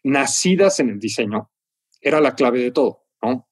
nacidas 0.03 0.79
en 0.79 0.89
el 0.89 0.99
diseño 0.99 1.49
era 2.01 2.19
la 2.19 2.35
clave 2.35 2.59
de 2.59 2.71
todo, 2.71 3.05
¿no? 3.21 3.47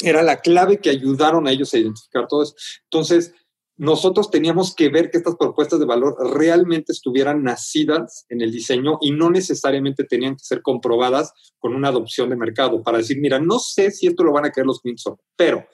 Era 0.00 0.24
la 0.24 0.40
clave 0.40 0.78
que 0.78 0.90
ayudaron 0.90 1.46
a 1.46 1.52
ellos 1.52 1.72
a 1.72 1.78
identificar 1.78 2.26
todo 2.26 2.42
eso. 2.42 2.54
Entonces, 2.90 3.32
nosotros 3.76 4.30
teníamos 4.30 4.74
que 4.74 4.88
ver 4.88 5.10
que 5.10 5.18
estas 5.18 5.36
propuestas 5.36 5.78
de 5.78 5.86
valor 5.86 6.16
realmente 6.34 6.92
estuvieran 6.92 7.44
nacidas 7.44 8.26
en 8.28 8.40
el 8.40 8.50
diseño 8.50 8.98
y 9.00 9.12
no 9.12 9.30
necesariamente 9.30 10.02
tenían 10.04 10.34
que 10.34 10.44
ser 10.44 10.62
comprobadas 10.62 11.32
con 11.58 11.74
una 11.74 11.88
adopción 11.88 12.28
de 12.30 12.36
mercado 12.36 12.82
para 12.82 12.98
decir, 12.98 13.18
mira, 13.20 13.38
no 13.38 13.60
sé 13.60 13.92
si 13.92 14.08
esto 14.08 14.24
lo 14.24 14.32
van 14.32 14.46
a 14.46 14.50
querer 14.50 14.66
los 14.66 14.80
clientes, 14.80 15.04
pero 15.36 15.64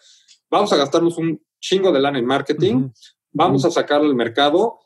vamos 0.51 0.73
a 0.73 0.77
gastarnos 0.77 1.19
un 1.19 1.41
chingo 1.61 1.93
de 1.93 2.01
lana 2.01 2.19
en 2.19 2.27
marketing, 2.27 2.91
vamos 3.33 3.65
a 3.65 3.71
sacarlo 3.71 4.07
al 4.07 4.15
mercado 4.15 4.79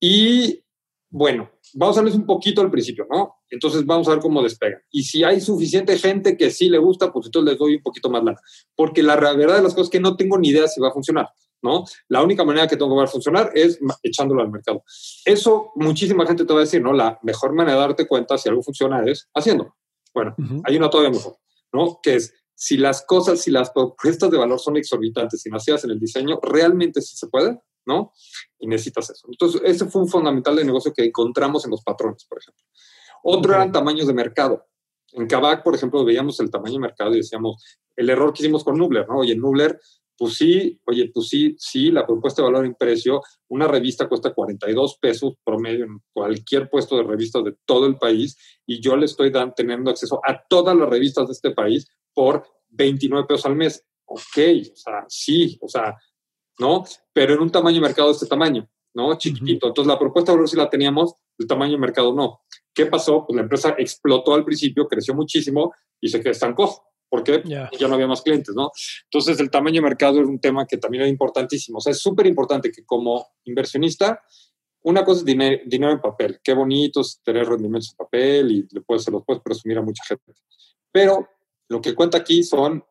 y, 0.00 0.64
bueno, 1.10 1.50
vamos 1.74 1.96
a 1.96 2.00
verles 2.00 2.16
un 2.18 2.26
poquito 2.26 2.60
al 2.60 2.70
principio, 2.70 3.06
¿no? 3.10 3.36
Entonces 3.48 3.84
vamos 3.86 4.08
a 4.08 4.12
ver 4.12 4.20
cómo 4.20 4.42
despega. 4.42 4.80
Y 4.90 5.04
si 5.04 5.22
hay 5.24 5.40
suficiente 5.40 5.96
gente 5.98 6.36
que 6.36 6.50
sí 6.50 6.68
le 6.68 6.78
gusta, 6.78 7.12
pues 7.12 7.26
entonces 7.26 7.52
les 7.52 7.58
doy 7.58 7.76
un 7.76 7.82
poquito 7.82 8.10
más 8.10 8.24
lana. 8.24 8.38
Porque 8.74 9.02
la 9.02 9.16
verdad 9.16 9.56
de 9.56 9.62
las 9.62 9.74
cosas 9.74 9.86
es 9.86 9.90
que 9.90 10.00
no 10.00 10.16
tengo 10.16 10.38
ni 10.38 10.48
idea 10.48 10.66
si 10.66 10.80
va 10.80 10.88
a 10.88 10.92
funcionar, 10.92 11.28
¿no? 11.62 11.84
La 12.08 12.22
única 12.22 12.44
manera 12.44 12.66
que 12.66 12.76
tengo 12.76 12.94
que 12.94 13.00
ver 13.00 13.08
funcionar 13.08 13.50
es 13.54 13.78
echándolo 14.02 14.42
al 14.42 14.50
mercado. 14.50 14.82
Eso 15.24 15.72
muchísima 15.76 16.26
gente 16.26 16.44
te 16.44 16.52
va 16.52 16.60
a 16.60 16.64
decir, 16.64 16.82
¿no? 16.82 16.92
La 16.92 17.18
mejor 17.22 17.54
manera 17.54 17.76
de 17.76 17.80
darte 17.80 18.06
cuenta 18.06 18.36
si 18.38 18.48
algo 18.48 18.62
funciona 18.62 19.04
es 19.04 19.28
haciéndolo. 19.34 19.76
Bueno, 20.12 20.36
hay 20.64 20.76
una 20.76 20.90
todavía 20.90 21.10
mejor, 21.10 21.36
¿no? 21.72 21.98
Que 22.02 22.16
es 22.16 22.32
si 22.54 22.76
las 22.76 23.04
cosas, 23.04 23.40
si 23.40 23.50
las 23.50 23.70
propuestas 23.70 24.30
de 24.30 24.38
valor 24.38 24.60
son 24.60 24.76
exorbitantes 24.76 25.44
y 25.46 25.50
nacidas 25.50 25.84
en 25.84 25.90
el 25.90 26.00
diseño, 26.00 26.38
realmente 26.42 27.00
sí 27.02 27.16
se 27.16 27.26
puede, 27.26 27.60
¿no? 27.86 28.12
Y 28.58 28.66
necesitas 28.66 29.10
eso. 29.10 29.26
Entonces, 29.30 29.60
ese 29.64 29.86
fue 29.86 30.02
un 30.02 30.08
fundamental 30.08 30.56
de 30.56 30.64
negocio 30.64 30.92
que 30.94 31.04
encontramos 31.04 31.64
en 31.64 31.72
los 31.72 31.82
patrones, 31.82 32.24
por 32.24 32.38
ejemplo. 32.38 32.64
Otro 33.22 33.54
eran 33.54 33.72
tamaños 33.72 34.06
de 34.06 34.14
mercado. 34.14 34.66
En 35.12 35.26
Kavak, 35.26 35.62
por 35.62 35.74
ejemplo, 35.74 36.04
veíamos 36.04 36.38
el 36.40 36.50
tamaño 36.50 36.74
de 36.74 36.80
mercado 36.80 37.12
y 37.12 37.18
decíamos, 37.18 37.62
el 37.96 38.10
error 38.10 38.32
que 38.32 38.42
hicimos 38.42 38.64
con 38.64 38.76
Nubler, 38.76 39.08
¿no? 39.08 39.18
Oye, 39.18 39.36
Nubler, 39.36 39.80
pues 40.16 40.34
sí, 40.34 40.80
oye, 40.86 41.10
pues 41.12 41.28
sí, 41.28 41.56
sí, 41.58 41.90
la 41.90 42.06
propuesta 42.06 42.42
de 42.42 42.50
valor 42.50 42.66
en 42.66 42.74
precio, 42.74 43.20
una 43.48 43.66
revista 43.66 44.08
cuesta 44.08 44.32
42 44.32 44.98
pesos 45.00 45.34
promedio 45.44 45.84
en 45.84 46.00
cualquier 46.12 46.70
puesto 46.70 46.96
de 46.96 47.02
revistas 47.02 47.44
de 47.44 47.54
todo 47.64 47.86
el 47.86 47.96
país 47.96 48.36
y 48.66 48.80
yo 48.80 48.96
le 48.96 49.06
estoy 49.06 49.30
dando, 49.30 49.54
teniendo 49.54 49.90
acceso 49.90 50.20
a 50.24 50.40
todas 50.48 50.76
las 50.76 50.88
revistas 50.88 51.26
de 51.26 51.32
este 51.32 51.50
país 51.50 51.88
por 52.12 52.44
29 52.68 53.26
pesos 53.26 53.46
al 53.46 53.56
mes. 53.56 53.84
ok, 54.06 54.38
o 54.72 54.76
sea, 54.76 55.04
sí, 55.08 55.58
o 55.60 55.68
sea, 55.68 55.96
¿no? 56.58 56.84
Pero 57.12 57.34
en 57.34 57.40
un 57.40 57.50
tamaño 57.50 57.76
de 57.76 57.88
mercado 57.88 58.08
de 58.08 58.14
este 58.14 58.26
tamaño, 58.26 58.68
¿no? 58.94 59.16
Chiquitito. 59.18 59.68
Entonces 59.68 59.88
la 59.88 59.98
propuesta 59.98 60.30
de 60.30 60.36
valor 60.36 60.48
sí 60.48 60.56
la 60.56 60.70
teníamos, 60.70 61.14
el 61.38 61.46
tamaño 61.46 61.72
de 61.72 61.78
mercado 61.78 62.14
no. 62.14 62.42
¿Qué 62.72 62.86
pasó? 62.86 63.24
Pues 63.26 63.36
la 63.36 63.42
empresa 63.42 63.74
explotó 63.78 64.34
al 64.34 64.44
principio, 64.44 64.86
creció 64.86 65.14
muchísimo 65.14 65.74
y 66.00 66.08
se 66.08 66.18
estancó. 66.28 66.93
¿Por 67.14 67.22
qué? 67.22 67.44
Ya 67.78 67.86
no 67.86 67.94
había 67.94 68.08
más 68.08 68.22
clientes, 68.22 68.56
¿no? 68.56 68.72
Entonces 69.04 69.38
el 69.38 69.48
tamaño 69.48 69.76
de 69.76 69.82
mercado 69.82 70.20
es 70.20 70.26
un 70.26 70.40
tema 70.40 70.66
que 70.66 70.78
también 70.78 71.04
es 71.04 71.10
importantísimo. 71.10 71.78
O 71.78 71.80
sea, 71.80 71.92
es 71.92 72.00
súper 72.00 72.26
importante 72.26 72.72
que 72.72 72.84
como 72.84 73.24
inversionista, 73.44 74.20
una 74.82 75.04
cosa 75.04 75.20
es 75.20 75.24
dinero, 75.24 75.92
en 75.92 76.00
papel. 76.00 76.40
Qué 76.42 76.54
bonito 76.54 77.02
es 77.02 77.20
tener 77.22 77.46
rendimientos 77.46 77.92
en 77.92 77.96
papel 77.98 78.50
y 78.50 78.66
le 78.68 78.80
puedes, 78.80 79.04
se 79.04 79.12
los 79.12 79.22
puedes 79.24 79.40
presumir 79.44 79.78
a 79.78 79.82
mucha 79.82 80.02
gente. 80.08 80.34
Pero 80.90 81.28
lo 81.68 81.80
que 81.80 81.94
cuenta 81.94 82.18
aquí 82.18 82.42
son 82.42 82.84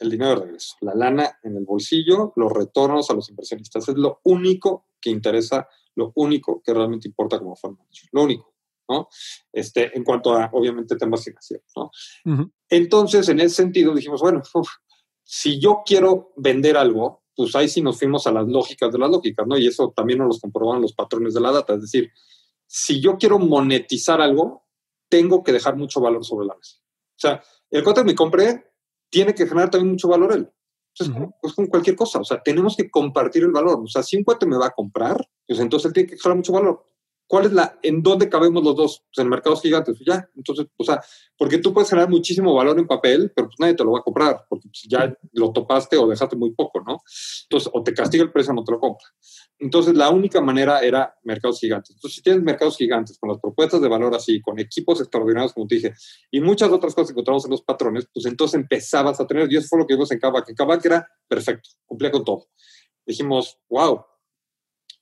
el 0.00 0.10
dinero 0.10 0.30
de 0.30 0.46
regreso, 0.46 0.74
la 0.80 0.96
lana 0.96 1.38
en 1.44 1.56
el 1.56 1.64
bolsillo, 1.64 2.32
los 2.34 2.50
retornos 2.50 3.08
a 3.10 3.14
los 3.14 3.30
inversionistas. 3.30 3.88
Es 3.88 3.96
lo 3.96 4.18
único 4.24 4.88
que 5.00 5.10
interesa, 5.10 5.68
lo 5.94 6.10
único 6.16 6.60
que 6.64 6.74
realmente 6.74 7.06
importa 7.06 7.38
como 7.38 7.54
fund 7.54 7.78
Lo 8.10 8.24
único, 8.24 8.56
¿no? 8.88 9.08
Este, 9.52 9.96
en 9.96 10.02
cuanto 10.02 10.34
a, 10.34 10.50
obviamente, 10.52 10.96
temas 10.96 11.22
financieros, 11.22 11.70
¿no? 11.76 11.92
Entonces, 12.70 13.28
en 13.28 13.40
ese 13.40 13.56
sentido, 13.56 13.94
dijimos, 13.94 14.20
bueno, 14.20 14.42
si 15.24 15.60
yo 15.60 15.82
quiero 15.84 16.32
vender 16.36 16.76
algo, 16.76 17.22
pues 17.36 17.54
ahí 17.54 17.68
sí 17.68 17.80
nos 17.80 17.98
fuimos 17.98 18.26
a 18.26 18.32
las 18.32 18.48
lógicas 18.48 18.92
de 18.92 18.98
las 18.98 19.10
lógicas, 19.10 19.46
¿no? 19.46 19.56
Y 19.56 19.66
eso 19.66 19.92
también 19.94 20.18
nos 20.18 20.36
lo 20.36 20.40
comprobaban 20.40 20.82
los 20.82 20.92
patrones 20.92 21.34
de 21.34 21.40
la 21.40 21.52
data. 21.52 21.74
Es 21.74 21.82
decir, 21.82 22.10
si 22.66 23.00
yo 23.00 23.16
quiero 23.16 23.38
monetizar 23.38 24.20
algo, 24.20 24.66
tengo 25.08 25.42
que 25.42 25.52
dejar 25.52 25.76
mucho 25.76 26.00
valor 26.00 26.24
sobre 26.24 26.46
la 26.46 26.56
mesa. 26.56 26.76
O 26.80 27.20
sea, 27.20 27.42
el 27.70 27.84
cuate 27.84 28.04
me 28.04 28.14
compré 28.14 28.72
tiene 29.10 29.34
que 29.34 29.46
generar 29.46 29.70
también 29.70 29.92
mucho 29.92 30.08
valor 30.08 30.32
él. 30.32 30.50
Entonces, 30.98 31.28
pues 31.40 31.54
con 31.54 31.66
cualquier 31.66 31.96
cosa, 31.96 32.18
o 32.18 32.24
sea, 32.24 32.42
tenemos 32.42 32.76
que 32.76 32.90
compartir 32.90 33.44
el 33.44 33.52
valor. 33.52 33.80
O 33.82 33.86
sea, 33.86 34.02
si 34.02 34.16
un 34.16 34.24
cuate 34.24 34.46
me 34.46 34.58
va 34.58 34.66
a 34.66 34.70
comprar, 34.70 35.28
pues 35.46 35.60
entonces 35.60 35.86
él 35.86 35.92
tiene 35.92 36.10
que 36.10 36.18
generar 36.18 36.36
mucho 36.36 36.52
valor. 36.52 36.84
¿Cuál 37.28 37.44
es 37.44 37.52
la, 37.52 37.78
en 37.82 38.02
dónde 38.02 38.30
cabemos 38.30 38.64
los 38.64 38.74
dos? 38.74 39.04
Pues 39.14 39.22
en 39.22 39.28
mercados 39.28 39.60
gigantes, 39.60 39.96
pues 39.98 40.06
ya. 40.06 40.28
Entonces, 40.34 40.66
o 40.78 40.82
sea, 40.82 41.02
porque 41.36 41.58
tú 41.58 41.74
puedes 41.74 41.90
generar 41.90 42.08
muchísimo 42.08 42.54
valor 42.54 42.78
en 42.78 42.86
papel, 42.86 43.30
pero 43.36 43.48
pues 43.48 43.60
nadie 43.60 43.74
te 43.74 43.84
lo 43.84 43.92
va 43.92 43.98
a 43.98 44.02
comprar, 44.02 44.46
porque 44.48 44.68
pues, 44.68 44.84
ya 44.88 45.14
lo 45.32 45.52
topaste 45.52 45.98
o 45.98 46.08
dejaste 46.08 46.36
muy 46.36 46.52
poco, 46.54 46.80
¿no? 46.80 47.02
Entonces, 47.42 47.70
o 47.72 47.82
te 47.82 47.92
castiga 47.92 48.24
el 48.24 48.32
precio 48.32 48.52
o 48.52 48.56
no 48.56 48.64
te 48.64 48.72
lo 48.72 48.80
compra. 48.80 49.06
Entonces, 49.58 49.94
la 49.94 50.08
única 50.08 50.40
manera 50.40 50.80
era 50.80 51.14
mercados 51.22 51.60
gigantes. 51.60 51.96
Entonces, 51.96 52.16
si 52.16 52.22
tienes 52.22 52.42
mercados 52.42 52.78
gigantes 52.78 53.18
con 53.18 53.28
las 53.28 53.38
propuestas 53.38 53.82
de 53.82 53.88
valor 53.88 54.14
así, 54.14 54.40
con 54.40 54.58
equipos 54.58 54.98
extraordinarios, 55.00 55.52
como 55.52 55.66
te 55.66 55.74
dije, 55.74 55.94
y 56.30 56.40
muchas 56.40 56.70
otras 56.70 56.94
cosas 56.94 57.08
que 57.08 57.12
encontramos 57.12 57.44
en 57.44 57.50
los 57.50 57.62
patrones, 57.62 58.06
pues 58.12 58.24
entonces 58.24 58.58
empezabas 58.58 59.20
a 59.20 59.26
tener, 59.26 59.52
y 59.52 59.56
eso 59.56 59.68
fue 59.68 59.80
lo 59.80 59.86
que 59.86 59.94
vimos 59.94 60.10
en 60.12 60.18
Kavak, 60.18 60.46
que 60.46 60.54
Kavak 60.54 60.82
era 60.86 61.06
perfecto, 61.28 61.68
cumplía 61.84 62.10
con 62.10 62.24
todo. 62.24 62.46
Dijimos, 63.04 63.58
wow, 63.68 64.02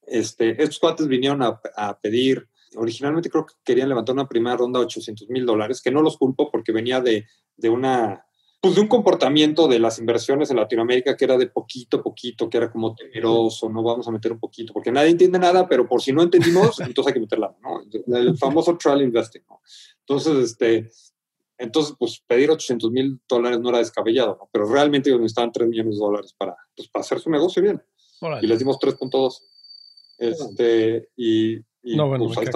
este, 0.07 0.63
estos 0.63 0.79
cuates 0.79 1.09
vinieron 1.09 1.43
a, 1.43 1.61
a 1.77 1.99
pedir 1.99 2.49
originalmente 2.77 3.31
creo 3.31 3.47
que 3.47 3.55
querían 3.65 3.89
levantar 3.89 4.15
una 4.15 4.29
primera 4.29 4.57
ronda 4.57 4.79
de 4.79 4.87
800 4.87 5.29
mil 5.31 5.47
dólares, 5.47 5.81
que 5.81 5.91
no 5.91 6.03
los 6.03 6.17
culpo 6.17 6.51
porque 6.51 6.73
venía 6.73 7.01
de, 7.01 7.27
de 7.57 7.69
una 7.69 8.23
pues 8.61 8.75
de 8.75 8.81
un 8.81 8.89
comportamiento 8.89 9.69
de 9.69 9.79
las 9.79 9.99
inversiones 9.99 10.51
en 10.51 10.57
Latinoamérica 10.57 11.17
que 11.17 11.25
era 11.25 11.37
de 11.37 11.47
poquito 11.47 11.99
a 11.99 12.03
poquito, 12.03 12.49
que 12.49 12.57
era 12.57 12.71
como 12.71 12.95
temeroso, 12.95 13.69
no 13.69 13.83
vamos 13.83 14.09
a 14.09 14.11
meter 14.11 14.33
un 14.33 14.41
poquito, 14.41 14.73
porque 14.73 14.91
nadie 14.91 15.11
entiende 15.11 15.39
nada, 15.39 15.69
pero 15.69 15.87
por 15.87 16.03
si 16.03 16.13
no 16.13 16.23
entendimos, 16.23 16.81
entonces 16.81 17.09
hay 17.09 17.15
que 17.15 17.21
meterla, 17.21 17.55
¿no? 17.63 17.83
El 18.17 18.37
famoso 18.37 18.77
trial 18.77 19.03
investing, 19.03 19.43
¿no? 19.49 19.61
Entonces, 20.01 20.51
este, 20.51 20.91
entonces, 21.59 21.95
pues 21.99 22.23
pedir 22.27 22.51
800 22.51 22.91
mil 22.91 23.21
dólares 23.29 23.61
no 23.61 23.69
era 23.69 23.79
descabellado, 23.79 24.37
¿no? 24.41 24.49
Pero 24.51 24.67
realmente 24.67 25.11
ellos 25.11 25.21
necesitaban 25.21 25.53
3 25.53 25.69
millones 25.69 25.95
de 25.95 26.01
dólares 26.01 26.35
para, 26.37 26.57
pues, 26.75 26.89
para 26.89 27.03
hacer 27.03 27.21
su 27.21 27.31
negocio 27.31 27.63
bien. 27.63 27.83
Y 28.41 28.47
les 28.47 28.59
dimos 28.59 28.79
3.2. 28.79 29.43
Este, 30.19 31.09
y, 31.17 31.57
y, 31.83 31.97
no, 31.97 32.09
bueno, 32.09 32.27
pues, 32.33 32.49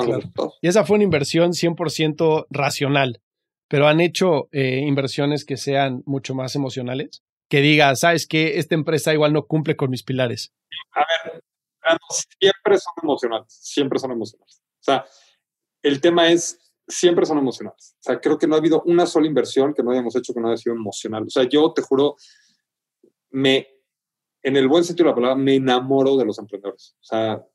y 0.62 0.68
esa 0.68 0.84
fue 0.84 0.96
una 0.96 1.04
inversión 1.04 1.52
100% 1.52 2.46
racional 2.50 3.20
pero 3.70 3.86
han 3.86 4.00
hecho 4.00 4.48
eh, 4.50 4.82
inversiones 4.84 5.44
que 5.44 5.56
sean 5.56 6.02
mucho 6.04 6.34
más 6.34 6.56
emocionales, 6.56 7.22
que 7.48 7.60
diga, 7.60 7.94
sabes 7.94 8.26
que 8.26 8.58
esta 8.58 8.74
empresa 8.74 9.14
igual 9.14 9.32
no 9.32 9.46
cumple 9.46 9.76
con 9.76 9.90
mis 9.90 10.02
pilares. 10.02 10.52
A 10.92 11.04
ver, 11.06 11.42
siempre 12.40 12.78
son 12.78 12.92
emocionales, 13.00 13.46
siempre 13.48 14.00
son 14.00 14.10
emocionales. 14.10 14.60
O 14.60 14.82
sea, 14.82 15.04
el 15.84 16.00
tema 16.00 16.32
es, 16.32 16.58
siempre 16.88 17.24
son 17.24 17.38
emocionales. 17.38 17.94
O 18.00 18.02
sea, 18.02 18.20
creo 18.20 18.36
que 18.36 18.48
no 18.48 18.56
ha 18.56 18.58
habido 18.58 18.82
una 18.86 19.06
sola 19.06 19.28
inversión 19.28 19.72
que 19.72 19.84
no 19.84 19.92
hayamos 19.92 20.16
hecho 20.16 20.34
que 20.34 20.40
no 20.40 20.48
haya 20.48 20.56
sido 20.56 20.74
emocional. 20.74 21.22
O 21.22 21.30
sea, 21.30 21.44
yo 21.44 21.72
te 21.72 21.82
juro, 21.82 22.16
me, 23.30 23.68
en 24.42 24.56
el 24.56 24.68
buen 24.68 24.84
sentido 24.84 25.06
de 25.06 25.10
la 25.10 25.14
palabra, 25.16 25.36
me 25.36 25.56
enamoro 25.56 26.16
de 26.16 26.24
los 26.24 26.38
emprendedores. 26.38 26.96
O 27.00 27.04
sea, 27.04 27.46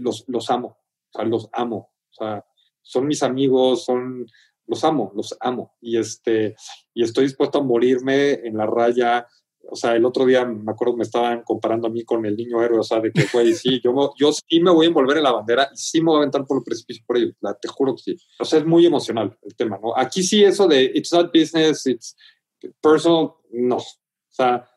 los, 0.00 0.24
los 0.28 0.50
amo. 0.50 0.78
O 1.12 1.12
sea, 1.12 1.24
los 1.24 1.48
amo. 1.52 1.92
O 2.10 2.12
sea, 2.12 2.44
son 2.82 3.06
mis 3.06 3.22
amigos, 3.22 3.84
son 3.84 4.26
los 4.66 4.84
amo, 4.84 5.12
los 5.14 5.36
amo. 5.40 5.76
Y, 5.80 5.98
este, 5.98 6.54
y 6.94 7.02
estoy 7.02 7.24
dispuesto 7.24 7.58
a 7.58 7.62
morirme 7.62 8.32
en 8.32 8.56
la 8.56 8.66
raya. 8.66 9.26
O 9.68 9.76
sea, 9.76 9.94
el 9.94 10.04
otro 10.04 10.24
día 10.24 10.44
me 10.44 10.72
acuerdo 10.72 10.96
me 10.96 11.02
estaban 11.02 11.42
comparando 11.42 11.88
a 11.88 11.90
mí 11.90 12.04
con 12.04 12.24
el 12.24 12.36
niño 12.36 12.62
héroe, 12.62 12.78
o 12.78 12.82
sea, 12.82 13.00
de 13.00 13.12
que, 13.12 13.26
güey, 13.32 13.52
sí, 13.52 13.80
yo, 13.84 14.12
yo 14.18 14.32
sí 14.32 14.60
me 14.60 14.70
voy 14.70 14.86
a 14.86 14.88
envolver 14.88 15.18
en 15.18 15.24
la 15.24 15.32
bandera 15.32 15.68
y 15.72 15.76
sí 15.76 16.00
me 16.00 16.06
voy 16.06 16.16
a 16.16 16.18
aventar 16.18 16.46
por 16.46 16.58
el 16.58 16.64
precipicio 16.64 17.04
por 17.06 17.18
ello, 17.18 17.32
te 17.60 17.68
juro 17.68 17.94
que 17.94 18.02
sí. 18.02 18.16
O 18.38 18.44
sea, 18.44 18.58
es 18.58 18.66
muy 18.66 18.86
emocional 18.86 19.36
el 19.42 19.54
tema, 19.54 19.78
¿no? 19.80 19.96
Aquí 19.96 20.22
sí 20.22 20.42
eso 20.42 20.66
de 20.66 20.90
it's 20.94 21.12
not 21.12 21.32
business, 21.32 21.86
it's 21.86 22.16
personal, 22.80 23.34
no. 23.52 23.76
O 23.76 23.84
sea, 24.30 24.69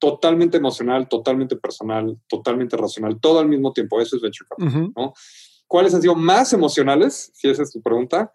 totalmente 0.00 0.56
emocional, 0.56 1.08
totalmente 1.08 1.56
personal, 1.56 2.18
totalmente 2.26 2.76
racional, 2.76 3.20
todo 3.20 3.38
al 3.38 3.48
mismo 3.48 3.72
tiempo. 3.72 4.00
Eso 4.00 4.16
es 4.16 4.22
venture 4.22 4.48
capital, 4.48 4.92
¿no? 4.96 5.12
¿Cuáles 5.68 5.94
han 5.94 6.02
sido 6.02 6.16
más 6.16 6.52
emocionales? 6.52 7.30
Si 7.34 7.48
esa 7.48 7.62
es 7.62 7.70
tu 7.70 7.80
pregunta. 7.80 8.32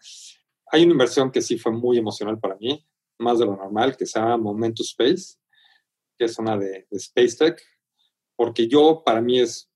Hay 0.71 0.83
una 0.83 0.93
inversión 0.93 1.31
que 1.31 1.41
sí 1.41 1.57
fue 1.57 1.73
muy 1.73 1.97
emocional 1.97 2.39
para 2.39 2.55
mí, 2.55 2.85
más 3.19 3.39
de 3.39 3.45
lo 3.45 3.57
normal, 3.57 3.97
que 3.97 4.05
se 4.05 4.19
llama 4.19 4.37
Momento 4.37 4.83
Space, 4.83 5.37
que 6.17 6.25
es 6.25 6.39
una 6.39 6.57
de, 6.57 6.87
Space 6.91 7.35
Tech, 7.37 7.61
porque 8.35 8.67
yo, 8.67 9.03
para 9.05 9.21
mí 9.21 9.39
es, 9.39 9.69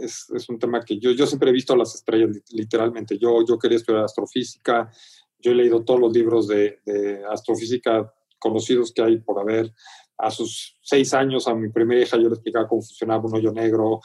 es, 0.00 0.28
es, 0.30 0.48
un 0.48 0.58
tema 0.58 0.82
que 0.84 0.98
yo, 0.98 1.10
yo 1.12 1.26
siempre 1.26 1.50
he 1.50 1.52
visto 1.52 1.76
las 1.76 1.94
estrellas, 1.94 2.30
literalmente. 2.50 3.18
Yo, 3.18 3.44
yo 3.46 3.58
quería 3.58 3.76
estudiar 3.76 4.04
astrofísica, 4.04 4.90
yo 5.38 5.52
he 5.52 5.54
leído 5.54 5.84
todos 5.84 6.00
los 6.00 6.12
libros 6.12 6.48
de, 6.48 6.80
de 6.84 7.24
astrofísica 7.30 8.12
conocidos 8.38 8.92
que 8.92 9.02
hay 9.02 9.18
por 9.18 9.38
haber. 9.38 9.72
A 10.18 10.30
sus 10.30 10.78
seis 10.82 11.12
años, 11.14 11.46
a 11.48 11.54
mi 11.54 11.68
primera 11.68 12.00
hija, 12.00 12.16
yo 12.16 12.28
le 12.28 12.34
explicaba 12.34 12.68
cómo 12.68 12.82
funcionaba 12.82 13.24
un 13.26 13.34
hoyo 13.34 13.52
negro, 13.52 14.00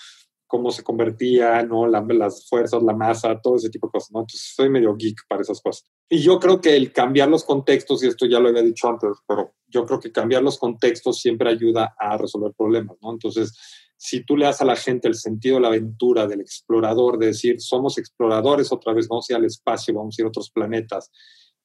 cómo 0.51 0.69
se 0.69 0.83
convertía, 0.83 1.63
¿no? 1.63 1.87
las 1.87 2.49
fuerzas, 2.49 2.83
la 2.83 2.93
masa, 2.93 3.39
todo 3.41 3.55
ese 3.55 3.69
tipo 3.69 3.87
de 3.87 3.91
cosas, 3.91 4.11
¿no? 4.11 4.19
Entonces 4.19 4.51
soy 4.53 4.69
medio 4.69 4.93
geek 4.97 5.21
para 5.29 5.41
esas 5.41 5.61
cosas. 5.61 5.89
Y 6.09 6.19
yo 6.19 6.41
creo 6.41 6.59
que 6.59 6.75
el 6.75 6.91
cambiar 6.91 7.29
los 7.29 7.45
contextos, 7.45 8.03
y 8.03 8.07
esto 8.07 8.25
ya 8.25 8.41
lo 8.41 8.49
había 8.49 8.61
dicho 8.61 8.89
antes, 8.89 9.11
pero 9.25 9.53
yo 9.67 9.85
creo 9.85 10.01
que 10.01 10.11
cambiar 10.11 10.43
los 10.43 10.59
contextos 10.59 11.21
siempre 11.21 11.49
ayuda 11.49 11.95
a 11.97 12.17
resolver 12.17 12.51
problemas, 12.51 12.97
¿no? 13.01 13.13
Entonces, 13.13 13.57
si 13.95 14.25
tú 14.25 14.35
le 14.35 14.43
das 14.43 14.61
a 14.61 14.65
la 14.65 14.75
gente 14.75 15.07
el 15.07 15.15
sentido 15.15 15.55
de 15.55 15.61
la 15.61 15.67
aventura, 15.69 16.27
del 16.27 16.41
explorador, 16.41 17.17
de 17.17 17.27
decir, 17.27 17.61
somos 17.61 17.97
exploradores 17.97 18.73
otra 18.73 18.91
vez, 18.91 19.07
vamos 19.07 19.29
a 19.29 19.33
ir 19.33 19.37
al 19.37 19.45
espacio, 19.45 19.93
vamos 19.93 20.17
a 20.17 20.21
ir 20.21 20.25
a 20.25 20.29
otros 20.29 20.51
planetas, 20.51 21.11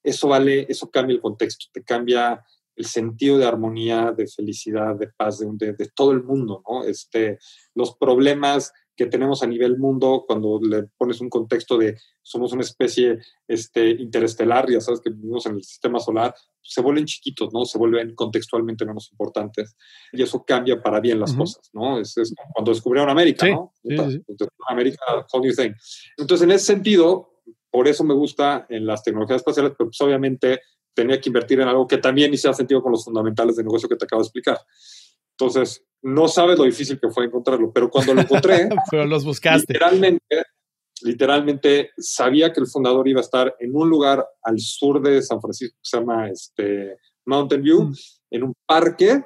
eso 0.01 0.29
vale, 0.29 0.65
eso 0.69 0.89
cambia 0.93 1.15
el 1.15 1.21
contexto, 1.21 1.67
te 1.73 1.83
cambia 1.83 2.45
el 2.77 2.85
sentido 2.85 3.39
de 3.39 3.47
armonía, 3.47 4.13
de 4.13 4.27
felicidad, 4.27 4.97
de 4.97 5.09
paz 5.09 5.39
de, 5.39 5.73
de, 5.73 5.91
todo 5.95 6.13
el 6.13 6.23
mundo, 6.23 6.63
¿no? 6.69 6.85
Este, 6.85 7.39
los 7.75 7.97
problemas 7.97 8.73
que 8.97 9.07
tenemos 9.07 9.43
a 9.43 9.47
nivel 9.47 9.79
mundo, 9.79 10.25
cuando 10.27 10.59
le 10.61 10.85
pones 10.97 11.21
un 11.21 11.29
contexto 11.29 11.77
de 11.77 11.99
somos 12.23 12.53
una 12.53 12.63
especie 12.63 13.19
este, 13.47 13.91
interestelar, 13.91 14.71
ya 14.71 14.81
sabes 14.81 15.01
que 15.01 15.11
vivimos 15.11 15.47
en 15.47 15.57
el 15.57 15.63
sistema 15.63 16.01
solar, 16.01 16.35
se 16.63 16.81
vuelven 16.81 17.05
chiquitos, 17.05 17.53
¿no? 17.53 17.65
Se 17.65 17.79
vuelven 17.79 18.15
contextualmente 18.15 18.85
menos 18.85 19.11
importantes 19.13 19.77
y 20.13 20.23
eso 20.23 20.45
cambia 20.45 20.83
para 20.83 21.01
bien 21.01 21.21
las 21.21 21.35
cosas, 21.35 21.71
¿no? 21.73 22.01
Es, 22.01 22.15
cuando 22.53 22.73
descubrieron 22.73 23.11
América, 23.11 23.47
¿no? 23.47 23.73
América, 24.69 24.99
how 25.33 25.41
do 25.41 25.49
you 25.49 25.55
think? 25.55 25.77
Entonces, 26.17 26.45
en 26.45 26.51
ese 26.51 26.65
sentido, 26.65 27.37
por 27.71 27.87
eso 27.87 28.03
me 28.03 28.15
gusta 28.15 28.67
en 28.69 28.87
las 28.87 29.03
tecnologías 29.03 29.39
espaciales, 29.39 29.73
pero 29.77 29.91
pues 29.91 30.01
obviamente 30.01 30.61
tenía 30.97 31.21
que 31.21 31.29
invertir 31.29 31.61
en 31.61 31.69
algo 31.69 31.87
que 31.87 31.99
también 31.99 32.33
hiciera 32.33 32.55
sentido 32.55 32.83
con 32.83 32.91
los 32.91 33.05
fundamentales 33.05 33.57
de 33.57 33.63
negocio 33.63 33.89
que 33.89 33.97
te 33.97 34.07
acabo 34.07 34.23
de 34.23 34.27
explicar. 34.27 34.59
Entonces, 35.39 35.85
no 36.03 36.27
sabes 36.27 36.59
lo 36.59 36.65
difícil 36.65 36.99
que 36.99 37.11
fue 37.11 37.27
encontrarlo, 37.27 37.71
pero 37.71 37.91
cuando 37.91 38.15
lo 38.15 38.23
encontré, 38.23 38.69
pero 38.91 39.05
los 39.05 39.25
buscaste. 39.25 39.75
Literalmente, 39.75 40.43
literalmente 41.03 41.91
sabía 41.99 42.51
que 42.53 42.61
el 42.61 42.67
fundador 42.67 43.07
iba 43.07 43.21
a 43.21 43.25
estar 43.25 43.55
en 43.61 43.77
un 43.77 43.91
lugar 43.91 44.27
al 44.43 44.59
sur 44.59 45.03
de 45.03 45.21
San 45.21 45.41
Francisco 45.41 45.77
que 45.77 45.89
se 45.89 45.99
llama 45.99 46.31
este, 46.31 46.97
Mountain 47.27 47.63
View, 47.63 47.83
mm. 47.83 47.95
en 48.31 48.43
un 48.45 48.55
parque, 48.67 49.23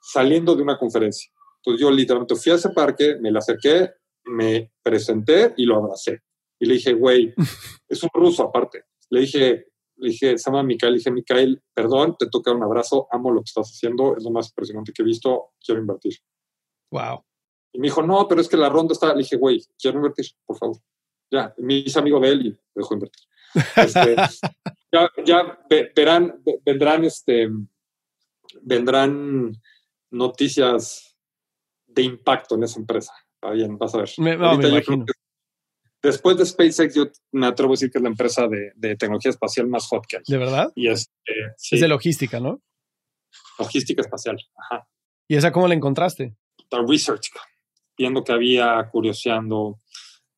saliendo 0.00 0.54
de 0.54 0.62
una 0.62 0.76
conferencia. 0.76 1.30
Entonces 1.56 1.80
yo 1.80 1.90
literalmente 1.90 2.36
fui 2.36 2.52
a 2.52 2.56
ese 2.56 2.68
parque, 2.70 3.16
me 3.18 3.30
le 3.30 3.38
acerqué, 3.38 3.90
me 4.26 4.72
presenté 4.82 5.54
y 5.56 5.64
lo 5.64 5.76
abracé. 5.76 6.20
Y 6.60 6.66
le 6.66 6.74
dije, 6.74 6.92
güey, 6.92 7.32
es 7.88 8.02
un 8.02 8.10
ruso 8.12 8.42
aparte. 8.42 8.84
Le 9.08 9.20
dije, 9.20 9.68
le 9.96 10.10
dije, 10.10 10.38
se 10.38 10.50
llama 10.50 10.62
Micael, 10.62 10.92
le 10.92 10.98
dije, 10.98 11.10
Micael, 11.10 11.62
perdón, 11.72 12.16
te 12.18 12.28
toca 12.28 12.52
un 12.52 12.62
abrazo, 12.62 13.06
amo 13.10 13.30
lo 13.30 13.40
que 13.40 13.48
estás 13.48 13.68
haciendo, 13.68 14.16
es 14.16 14.24
lo 14.24 14.30
más 14.30 14.48
impresionante 14.48 14.92
que 14.92 15.02
he 15.02 15.04
visto, 15.04 15.52
quiero 15.64 15.80
invertir. 15.80 16.14
Wow. 16.90 17.24
Y 17.72 17.78
me 17.78 17.88
dijo, 17.88 18.02
no, 18.02 18.26
pero 18.28 18.40
es 18.40 18.48
que 18.48 18.56
la 18.56 18.68
ronda 18.68 18.92
está, 18.92 19.12
le 19.12 19.22
dije, 19.22 19.36
güey, 19.36 19.62
quiero 19.78 19.98
invertir, 19.98 20.26
por 20.44 20.56
favor. 20.56 20.76
Ya, 21.30 21.54
me 21.58 21.74
hice 21.74 21.98
amigo 21.98 22.20
de 22.20 22.28
él 22.28 22.46
y 22.46 22.50
me 22.50 22.58
dejó 22.74 22.94
invertir. 22.94 23.24
Este, 23.76 24.16
ya, 24.92 25.10
ya 25.24 25.58
verán, 25.94 26.42
vendrán, 26.64 27.04
este, 27.04 27.48
vendrán 28.62 29.60
noticias 30.10 31.16
de 31.86 32.02
impacto 32.02 32.54
en 32.54 32.64
esa 32.64 32.78
empresa. 32.78 33.12
Está 33.34 33.50
bien, 33.50 33.78
vas 33.78 33.94
a 33.94 33.98
ver. 33.98 34.10
Me, 34.18 34.36
no, 34.36 34.56
me 34.56 34.68
imagino. 34.68 35.04
Después 36.04 36.36
de 36.36 36.44
SpaceX, 36.44 36.94
yo 36.94 37.06
me 37.32 37.46
atrevo 37.46 37.72
a 37.72 37.74
decir 37.74 37.90
que 37.90 37.96
es 37.96 38.02
la 38.02 38.10
empresa 38.10 38.46
de, 38.46 38.96
tecnología 38.96 39.30
espacial 39.30 39.68
más 39.68 39.86
hot 39.86 40.04
que 40.06 40.18
hay. 40.18 40.22
¿De 40.28 40.36
verdad? 40.36 40.70
Y 40.74 40.88
es, 40.88 41.10
es 41.24 41.80
de 41.80 41.88
logística, 41.88 42.40
¿no? 42.40 42.60
Logística 43.58 44.02
espacial, 44.02 44.36
ajá. 44.54 44.86
¿Y 45.26 45.36
esa 45.36 45.50
cómo 45.50 45.66
la 45.66 45.72
encontraste? 45.72 46.36
The 46.68 46.76
Research, 46.86 47.30
viendo 47.96 48.22
que 48.22 48.32
había, 48.32 48.86
curioseando. 48.92 49.78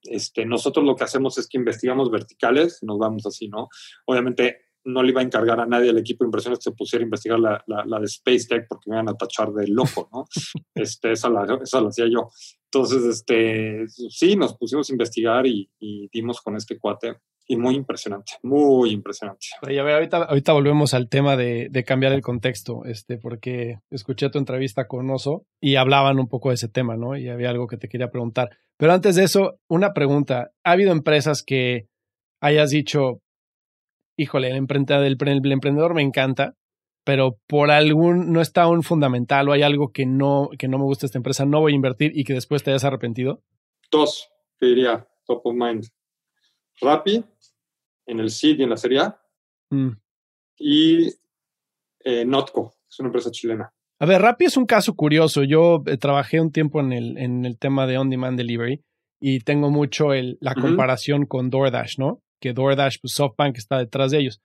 Este, 0.05 0.47
nosotros 0.47 0.87
lo 0.87 0.95
que 0.95 1.03
hacemos 1.03 1.37
es 1.37 1.49
que 1.49 1.59
investigamos 1.59 2.13
verticales, 2.13 2.79
nos 2.83 2.97
vamos 2.97 3.27
así, 3.27 3.49
¿no? 3.49 3.69
Obviamente 4.05 4.67
no 4.85 5.03
le 5.03 5.11
iba 5.11 5.21
a 5.21 5.25
encargar 5.25 5.59
a 5.59 5.67
nadie 5.67 5.91
al 5.91 5.99
equipo 5.99 6.23
de 6.23 6.29
inversiones 6.29 6.61
que 6.61 6.71
se 6.71 6.77
pusiera 6.77 7.03
a 7.03 7.07
investigar 7.07 7.41
la, 7.41 7.65
la, 7.67 7.99
de 7.99 8.05
Space 8.05 8.47
Tech 8.49 8.67
porque 8.69 8.89
me 8.89 8.95
iban 8.95 9.09
a 9.09 9.15
tachar 9.15 9.53
de 9.53 9.67
loco, 9.67 10.09
¿no? 10.13 10.27
este, 10.77 11.11
esa, 11.11 11.29
la, 11.29 11.59
esa 11.61 11.81
la 11.81 11.89
hacía 11.89 12.07
yo. 12.09 12.31
Entonces, 12.77 13.05
este, 13.05 13.87
sí, 13.89 14.37
nos 14.37 14.57
pusimos 14.57 14.91
a 14.91 14.93
investigar 14.93 15.47
y, 15.47 15.71
dimos 16.13 16.41
con 16.41 16.57
este 16.57 16.79
cuate. 16.79 17.17
Y 17.49 17.57
muy 17.57 17.77
impresionante, 17.77 18.33
muy 18.43 18.91
impresionante. 18.91 19.47
A 19.63 19.69
ver, 19.69 20.11
ahorita, 20.25 20.53
volvemos 20.53 20.95
al 20.95 21.09
tema 21.09 21.37
de, 21.37 21.85
cambiar 21.87 22.13
el 22.13 22.21
contexto, 22.21 22.85
este, 22.85 23.19
porque 23.19 23.79
escuché 23.89 24.29
tu 24.31 24.39
entrevista 24.39 24.89
con 24.89 25.09
Oso 25.11 25.47
y 25.61 25.77
hablaban 25.77 26.19
un 26.19 26.27
poco 26.27 26.49
de 26.49 26.57
ese 26.57 26.69
tema, 26.69 26.97
¿no? 26.97 27.17
Y 27.17 27.29
había 27.29 27.51
algo 27.51 27.69
que 27.69 27.77
te 27.77 27.89
quería 27.89 28.11
preguntar. 28.11 28.51
Pero 28.77 28.93
antes 28.93 29.15
de 29.15 29.25
eso, 29.25 29.61
una 29.69 29.93
pregunta. 29.93 30.51
¿Ha 30.65 30.73
habido 30.73 30.91
empresas 30.91 31.45
que 31.45 31.87
hayas 32.43 32.71
dicho, 32.71 33.21
híjole, 34.19 34.49
el, 34.49 34.57
emprendedor 34.57 35.95
me 35.95 36.03
encanta, 36.03 36.55
pero 37.07 37.39
por 37.47 37.71
algún, 37.71 38.33
no 38.33 38.41
está 38.41 38.67
un 38.67 38.83
fundamental 38.83 39.49
o 39.49 39.53
hay 39.53 39.63
algo 39.63 39.93
que 39.93 40.05
no, 40.05 40.51
que 40.59 40.67
no 40.67 40.77
me 40.77 40.85
gusta 40.85 41.07
esta 41.07 41.19
empresa, 41.19 41.47
no 41.47 41.61
voy 41.61 41.73
a 41.73 41.77
invertir 41.77 42.11
y 42.15 42.25
que 42.25 42.35
después 42.35 42.63
te 42.63 42.71
hayas 42.71 42.85
arrepentido? 42.85 43.43
Dos, 43.91 44.29
te 44.59 44.67
diría, 44.67 45.09
top 45.25 45.41
of 45.45 45.55
mind. 45.55 45.85
Rappi, 46.81 47.25
en 48.07 48.21
el 48.21 48.31
seed 48.31 48.59
y 48.59 48.65
en 48.65 48.71
la 48.71 48.77
Serie 48.77 48.99
A. 48.99 49.21
Mm. 49.71 49.93
Y 50.59 51.07
eh, 52.05 52.25
Notco, 52.27 52.75
es 52.91 52.99
una 52.99 53.09
empresa 53.09 53.31
chilena. 53.31 53.73
A 54.01 54.07
ver, 54.07 54.21
Rappi 54.21 54.47
es 54.47 54.57
un 54.57 54.67
caso 54.67 54.95
curioso. 54.95 55.45
Yo 55.45 55.83
eh, 55.87 55.97
trabajé 55.97 56.41
un 56.41 56.51
tiempo 56.51 56.81
en 56.81 56.93
el, 56.93 57.17
en 57.19 57.47
el 57.47 57.57
tema 57.57 57.87
de 57.87 57.99
on-demand 57.99 58.37
delivery 58.37 58.83
y 59.21 59.41
tengo 59.41 59.71
mucho 59.71 60.13
el, 60.13 60.39
la 60.41 60.55
comparación 60.55 61.25
con 61.25 61.49
DoorDash, 61.51 61.99
¿no? 61.99 62.21
que 62.41 62.53
DoorDash, 62.53 62.99
pues 63.01 63.15
SoftBank 63.15 63.57
está 63.57 63.79
detrás 63.79 64.11
de 64.11 64.19
ellos. 64.19 64.41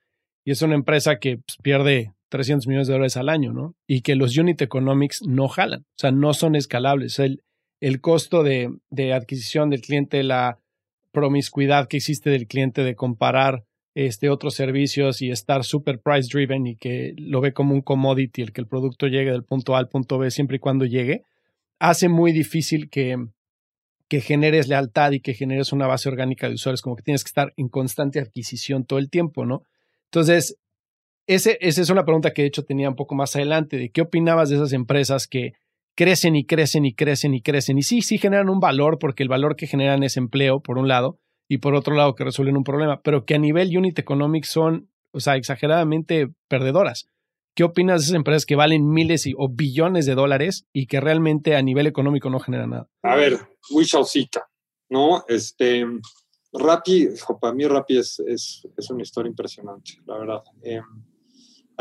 Y 0.46 0.52
es 0.52 0.62
una 0.62 0.76
empresa 0.76 1.18
que 1.20 1.38
pues, 1.38 1.58
pierde 1.62 2.14
300 2.32 2.66
millones 2.66 2.88
de 2.88 2.94
dólares 2.94 3.18
al 3.18 3.30
año, 3.30 3.52
¿no? 3.52 3.76
Y 3.86 4.02
que 4.02 4.16
los 4.16 4.38
unit 4.38 4.62
economics 4.62 5.22
no 5.28 5.50
jalan, 5.50 5.82
o 5.82 5.98
sea, 5.98 6.12
no 6.12 6.34
son 6.34 6.56
escalables. 6.56 7.20
El, 7.20 7.44
el 7.82 8.00
costo 8.00 8.42
de, 8.44 8.72
adquisición 9.14 9.70
del 9.70 9.82
cliente, 9.82 10.24
la 10.24 10.60
promiscuidad 11.12 11.90
que 11.90 11.98
existe 11.98 12.30
del 12.30 12.48
cliente 12.48 12.84
de 12.84 12.96
comparar 12.96 13.66
este, 13.96 14.30
otros 14.30 14.54
servicios 14.54 15.22
y 15.22 15.30
estar 15.30 15.66
super 15.66 16.00
price 16.00 16.30
driven 16.32 16.68
y 16.68 16.78
que 16.78 17.14
lo 17.18 17.42
ve 17.42 17.52
como 17.52 17.74
un 17.74 17.82
commodity, 17.82 18.44
el 18.44 18.54
que 18.54 18.62
el 18.62 18.68
producto 18.68 19.08
llegue 19.08 19.32
del 19.32 19.44
punto 19.44 19.76
A 19.76 19.80
al 19.80 19.90
punto 19.90 20.18
B 20.18 20.32
siempre 20.32 20.56
y 20.56 20.60
cuando 20.60 20.86
llegue, 20.86 21.24
hace 21.80 22.08
muy 22.08 22.32
difícil 22.32 22.90
que 22.90 23.18
generes 24.22 24.70
lealtad 24.70 25.12
y 25.12 25.20
que 25.20 25.34
generes 25.34 25.74
una 25.74 25.88
base 25.88 26.08
orgánica 26.08 26.48
de 26.48 26.54
usuarios, 26.54 26.82
como 26.82 26.96
que 26.96 27.04
tienes 27.04 27.26
que 27.26 27.30
estar 27.30 27.54
en 27.58 27.68
constante 27.68 28.20
adquisición 28.20 28.86
todo 28.86 29.00
el 29.00 29.10
tiempo, 29.10 29.46
¿no? 29.46 29.66
Entonces, 30.12 30.58
ese, 31.28 31.58
esa 31.62 31.82
es 31.82 31.90
una 31.90 32.06
pregunta 32.06 32.34
que 32.34 32.42
de 32.42 32.48
hecho 32.48 32.64
tenía 32.64 32.90
un 32.90 32.96
poco 32.96 33.16
más 33.16 33.36
adelante, 33.36 33.78
de 33.78 33.92
qué 33.92 34.02
opinabas 34.02 34.50
de 34.50 34.56
esas 34.56 34.74
empresas 34.74 35.28
que 35.28 35.54
crecen 35.96 36.36
y 36.36 36.46
crecen 36.46 36.86
y 36.86 36.94
crecen 36.94 37.34
y 37.34 37.42
crecen. 37.42 37.78
Y 37.78 37.84
sí, 37.84 38.02
sí 38.02 38.18
generan 38.18 38.50
un 38.50 38.60
valor, 38.60 38.98
porque 39.00 39.24
el 39.24 39.30
valor 39.30 39.56
que 39.56 39.68
generan 39.68 40.04
es 40.04 40.18
empleo, 40.18 40.62
por 40.62 40.78
un 40.78 40.88
lado, 40.88 41.20
y 41.48 41.58
por 41.58 41.76
otro 41.76 41.96
lado 41.96 42.16
que 42.16 42.24
resuelven 42.24 42.58
un 42.58 42.64
problema, 42.64 43.02
pero 43.02 43.26
que 43.26 43.36
a 43.36 43.40
nivel 43.40 43.76
unit 43.76 44.00
economics 44.00 44.50
son, 44.50 44.90
o 45.12 45.20
sea, 45.20 45.36
exageradamente 45.36 46.30
perdedoras. 46.48 47.08
¿Qué 47.54 47.66
opinas 47.66 48.02
de 48.02 48.06
esas 48.06 48.16
empresas 48.16 48.46
que 48.46 48.56
valen 48.56 48.90
miles 48.90 49.28
o 49.38 49.50
billones 49.50 50.06
de 50.06 50.16
dólares 50.16 50.66
y 50.72 50.88
que 50.88 51.02
realmente 51.02 51.56
a 51.56 51.62
nivel 51.62 51.88
económico 51.88 52.30
no 52.30 52.40
generan 52.40 52.70
nada? 52.70 52.90
A 53.04 53.16
ver, 53.16 53.38
we 53.72 53.84
shall 53.84 54.06
¿no? 54.90 55.26
Este, 55.28 55.86
Rappi, 56.54 57.10
para 57.40 57.54
mí 57.54 57.66
Rappi 57.66 57.98
es, 57.98 58.20
es, 58.20 58.68
es, 58.78 58.90
una 58.90 59.04
historia 59.04 59.30
impresionante, 59.30 59.94
la 60.06 60.18
verdad. 60.18 60.44
Em, 60.64 60.84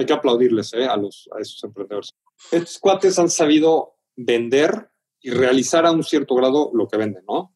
hay 0.01 0.07
que 0.07 0.15
aplaudirles 0.15 0.73
eh, 0.73 0.87
a, 0.87 0.97
los, 0.97 1.29
a 1.37 1.41
esos 1.41 1.63
emprendedores. 1.63 2.15
Estos 2.51 2.79
cuates 2.79 3.19
han 3.19 3.29
sabido 3.29 3.99
vender 4.17 4.91
y 5.21 5.31
realizar 5.31 5.85
a 5.85 5.93
un 5.93 6.03
cierto 6.03 6.35
grado 6.35 6.71
lo 6.73 6.89
que 6.89 6.97
venden, 6.97 7.23
¿no? 7.29 7.55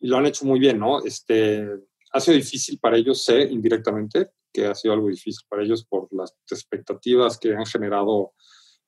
Y 0.00 0.08
lo 0.08 0.18
han 0.18 0.26
hecho 0.26 0.44
muy 0.44 0.60
bien, 0.60 0.78
¿no? 0.78 1.02
Este, 1.02 1.66
ha 2.12 2.20
sido 2.20 2.36
difícil 2.36 2.78
para 2.78 2.98
ellos, 2.98 3.24
sé, 3.24 3.42
indirectamente, 3.44 4.32
que 4.52 4.66
ha 4.66 4.74
sido 4.74 4.92
algo 4.92 5.08
difícil 5.08 5.46
para 5.48 5.62
ellos 5.62 5.86
por 5.86 6.08
las 6.12 6.36
expectativas 6.50 7.38
que 7.38 7.54
han 7.54 7.64
generado. 7.64 8.34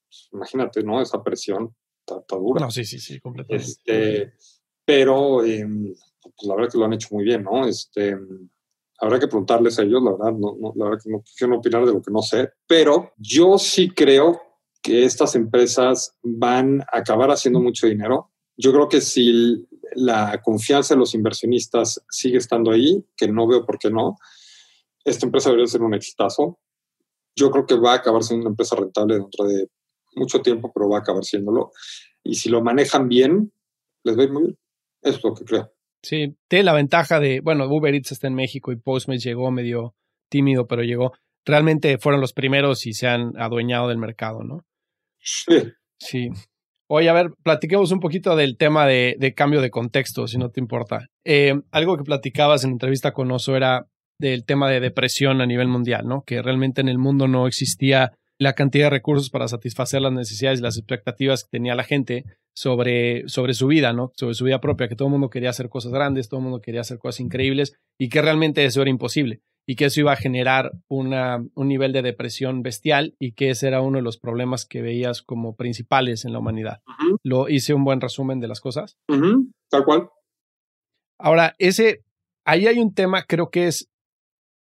Pues, 0.06 0.28
imagínate, 0.32 0.82
¿no? 0.82 1.00
Esa 1.00 1.24
presión 1.24 1.74
está, 2.06 2.36
dura. 2.36 2.60
No, 2.60 2.70
sí, 2.70 2.84
sí, 2.84 2.98
sí, 2.98 3.18
completamente. 3.18 3.66
Este, 3.66 4.34
pero 4.84 5.42
em, 5.42 5.94
pues 6.20 6.34
la 6.42 6.54
verdad 6.54 6.70
que 6.70 6.78
lo 6.78 6.84
han 6.84 6.92
hecho 6.92 7.08
muy 7.12 7.24
bien, 7.24 7.44
¿no? 7.44 7.66
Este, 7.66 8.14
habrá 9.00 9.18
que 9.18 9.26
preguntarles 9.26 9.78
a 9.78 9.82
ellos, 9.82 10.02
la 10.02 10.12
verdad, 10.12 10.32
no, 10.32 10.56
la 10.76 10.84
verdad 10.84 11.00
que 11.02 11.10
no 11.10 11.22
quiero 11.36 11.58
opinar 11.58 11.86
de 11.86 11.92
lo 11.92 12.02
que 12.02 12.10
no 12.10 12.22
sé, 12.22 12.50
pero 12.66 13.12
yo 13.16 13.58
sí 13.58 13.90
creo 13.90 14.40
que 14.82 15.04
estas 15.04 15.34
empresas 15.34 16.16
van 16.22 16.82
a 16.82 16.98
acabar 16.98 17.30
haciendo 17.30 17.60
mucho 17.60 17.86
dinero. 17.86 18.30
Yo 18.56 18.72
creo 18.72 18.88
que 18.88 19.00
si 19.00 19.66
la 19.94 20.40
confianza 20.42 20.94
de 20.94 21.00
los 21.00 21.14
inversionistas 21.14 22.02
sigue 22.10 22.38
estando 22.38 22.70
ahí, 22.70 23.04
que 23.16 23.28
no 23.28 23.46
veo 23.46 23.64
por 23.64 23.78
qué 23.78 23.90
no, 23.90 24.16
esta 25.04 25.26
empresa 25.26 25.50
debería 25.50 25.66
ser 25.66 25.82
un 25.82 25.94
exitazo. 25.94 26.58
Yo 27.34 27.50
creo 27.50 27.66
que 27.66 27.76
va 27.76 27.92
a 27.92 27.96
acabar 27.96 28.22
siendo 28.22 28.46
una 28.46 28.52
empresa 28.52 28.76
rentable 28.76 29.14
dentro 29.14 29.46
de 29.46 29.68
mucho 30.14 30.40
tiempo, 30.40 30.70
pero 30.74 30.88
va 30.88 30.98
a 30.98 31.00
acabar 31.00 31.24
siéndolo. 31.24 31.72
Y 32.22 32.34
si 32.34 32.48
lo 32.48 32.62
manejan 32.62 33.08
bien, 33.08 33.52
les 34.04 34.16
va 34.16 34.22
a 34.22 34.24
ir 34.24 34.32
muy 34.32 34.42
bien. 34.42 34.58
Eso 35.02 35.18
es 35.18 35.24
lo 35.24 35.34
que 35.34 35.44
creo. 35.44 35.72
Sí, 36.02 36.36
tiene 36.48 36.64
la 36.64 36.72
ventaja 36.72 37.20
de, 37.20 37.40
bueno, 37.40 37.66
Uber 37.66 37.94
Eats 37.94 38.12
está 38.12 38.26
en 38.26 38.34
México 38.34 38.72
y 38.72 38.76
Postmates 38.76 39.24
llegó 39.24 39.50
medio 39.50 39.94
tímido, 40.30 40.66
pero 40.66 40.82
llegó. 40.82 41.12
Realmente 41.44 41.98
fueron 41.98 42.20
los 42.20 42.32
primeros 42.32 42.86
y 42.86 42.92
se 42.92 43.08
han 43.08 43.32
adueñado 43.36 43.88
del 43.88 43.98
mercado, 43.98 44.42
¿no? 44.42 44.64
Sí. 45.18 45.72
Sí. 45.98 46.30
Oye, 46.88 47.08
a 47.08 47.12
ver, 47.12 47.30
platiquemos 47.44 47.92
un 47.92 48.00
poquito 48.00 48.34
del 48.34 48.56
tema 48.56 48.86
de, 48.86 49.16
de 49.18 49.34
cambio 49.34 49.60
de 49.60 49.70
contexto, 49.70 50.26
si 50.26 50.38
no 50.38 50.50
te 50.50 50.60
importa. 50.60 51.06
Eh, 51.24 51.54
algo 51.70 51.96
que 51.96 52.02
platicabas 52.02 52.64
en 52.64 52.72
entrevista 52.72 53.12
con 53.12 53.30
Oso 53.30 53.54
era 53.54 53.86
del 54.18 54.44
tema 54.44 54.68
de 54.68 54.80
depresión 54.80 55.40
a 55.40 55.46
nivel 55.46 55.68
mundial, 55.68 56.06
¿no? 56.06 56.22
Que 56.22 56.42
realmente 56.42 56.80
en 56.80 56.88
el 56.88 56.98
mundo 56.98 57.28
no 57.28 57.46
existía 57.46 58.12
la 58.40 58.54
cantidad 58.54 58.86
de 58.86 58.90
recursos 58.90 59.28
para 59.28 59.46
satisfacer 59.48 60.00
las 60.00 60.12
necesidades 60.12 60.60
y 60.60 60.62
las 60.62 60.78
expectativas 60.78 61.44
que 61.44 61.50
tenía 61.50 61.74
la 61.74 61.84
gente 61.84 62.24
sobre, 62.54 63.28
sobre 63.28 63.52
su 63.52 63.66
vida, 63.66 63.92
¿no? 63.92 64.12
Sobre 64.16 64.34
su 64.34 64.46
vida 64.46 64.62
propia, 64.62 64.88
que 64.88 64.96
todo 64.96 65.08
el 65.08 65.12
mundo 65.12 65.28
quería 65.28 65.50
hacer 65.50 65.68
cosas 65.68 65.92
grandes, 65.92 66.30
todo 66.30 66.40
el 66.40 66.44
mundo 66.44 66.62
quería 66.62 66.80
hacer 66.80 66.98
cosas 66.98 67.20
increíbles 67.20 67.78
y 67.98 68.08
que 68.08 68.22
realmente 68.22 68.64
eso 68.64 68.80
era 68.80 68.90
imposible 68.90 69.42
y 69.66 69.76
que 69.76 69.84
eso 69.84 70.00
iba 70.00 70.12
a 70.12 70.16
generar 70.16 70.72
una, 70.88 71.44
un 71.54 71.68
nivel 71.68 71.92
de 71.92 72.00
depresión 72.00 72.62
bestial 72.62 73.14
y 73.18 73.32
que 73.32 73.50
ese 73.50 73.68
era 73.68 73.82
uno 73.82 73.98
de 73.98 74.02
los 74.02 74.18
problemas 74.18 74.64
que 74.64 74.80
veías 74.80 75.20
como 75.20 75.54
principales 75.54 76.24
en 76.24 76.32
la 76.32 76.38
humanidad. 76.38 76.80
Lo 77.22 77.46
hice 77.50 77.74
un 77.74 77.84
buen 77.84 78.00
resumen 78.00 78.40
de 78.40 78.48
las 78.48 78.62
cosas. 78.62 78.98
Tal 79.68 79.84
cual. 79.84 80.08
Ahora, 81.18 81.54
ese, 81.58 82.04
ahí 82.46 82.66
hay 82.66 82.78
un 82.78 82.94
tema, 82.94 83.24
creo 83.24 83.50
que 83.50 83.66
es 83.66 83.90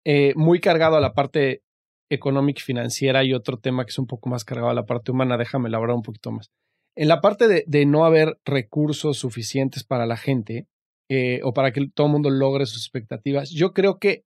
eh, 0.03 0.33
muy 0.35 0.59
cargado 0.59 0.97
a 0.97 1.01
la 1.01 1.13
parte 1.13 1.63
económica 2.09 2.59
y 2.59 2.63
financiera 2.63 3.23
y 3.23 3.33
otro 3.33 3.57
tema 3.57 3.85
que 3.85 3.91
es 3.91 3.99
un 3.99 4.07
poco 4.07 4.29
más 4.29 4.43
cargado 4.43 4.69
a 4.69 4.73
la 4.73 4.85
parte 4.85 5.11
humana. 5.11 5.37
Déjame 5.37 5.69
elaborar 5.69 5.95
un 5.95 6.01
poquito 6.01 6.31
más. 6.31 6.51
En 6.95 7.07
la 7.07 7.21
parte 7.21 7.47
de, 7.47 7.85
no 7.85 8.05
haber 8.05 8.39
recursos 8.43 9.17
suficientes 9.17 9.83
para 9.83 10.05
la 10.05 10.17
gente 10.17 10.67
eh, 11.09 11.39
o 11.43 11.53
para 11.53 11.71
que 11.71 11.87
todo 11.93 12.07
el 12.07 12.13
mundo 12.13 12.29
logre 12.29 12.65
sus 12.65 12.83
expectativas, 12.83 13.51
yo 13.51 13.73
creo 13.73 13.99
que 13.99 14.25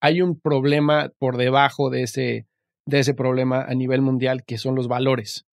hay 0.00 0.22
un 0.22 0.40
problema 0.40 1.12
por 1.18 1.36
debajo 1.36 1.90
de 1.90 2.02
ese, 2.02 2.46
de 2.86 3.00
ese 3.00 3.14
problema 3.14 3.62
a 3.62 3.74
nivel 3.74 4.00
mundial 4.00 4.44
que 4.44 4.56
son 4.56 4.74
los 4.74 4.88
valores, 4.88 5.46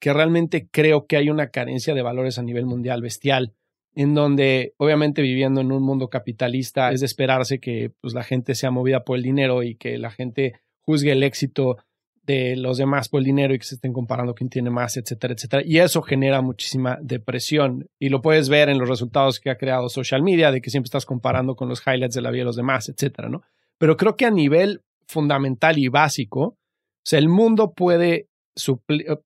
que 0.00 0.12
realmente 0.12 0.68
creo 0.70 1.06
que 1.06 1.16
hay 1.16 1.28
una 1.28 1.48
carencia 1.48 1.94
de 1.94 2.02
valores 2.02 2.38
a 2.38 2.42
nivel 2.42 2.66
mundial 2.66 3.02
bestial 3.02 3.54
en 3.94 4.14
donde 4.14 4.74
obviamente 4.76 5.22
viviendo 5.22 5.60
en 5.60 5.72
un 5.72 5.82
mundo 5.82 6.08
capitalista 6.08 6.92
es 6.92 7.00
de 7.00 7.06
esperarse 7.06 7.58
que 7.58 7.90
pues, 8.00 8.14
la 8.14 8.22
gente 8.22 8.54
sea 8.54 8.70
movida 8.70 9.04
por 9.04 9.16
el 9.16 9.22
dinero 9.22 9.62
y 9.62 9.74
que 9.74 9.98
la 9.98 10.10
gente 10.10 10.60
juzgue 10.82 11.12
el 11.12 11.22
éxito 11.22 11.76
de 12.22 12.54
los 12.56 12.78
demás 12.78 13.08
por 13.08 13.20
el 13.20 13.24
dinero 13.24 13.54
y 13.54 13.58
que 13.58 13.64
se 13.64 13.74
estén 13.74 13.92
comparando 13.92 14.34
quién 14.34 14.50
tiene 14.50 14.70
más, 14.70 14.96
etcétera, 14.96 15.34
etcétera. 15.34 15.62
Y 15.64 15.78
eso 15.78 16.02
genera 16.02 16.42
muchísima 16.42 16.98
depresión. 17.02 17.88
Y 17.98 18.08
lo 18.08 18.22
puedes 18.22 18.48
ver 18.48 18.68
en 18.68 18.78
los 18.78 18.88
resultados 18.88 19.40
que 19.40 19.50
ha 19.50 19.56
creado 19.56 19.88
social 19.88 20.22
media, 20.22 20.52
de 20.52 20.60
que 20.60 20.70
siempre 20.70 20.86
estás 20.86 21.06
comparando 21.06 21.56
con 21.56 21.68
los 21.68 21.82
highlights 21.84 22.14
de 22.14 22.22
la 22.22 22.30
vida 22.30 22.42
de 22.42 22.46
los 22.46 22.56
demás, 22.56 22.88
etcétera, 22.88 23.28
¿no? 23.28 23.42
Pero 23.78 23.96
creo 23.96 24.16
que 24.16 24.26
a 24.26 24.30
nivel 24.30 24.82
fundamental 25.08 25.78
y 25.78 25.88
básico, 25.88 26.40
o 26.40 26.56
sea, 27.02 27.18
el 27.18 27.28
mundo 27.28 27.72
puede, 27.72 28.28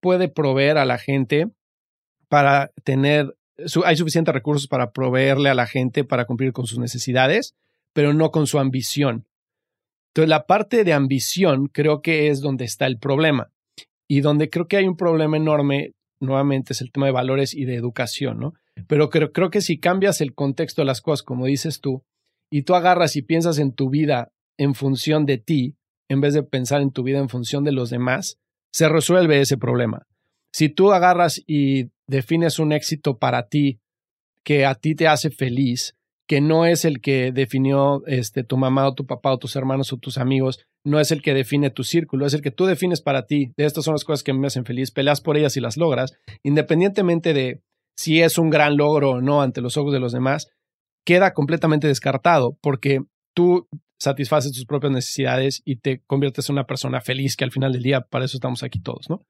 puede 0.01 0.29
proveer 0.29 0.79
a 0.79 0.85
la 0.85 0.97
gente 0.97 1.49
para 2.29 2.71
tener, 2.85 3.37
hay 3.85 3.97
suficientes 3.97 4.33
recursos 4.33 4.67
para 4.67 4.93
proveerle 4.93 5.51
a 5.51 5.55
la 5.55 5.67
gente 5.67 6.05
para 6.05 6.25
cumplir 6.25 6.53
con 6.53 6.67
sus 6.67 6.79
necesidades, 6.79 7.55
pero 7.93 8.15
no 8.15 8.31
con 8.31 8.47
su 8.47 8.59
ambición. 8.59 9.27
Entonces, 10.15 10.29
la 10.29 10.47
parte 10.47 10.85
de 10.85 10.93
ambición 10.93 11.67
creo 11.67 12.01
que 12.01 12.29
es 12.29 12.41
donde 12.41 12.65
está 12.65 12.87
el 12.87 12.99
problema. 12.99 13.51
Y 14.07 14.21
donde 14.21 14.49
creo 14.49 14.69
que 14.69 14.77
hay 14.77 14.87
un 14.87 14.97
problema 14.97 15.37
enorme, 15.37 15.95
nuevamente, 16.21 16.73
es 16.73 16.81
el 16.81 16.93
tema 16.93 17.07
de 17.07 17.13
valores 17.13 17.53
y 17.53 17.65
de 17.65 17.75
educación, 17.75 18.39
¿no? 18.39 18.55
Pero 18.87 19.11
creo, 19.11 19.33
creo 19.33 19.51
que 19.51 19.61
si 19.61 19.81
cambias 19.81 20.21
el 20.21 20.33
contexto 20.33 20.83
de 20.83 20.87
las 20.87 21.01
cosas, 21.01 21.25
como 21.25 21.47
dices 21.47 21.81
tú, 21.81 22.05
y 22.49 22.63
tú 22.63 22.77
agarras 22.77 23.17
y 23.17 23.23
piensas 23.23 23.59
en 23.59 23.73
tu 23.73 23.91
vida 23.91 24.31
en 24.57 24.77
función 24.77 25.27
de 25.27 25.39
ti, 25.39 25.75
en 26.09 26.21
vez 26.21 26.33
de 26.33 26.45
pensar 26.45 26.81
en 26.81 26.93
tu 26.93 27.03
vida 27.03 27.19
en 27.19 27.29
función 27.29 27.65
de 27.65 27.73
los 27.73 27.91
demás, 27.91 28.39
se 28.73 28.89
resuelve 28.89 29.41
ese 29.41 29.57
problema. 29.57 30.07
Si 30.53 30.69
tú 30.69 30.93
agarras 30.93 31.43
y 31.45 31.91
defines 32.07 32.61
un 32.61 32.71
éxito 32.71 33.19
para 33.19 33.49
ti 33.49 33.81
que 34.45 34.65
a 34.65 34.77
ti 34.77 34.95
te 34.95 35.09
hace 35.09 35.31
feliz, 35.31 35.97
que 36.27 36.41
no 36.41 36.65
es 36.65 36.85
el 36.85 37.01
que 37.01 37.33
definió 37.33 38.03
este, 38.07 38.45
tu 38.45 38.57
mamá 38.57 38.89
o 38.89 38.95
tu 38.95 39.07
papá 39.07 39.33
o 39.33 39.39
tus 39.39 39.57
hermanos 39.57 39.93
o 39.93 39.99
tus 39.99 40.19
amigos, 40.19 40.65
no 40.85 41.01
es 41.01 41.11
el 41.11 41.23
que 41.23 41.35
define 41.35 41.71
tu 41.71 41.85
círculo, 41.85 42.27
es 42.27 42.35
el 42.35 42.43
que 42.43 42.51
tú 42.51 42.67
defines 42.67 43.03
para 43.03 43.27
ti. 43.27 43.53
De 43.57 43.65
estas 43.65 43.85
son 43.85 43.95
las 43.95 44.05
cosas 44.05 44.23
que 44.23 44.33
me 44.33 44.47
hacen 44.47 44.65
feliz, 44.65 44.91
peleas 44.91 45.21
por 45.21 45.37
ellas 45.37 45.57
y 45.57 45.61
las 45.61 45.77
logras, 45.77 46.15
independientemente 46.43 47.35
de 47.35 47.63
si 47.97 48.23
es 48.23 48.39
un 48.39 48.51
gran 48.51 48.77
logro 48.77 49.11
o 49.11 49.21
no 49.21 49.43
ante 49.43 49.61
los 49.61 49.77
ojos 49.77 49.93
de 49.93 50.01
los 50.01 50.13
demás, 50.13 50.49
queda 51.05 51.35
completamente 51.35 51.87
descartado 51.87 52.59
porque 52.61 53.01
tú 53.35 53.69
satisfaces 53.99 54.53
tus 54.53 54.67
propias 54.67 54.93
necesidades 54.93 55.63
y 55.65 55.77
te 55.77 56.03
conviertes 56.07 56.49
en 56.49 56.55
una 56.55 56.67
persona 56.67 57.01
feliz, 57.01 57.37
que 57.37 57.45
al 57.45 57.53
final 57.53 57.73
del 57.73 57.83
día 57.83 58.01
para 58.01 58.25
eso 58.25 58.37
estamos 58.37 58.63
aquí 58.63 58.81
todos, 58.81 59.09
¿no? 59.09 59.25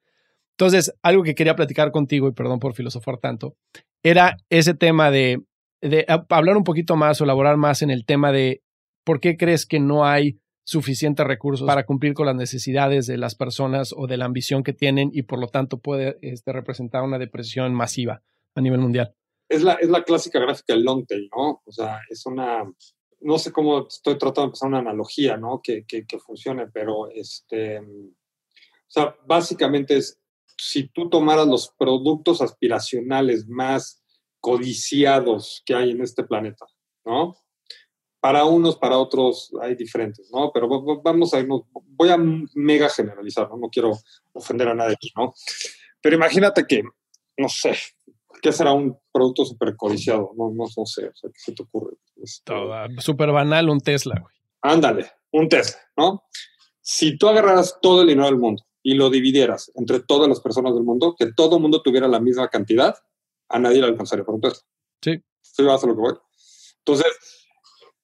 Entonces, 0.56 0.94
algo 1.02 1.24
que 1.24 1.34
quería 1.34 1.56
platicar 1.56 1.90
contigo, 1.90 2.28
y 2.28 2.32
perdón 2.32 2.60
por 2.60 2.74
filosofar 2.74 3.18
tanto, 3.18 3.56
era 4.02 4.36
ese 4.50 4.74
tema 4.74 5.10
de 5.10 5.42
de 5.88 6.06
hablar 6.30 6.56
un 6.56 6.64
poquito 6.64 6.96
más 6.96 7.20
o 7.20 7.24
elaborar 7.24 7.56
más 7.56 7.82
en 7.82 7.90
el 7.90 8.06
tema 8.06 8.32
de 8.32 8.62
por 9.04 9.20
qué 9.20 9.36
crees 9.36 9.66
que 9.66 9.80
no 9.80 10.06
hay 10.06 10.40
suficientes 10.64 11.26
recursos 11.26 11.66
para 11.66 11.84
cumplir 11.84 12.14
con 12.14 12.24
las 12.24 12.34
necesidades 12.34 13.06
de 13.06 13.18
las 13.18 13.34
personas 13.34 13.94
o 13.94 14.06
de 14.06 14.16
la 14.16 14.24
ambición 14.24 14.62
que 14.62 14.72
tienen 14.72 15.10
y 15.12 15.22
por 15.22 15.38
lo 15.38 15.48
tanto 15.48 15.78
puede 15.78 16.16
este, 16.22 16.52
representar 16.52 17.02
una 17.02 17.18
depresión 17.18 17.74
masiva 17.74 18.22
a 18.54 18.60
nivel 18.62 18.80
mundial. 18.80 19.14
Es 19.46 19.62
la, 19.62 19.74
es 19.74 19.90
la 19.90 20.04
clásica 20.04 20.38
gráfica 20.38 20.72
del 20.72 20.84
long 20.84 21.06
tail, 21.06 21.28
¿no? 21.36 21.62
O 21.66 21.70
sea, 21.70 22.00
es 22.08 22.24
una, 22.24 22.64
no 23.20 23.38
sé 23.38 23.52
cómo 23.52 23.86
estoy 23.86 24.16
tratando 24.16 24.40
de 24.40 24.46
empezar 24.46 24.68
una 24.68 24.78
analogía, 24.78 25.36
¿no? 25.36 25.60
Que, 25.62 25.84
que 25.86 26.18
funcione, 26.18 26.66
pero 26.72 27.10
este, 27.10 27.80
o 27.80 28.88
sea, 28.88 29.14
básicamente 29.26 29.98
es, 29.98 30.18
si 30.56 30.88
tú 30.88 31.10
tomaras 31.10 31.46
los 31.46 31.74
productos 31.76 32.40
aspiracionales 32.40 33.46
más 33.48 34.03
codiciados 34.44 35.62
que 35.64 35.74
hay 35.74 35.92
en 35.92 36.02
este 36.02 36.22
planeta, 36.22 36.66
¿no? 37.06 37.34
Para 38.20 38.44
unos, 38.44 38.76
para 38.76 38.98
otros 38.98 39.50
hay 39.62 39.74
diferentes, 39.74 40.30
¿no? 40.30 40.50
Pero 40.52 40.68
vamos 41.02 41.32
a 41.32 41.40
irnos, 41.40 41.62
voy 41.72 42.10
a 42.10 42.18
mega 42.18 42.90
generalizar, 42.90 43.48
¿no? 43.48 43.56
No 43.56 43.70
quiero 43.70 43.92
ofender 44.34 44.68
a 44.68 44.74
nadie 44.74 44.96
aquí, 44.96 45.10
¿no? 45.16 45.32
Pero 45.98 46.16
imagínate 46.16 46.66
que, 46.66 46.82
no 47.38 47.48
sé, 47.48 47.74
¿qué 48.42 48.52
será 48.52 48.74
un 48.74 48.98
producto 49.10 49.46
súper 49.46 49.76
codiciado? 49.76 50.32
No, 50.36 50.50
no, 50.50 50.66
no, 50.76 50.84
sé, 50.84 51.06
o 51.06 51.14
sea, 51.14 51.30
¿qué 51.30 51.40
se 51.40 51.52
te 51.52 51.62
ocurre? 51.62 51.96
Este, 52.22 52.52
súper 52.98 53.32
banal, 53.32 53.70
un 53.70 53.80
Tesla, 53.80 54.20
güey. 54.20 54.34
Ándale, 54.60 55.10
un 55.32 55.48
Tesla, 55.48 55.80
¿no? 55.96 56.24
Si 56.82 57.16
tú 57.16 57.28
agarraras 57.28 57.78
todo 57.80 58.02
el 58.02 58.08
dinero 58.08 58.26
del 58.26 58.38
mundo 58.38 58.62
y 58.82 58.92
lo 58.92 59.08
dividieras 59.08 59.72
entre 59.74 60.00
todas 60.00 60.28
las 60.28 60.40
personas 60.40 60.74
del 60.74 60.84
mundo, 60.84 61.16
que 61.18 61.32
todo 61.32 61.56
el 61.56 61.62
mundo 61.62 61.80
tuviera 61.80 62.08
la 62.08 62.20
misma 62.20 62.48
cantidad, 62.48 62.94
a 63.54 63.58
nadie 63.60 63.80
le 63.80 63.86
alcanzaría 63.86 64.24
por 64.24 64.34
un 64.34 64.40
peso. 64.40 64.62
Sí. 65.00 65.22
Sí, 65.40 65.62
vas 65.62 65.84
a 65.84 65.86
lo 65.86 65.94
que 65.94 66.00
voy. 66.00 66.14
Entonces, 66.78 67.06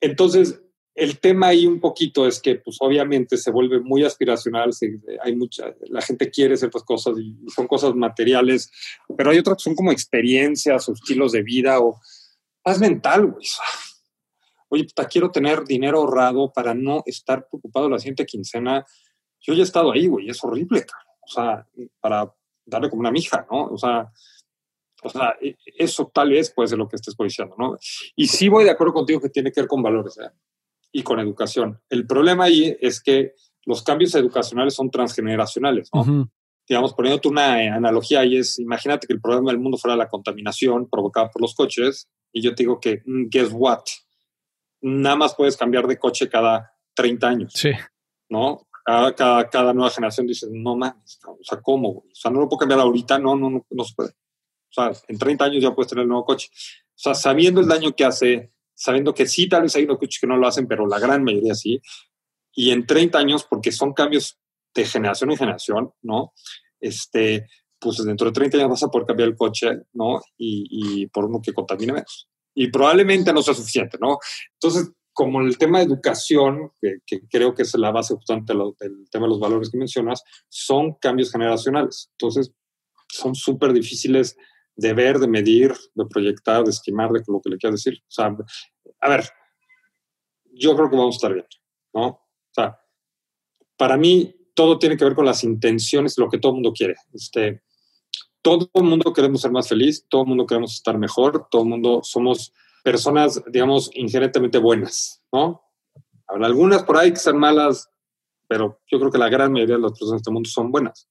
entonces, 0.00 0.62
el 0.94 1.18
tema 1.18 1.48
ahí 1.48 1.66
un 1.66 1.80
poquito 1.80 2.26
es 2.26 2.40
que, 2.40 2.54
pues 2.56 2.76
obviamente 2.80 3.36
se 3.36 3.50
vuelve 3.50 3.80
muy 3.80 4.04
aspiracional, 4.04 4.70
hay 5.22 5.34
mucha, 5.34 5.74
la 5.88 6.02
gente 6.02 6.30
quiere 6.30 6.56
ciertas 6.56 6.84
cosas 6.84 7.18
y 7.18 7.36
son 7.52 7.66
cosas 7.66 7.94
materiales, 7.96 8.70
pero 9.16 9.30
hay 9.30 9.38
otras 9.38 9.56
que 9.56 9.64
son 9.64 9.74
como 9.74 9.90
experiencias 9.90 10.88
o 10.88 10.92
estilos 10.92 11.32
de 11.32 11.42
vida 11.42 11.80
o 11.80 12.00
más 12.64 12.78
mental, 12.78 13.26
güey. 13.26 13.46
Oye, 14.68 14.84
puta, 14.84 15.08
quiero 15.08 15.32
tener 15.32 15.64
dinero 15.64 15.98
ahorrado 15.98 16.52
para 16.52 16.74
no 16.74 17.02
estar 17.06 17.48
preocupado 17.48 17.88
la 17.88 17.98
siguiente 17.98 18.24
quincena. 18.24 18.86
Yo 19.40 19.52
ya 19.54 19.60
he 19.60 19.64
estado 19.64 19.90
ahí, 19.90 20.06
güey, 20.06 20.30
es 20.30 20.44
horrible, 20.44 20.86
O 21.22 21.28
sea, 21.28 21.66
para 21.98 22.32
darle 22.64 22.88
como 22.88 23.00
una 23.00 23.10
mija, 23.10 23.46
¿no? 23.50 23.64
O 23.64 23.78
sea, 23.78 24.12
o 25.02 25.10
sea, 25.10 25.36
e, 25.40 25.56
eso 25.78 26.10
tal 26.12 26.30
vez 26.30 26.52
puede 26.52 26.68
ser 26.68 26.78
lo 26.78 26.88
que 26.88 26.96
estés 26.96 27.14
diciendo, 27.18 27.54
¿no? 27.58 27.76
Y 28.16 28.26
sí 28.26 28.48
voy 28.48 28.64
de 28.64 28.70
acuerdo 28.70 28.92
contigo 28.92 29.20
que 29.20 29.28
tiene 29.28 29.52
que 29.52 29.60
ver 29.60 29.68
con 29.68 29.82
valores 29.82 30.18
¿eh? 30.18 30.30
y 30.92 31.02
con 31.02 31.20
educación. 31.20 31.80
El 31.88 32.06
problema 32.06 32.44
ahí 32.44 32.76
es 32.80 33.02
que 33.02 33.34
los 33.64 33.82
cambios 33.82 34.14
educacionales 34.14 34.74
son 34.74 34.90
transgeneracionales, 34.90 35.90
¿no? 35.94 36.28
Digamos, 36.68 36.94
poniéndote 36.94 37.28
una 37.28 37.64
eh, 37.64 37.68
analogía 37.68 38.20
ahí 38.20 38.36
es, 38.36 38.58
imagínate 38.60 39.06
que 39.06 39.12
el 39.12 39.20
problema 39.20 39.50
del 39.50 39.58
mundo 39.58 39.76
fuera 39.76 39.96
la 39.96 40.08
contaminación 40.08 40.88
provocada 40.88 41.28
por 41.28 41.42
los 41.42 41.54
coches 41.54 42.08
y 42.32 42.42
yo 42.42 42.54
te 42.54 42.62
digo 42.62 42.78
que, 42.78 43.02
mm, 43.04 43.28
guess 43.28 43.50
what? 43.52 43.82
Nada 44.80 45.16
más 45.16 45.34
puedes 45.34 45.56
cambiar 45.56 45.86
de 45.86 45.98
coche 45.98 46.28
cada 46.28 46.72
30 46.94 47.28
años. 47.28 47.52
Sí. 47.54 47.70
¿No? 48.28 48.66
Cada, 48.84 49.48
cada, 49.48 49.72
nueva 49.74 49.90
generación 49.90 50.26
dice, 50.26 50.46
no 50.50 50.76
mames, 50.76 51.20
o 51.26 51.38
sea, 51.42 51.60
¿cómo? 51.60 51.88
O 51.90 52.04
sea, 52.14 52.30
no 52.30 52.40
lo 52.40 52.48
puedo 52.48 52.60
cambiar 52.60 52.80
ahorita, 52.80 53.18
no, 53.18 53.36
no, 53.36 53.50
no, 53.50 53.66
no 53.68 53.84
se 53.84 53.94
puede. 53.94 54.12
O 54.70 54.72
sea, 54.72 54.92
en 55.08 55.18
30 55.18 55.44
años 55.44 55.62
ya 55.62 55.74
puedes 55.74 55.88
tener 55.90 56.02
el 56.02 56.08
nuevo 56.08 56.24
coche. 56.24 56.48
O 56.52 57.02
sea, 57.02 57.14
sabiendo 57.14 57.60
el 57.60 57.68
daño 57.68 57.94
que 57.94 58.04
hace, 58.04 58.52
sabiendo 58.74 59.14
que 59.14 59.26
sí, 59.26 59.48
tal 59.48 59.62
vez 59.62 59.74
hay 59.76 59.84
unos 59.84 59.98
coches 59.98 60.20
que 60.20 60.26
no 60.26 60.36
lo 60.36 60.46
hacen, 60.46 60.66
pero 60.66 60.86
la 60.86 60.98
gran 60.98 61.24
mayoría 61.24 61.54
sí. 61.54 61.80
Y 62.52 62.70
en 62.70 62.86
30 62.86 63.18
años, 63.18 63.46
porque 63.48 63.72
son 63.72 63.92
cambios 63.92 64.38
de 64.74 64.84
generación 64.84 65.30
en 65.30 65.36
generación, 65.36 65.92
¿no? 66.02 66.32
Este, 66.78 67.46
pues 67.78 68.04
dentro 68.04 68.26
de 68.26 68.32
30 68.32 68.58
años 68.58 68.70
vas 68.70 68.82
a 68.82 68.88
poder 68.88 69.06
cambiar 69.06 69.28
el 69.30 69.36
coche, 69.36 69.70
¿no? 69.92 70.20
Y, 70.36 71.06
por 71.06 71.24
uno 71.24 71.40
que 71.42 71.52
contamine 71.52 71.94
menos. 71.94 72.28
Y 72.54 72.68
probablemente 72.70 73.32
no 73.32 73.42
sea 73.42 73.54
suficiente, 73.54 73.98
¿no? 74.00 74.18
Entonces, 74.54 74.92
como 75.12 75.40
el 75.40 75.58
tema 75.58 75.78
de 75.78 75.86
educación, 75.86 76.72
que, 76.80 76.98
que 77.06 77.20
creo 77.28 77.54
que 77.54 77.62
es 77.62 77.74
la 77.74 77.90
base 77.90 78.14
justamente 78.14 78.52
del 78.52 79.08
tema 79.10 79.26
de 79.26 79.30
los 79.30 79.40
valores 79.40 79.70
que 79.70 79.78
mencionas, 79.78 80.22
son 80.48 80.94
cambios 80.94 81.32
generacionales. 81.32 82.10
Entonces, 82.12 82.52
son 83.08 83.34
súper 83.34 83.72
difíciles 83.72 84.36
de 84.80 84.94
ver, 84.94 85.18
de 85.18 85.28
medir, 85.28 85.74
de 85.94 86.06
proyectar, 86.06 86.64
de 86.64 86.70
estimar, 86.70 87.10
de 87.10 87.22
lo 87.26 87.40
que 87.40 87.50
le 87.50 87.58
quieras 87.58 87.82
decir. 87.82 88.00
O 88.02 88.10
sea, 88.10 88.34
a 89.00 89.08
ver, 89.08 89.28
yo 90.52 90.74
creo 90.74 90.88
que 90.88 90.96
vamos 90.96 91.16
a 91.16 91.18
estar 91.18 91.34
bien, 91.34 91.46
¿no? 91.92 92.06
O 92.06 92.52
sea, 92.52 92.80
para 93.76 93.96
mí 93.98 94.34
todo 94.54 94.78
tiene 94.78 94.96
que 94.96 95.04
ver 95.04 95.14
con 95.14 95.26
las 95.26 95.44
intenciones, 95.44 96.16
lo 96.16 96.28
que 96.28 96.38
todo 96.38 96.52
el 96.52 96.56
mundo 96.56 96.72
quiere. 96.72 96.94
Este, 97.12 97.62
todo 98.40 98.70
el 98.72 98.84
mundo 98.84 99.12
queremos 99.12 99.42
ser 99.42 99.50
más 99.50 99.68
feliz, 99.68 100.06
todo 100.08 100.22
el 100.22 100.28
mundo 100.28 100.46
queremos 100.46 100.74
estar 100.74 100.96
mejor, 100.96 101.46
todo 101.50 101.62
el 101.62 101.68
mundo 101.68 102.00
somos 102.02 102.52
personas, 102.82 103.42
digamos, 103.48 103.90
inherentemente 103.92 104.56
buenas, 104.56 105.22
¿no? 105.30 105.62
Habrá 106.26 106.46
algunas 106.46 106.84
por 106.84 106.96
ahí 106.96 107.10
que 107.10 107.18
sean 107.18 107.36
malas, 107.36 107.90
pero 108.48 108.80
yo 108.90 108.98
creo 108.98 109.10
que 109.10 109.18
la 109.18 109.28
gran 109.28 109.52
mayoría 109.52 109.76
de 109.76 109.82
las 109.82 109.92
personas 109.92 110.12
de 110.12 110.16
este 110.18 110.30
mundo 110.30 110.48
son 110.48 110.72
buenas. 110.72 111.06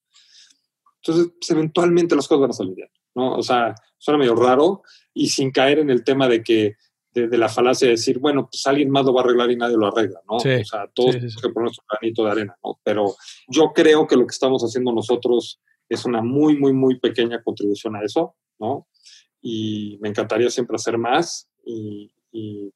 Entonces, 1.02 1.32
pues, 1.40 1.52
eventualmente 1.52 2.16
las 2.16 2.28
cosas 2.28 2.42
van 2.42 2.50
a 2.50 2.54
salir 2.54 2.76
bien, 2.76 2.90
¿no? 3.16 3.36
O 3.36 3.44
sea, 3.44 3.76
suena 3.98 4.18
medio 4.18 4.36
raro 4.36 4.84
y 5.14 5.30
sin 5.30 5.52
caer 5.52 5.80
en 5.80 5.90
el 5.90 6.04
tema 6.04 6.28
de 6.28 6.44
que, 6.44 6.76
de, 7.14 7.38
la 7.38 7.50
falacia 7.50 7.88
de 7.88 7.94
decir, 7.94 8.20
bueno, 8.20 8.48
pues 8.50 8.66
alguien 8.68 8.90
más 8.90 9.06
lo 9.06 9.14
va 9.14 9.22
a 9.22 9.24
arreglar 9.26 9.52
y 9.52 9.56
nadie 9.56 9.78
lo 9.78 9.88
arregla, 9.88 10.22
¿no? 10.30 10.38
o 10.38 10.40
sea, 10.40 10.88
todos 10.94 11.12
tenemos 11.12 11.36
que 11.36 11.50
poner 11.50 11.66
nuestro 11.66 11.86
granito 11.90 12.24
de 12.24 12.32
arena, 12.32 12.58
¿no? 12.64 12.80
Pero 12.84 13.16
yo 13.48 13.72
creo 13.74 14.08
que 14.08 14.16
lo 14.16 14.26
que 14.26 14.32
estamos 14.34 14.64
haciendo 14.64 14.94
nosotros 14.94 15.60
es 15.90 16.06
una 16.06 16.22
muy, 16.22 16.58
muy, 16.58 16.72
muy 16.72 17.00
pequeña 17.00 17.42
contribución 17.42 17.96
a 17.96 18.04
eso, 18.04 18.36
¿no? 18.60 18.88
Y 19.42 19.98
me 20.02 20.10
encantaría 20.10 20.50
siempre 20.50 20.76
hacer 20.76 20.98
más, 20.98 21.50
y, 21.66 22.12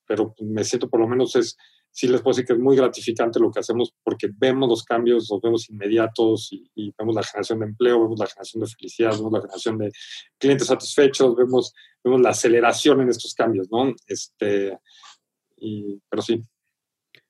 pero 0.07 0.36
me 0.39 0.63
siento 0.63 0.89
por 0.89 0.99
lo 0.99 1.07
menos 1.07 1.36
es 1.36 1.57
sí 1.93 2.07
les 2.07 2.21
puedo 2.21 2.33
decir 2.33 2.45
que 2.45 2.53
es 2.53 2.59
muy 2.59 2.75
gratificante 2.75 3.39
lo 3.39 3.51
que 3.51 3.59
hacemos 3.59 3.93
porque 4.03 4.27
vemos 4.35 4.67
los 4.67 4.83
cambios, 4.83 5.27
los 5.29 5.39
vemos 5.39 5.69
inmediatos 5.69 6.49
y, 6.51 6.91
vemos 6.97 7.15
la 7.15 7.23
generación 7.23 7.59
de 7.59 7.65
empleo, 7.67 8.01
vemos 8.01 8.19
la 8.19 8.25
generación 8.25 8.63
de 8.63 8.67
felicidad, 8.67 9.11
vemos 9.11 9.31
la 9.31 9.41
generación 9.41 9.77
de 9.77 9.91
clientes 10.39 10.67
satisfechos, 10.67 11.35
vemos, 11.35 11.73
vemos 12.03 12.19
la 12.21 12.29
aceleración 12.29 13.01
en 13.01 13.09
estos 13.09 13.35
cambios, 13.35 13.67
¿no? 13.71 13.93
Este, 14.07 14.77
y, 15.57 15.99
pero 16.09 16.23
sí. 16.23 16.41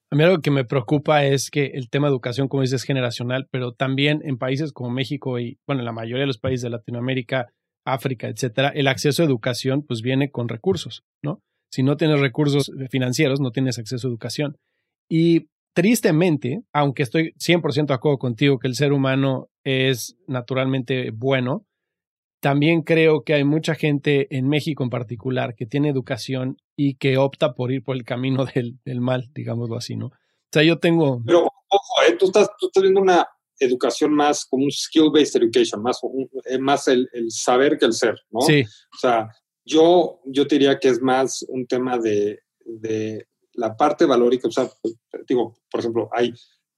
A 0.10 0.16
mí 0.16 0.24
algo 0.24 0.42
que 0.42 0.52
me 0.52 0.64
preocupa 0.64 1.26
es 1.26 1.50
que 1.50 1.72
el 1.74 1.90
tema 1.90 2.08
de 2.08 2.12
educación, 2.12 2.48
como 2.48 2.62
dices, 2.62 2.82
es 2.82 2.88
generacional, 2.88 3.48
pero 3.52 3.74
también 3.74 4.22
en 4.24 4.38
países 4.38 4.72
como 4.72 4.92
México 4.92 5.40
y, 5.40 5.60
bueno, 5.68 5.82
en 5.82 5.86
la 5.86 5.92
mayoría 5.92 6.22
de 6.22 6.28
los 6.28 6.38
países 6.38 6.62
de 6.62 6.70
Latinoamérica, 6.70 7.52
África, 7.84 8.30
etcétera, 8.30 8.70
el 8.70 8.88
acceso 8.88 9.24
a 9.24 9.26
educación 9.26 9.84
pues 9.84 10.02
viene 10.02 10.32
con 10.32 10.48
recursos, 10.48 11.04
¿no? 11.22 11.42
Si 11.74 11.82
no 11.82 11.98
tienes 11.98 12.20
recursos 12.20 12.72
financieros, 12.92 13.40
no 13.40 13.50
tienes 13.50 13.80
acceso 13.80 14.08
a 14.08 14.12
educación. 14.12 14.60
Y 15.10 15.48
tristemente, 15.74 16.62
aunque 16.72 17.02
estoy 17.02 17.34
100% 17.40 17.88
de 17.88 17.94
acuerdo 17.96 18.20
contigo 18.20 18.60
que 18.60 18.68
el 18.68 18.76
ser 18.76 18.94
humano 18.94 19.50
es 19.64 20.16
naturalmente 20.28 21.10
bueno, 21.10 21.66
también 22.42 22.84
creo 22.84 23.24
que 23.24 23.34
hay 23.34 23.44
mucha 23.44 23.74
gente 23.74 24.28
en 24.38 24.48
México 24.50 24.84
en 24.84 24.92
particular 24.92 25.56
que 25.56 25.66
tiene 25.66 25.90
educación 25.90 26.58
y 26.76 26.94
que 26.98 27.18
opta 27.18 27.56
por 27.56 27.72
ir 27.72 27.84
por 27.84 27.96
el 27.96 28.04
camino 28.04 28.46
del, 28.86 29.02
mal, 29.02 29.32
digámoslo 29.34 29.76
así, 29.76 29.96
¿no? 29.96 30.08
O 30.10 30.52
sea, 30.52 30.62
yo 30.62 30.78
tengo... 30.78 31.24
Pero, 31.26 31.40
ojo, 31.40 31.94
¿eh? 32.08 32.16
tú, 32.20 32.28
estás, 32.28 32.52
tú 32.60 32.68
estás 32.68 32.84
viendo 32.84 33.02
una 33.02 33.28
educación 33.58 34.14
más 34.14 34.46
como 34.46 34.66
un 34.66 34.72
skill-based 34.72 35.42
education, 35.42 35.82
más, 35.82 36.00
eh, 36.46 36.60
más 36.60 36.88
el, 36.88 37.10
el, 37.14 37.32
saber 37.32 37.80
que 37.80 37.86
el 37.86 37.94
ser, 37.94 38.14
¿no? 38.30 38.42
Sí. 38.42 38.62
O 38.62 39.00
sea, 39.00 39.28
yo, 39.66 40.22
yo 40.26 40.46
diría 40.46 40.80
que 40.80 40.90
es 40.90 41.02
más 41.02 41.46
un 41.48 41.66
tema 41.66 41.98
de, 41.98 42.40
de 42.66 43.28
la 43.54 43.76
parte 43.76 44.06
valórica. 44.06 44.48
O 44.48 44.52
sea, 44.52 44.70
pues, 44.82 44.96
digo, 45.28 45.56
por 45.70 45.80
ejemplo, 45.80 46.10
hay 46.12 46.34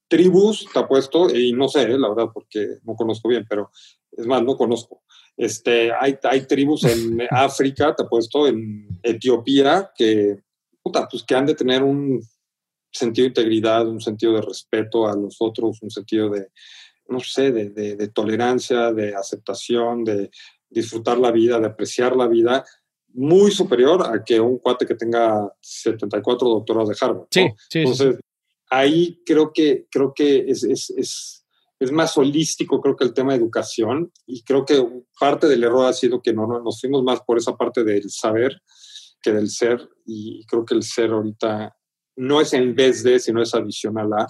tribus, 0.08 0.68
te 0.72 0.80
apuesto, 0.80 1.34
y 1.36 1.52
no 1.54 1.68
sé, 1.68 1.84
eh, 1.84 1.98
la 1.98 2.10
verdad, 2.10 2.30
porque 2.34 2.78
no 2.84 2.96
conozco 2.96 3.30
bien, 3.30 3.46
pero 3.50 3.72
es 4.12 4.26
más, 4.28 4.44
no 4.44 4.56
conozco. 4.56 5.04
Este, 5.36 5.92
hay, 5.92 6.18
hay 6.24 6.46
tribus 6.46 6.84
en 6.84 7.22
África, 7.32 7.96
te 7.96 8.04
apuesto, 8.04 8.48
en 8.48 8.88
Etiopía, 9.02 9.92
que, 9.96 10.44
puta, 10.82 11.08
pues 11.10 11.24
que 11.24 11.36
han 11.36 11.46
de 11.46 11.56
tener 11.56 11.84
un 11.84 12.22
sentido 12.92 13.26
de 13.26 13.30
integridad, 13.30 13.88
un 13.88 14.00
sentido 14.00 14.34
de 14.34 14.42
respeto 14.42 15.08
a 15.08 15.16
los 15.16 15.38
otros, 15.40 15.82
un 15.82 15.90
sentido 15.90 16.30
de, 16.30 16.50
no 17.10 17.20
sé, 17.20 17.52
de, 17.52 17.70
de 17.70 18.08
tolerancia, 18.10 18.94
de 18.94 19.14
aceptación, 19.16 20.06
de, 20.06 20.30
disfrutar 20.76 21.18
la 21.18 21.32
vida, 21.32 21.60
de 21.60 21.68
apreciar 21.68 22.16
la 22.16 22.28
vida, 22.28 22.66
muy 23.14 23.50
superior 23.50 24.06
a 24.06 24.24
que 24.24 24.40
un 24.40 24.60
cuate 24.60 24.86
que 24.86 24.96
tenga 24.96 25.50
74 25.62 26.48
doctorados 26.48 26.90
de 26.90 26.96
Harvard. 27.00 27.28
Sí, 27.32 27.48
sí, 27.70 27.80
Entonces, 27.80 28.20
ahí 28.70 29.22
creo 29.26 29.54
que, 29.54 29.88
creo 29.90 30.14
que 30.14 30.40
es, 30.50 30.64
es, 30.66 30.90
es, 30.90 31.46
es, 31.80 31.92
más 31.94 32.18
holístico, 32.18 32.82
creo 32.82 32.98
que 32.98 33.06
el 33.06 33.14
tema 33.14 33.32
de 33.32 33.40
educación, 33.40 34.12
y 34.28 34.44
creo 34.44 34.66
que 34.66 34.86
parte 35.18 35.48
del 35.48 35.64
error 35.64 35.86
ha 35.86 35.94
sido 35.94 36.22
que 36.22 36.34
no, 36.34 36.46
no, 36.46 36.62
nos 36.62 36.82
fuimos 36.82 37.04
más 37.04 37.22
por 37.22 37.38
esa 37.38 37.56
parte 37.56 37.86
del 37.86 38.10
saber 38.10 38.62
que 39.22 39.32
del 39.32 39.50
ser, 39.50 39.90
y 40.06 40.46
creo 40.46 40.66
que 40.66 40.76
el 40.76 40.84
ser 40.84 41.12
ahorita 41.12 41.74
no 42.18 42.42
es 42.42 42.54
en 42.54 42.76
vez 42.76 43.02
de, 43.02 43.20
sino 43.20 43.42
es 43.42 43.56
adicional 43.56 44.12
a 44.14 44.28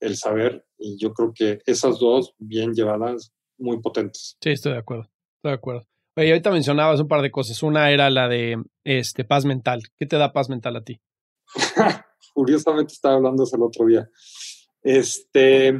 el 0.00 0.16
saber, 0.16 0.64
y 0.78 0.98
yo 0.98 1.12
creo 1.12 1.32
que 1.34 1.58
esas 1.66 1.98
dos, 1.98 2.34
bien 2.38 2.72
llevadas, 2.72 3.30
muy 3.58 3.78
potentes. 3.80 4.38
Sí, 4.42 4.50
estoy 4.50 4.72
de 4.72 4.78
acuerdo. 4.78 5.10
Estoy 5.40 5.52
de 5.52 5.56
acuerdo. 5.56 5.86
Oye, 6.18 6.32
ahorita 6.32 6.50
mencionabas 6.50 7.00
un 7.00 7.08
par 7.08 7.22
de 7.22 7.30
cosas. 7.30 7.62
Una 7.62 7.90
era 7.90 8.10
la 8.10 8.28
de 8.28 8.62
este, 8.84 9.24
paz 9.24 9.46
mental. 9.46 9.80
¿Qué 9.96 10.04
te 10.04 10.18
da 10.18 10.34
paz 10.34 10.50
mental 10.50 10.76
a 10.76 10.84
ti? 10.84 11.00
Curiosamente 12.34 12.92
estaba 12.92 13.14
hablando 13.14 13.44
eso 13.44 13.56
el 13.56 13.62
otro 13.62 13.86
día. 13.86 14.06
Este, 14.82 15.72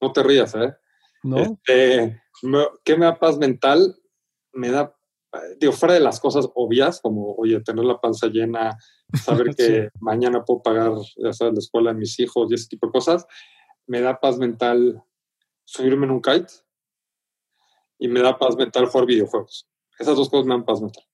no 0.00 0.12
te 0.12 0.22
rías, 0.24 0.52
¿eh? 0.56 0.74
No. 1.22 1.38
Este, 1.38 2.20
¿Qué 2.82 2.96
me 2.96 3.04
da 3.04 3.20
paz 3.20 3.38
mental? 3.38 3.94
Me 4.52 4.68
da, 4.72 4.92
digo, 5.60 5.72
fuera 5.72 5.94
de 5.94 6.00
las 6.00 6.18
cosas 6.18 6.48
obvias, 6.56 7.00
como, 7.00 7.36
oye, 7.36 7.60
tener 7.60 7.84
la 7.84 8.00
panza 8.00 8.26
llena, 8.26 8.76
saber 9.14 9.54
que 9.56 9.90
mañana 10.00 10.44
puedo 10.44 10.60
pagar, 10.60 10.90
ya 11.22 11.32
sabes, 11.32 11.54
la 11.54 11.60
escuela 11.60 11.92
de 11.92 12.00
mis 12.00 12.18
hijos 12.18 12.50
y 12.50 12.54
ese 12.54 12.66
tipo 12.66 12.88
de 12.88 12.92
cosas, 12.92 13.26
me 13.86 14.00
da 14.00 14.18
paz 14.18 14.38
mental 14.38 15.04
subirme 15.64 16.06
en 16.06 16.10
un 16.10 16.20
kite 16.20 16.52
y 17.98 18.08
me 18.08 18.20
da 18.20 18.38
paz 18.38 18.56
mental 18.56 18.86
jugar 18.86 19.06
videojuegos. 19.06 19.66
Esas 19.98 20.16
dos 20.16 20.28
cosas 20.30 20.46
me 20.46 20.54
dan 20.54 20.64
paz 20.64 20.80
mental. 20.80 21.04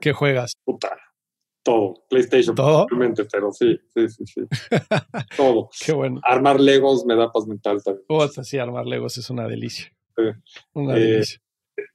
¿Qué 0.00 0.12
juegas? 0.12 0.54
Puta, 0.64 0.96
todo. 1.62 2.04
PlayStation, 2.08 2.54
¿Todo? 2.56 2.86
Realmente, 2.88 3.24
pero 3.30 3.52
sí, 3.52 3.78
sí, 3.94 4.08
sí, 4.08 4.24
sí. 4.26 4.40
todo. 5.36 5.68
Qué 5.84 5.92
bueno. 5.92 6.20
Armar 6.24 6.58
Legos 6.60 7.04
me 7.04 7.14
da 7.14 7.30
paz 7.30 7.46
mental 7.46 7.82
también. 7.82 8.04
Oh, 8.08 8.26
sí, 8.28 8.58
armar 8.58 8.86
Legos 8.86 9.18
es 9.18 9.28
una 9.30 9.46
delicia. 9.46 9.92
Sí. 10.16 10.22
Una 10.72 10.96
Eh, 10.96 11.00
delicia. 11.00 11.38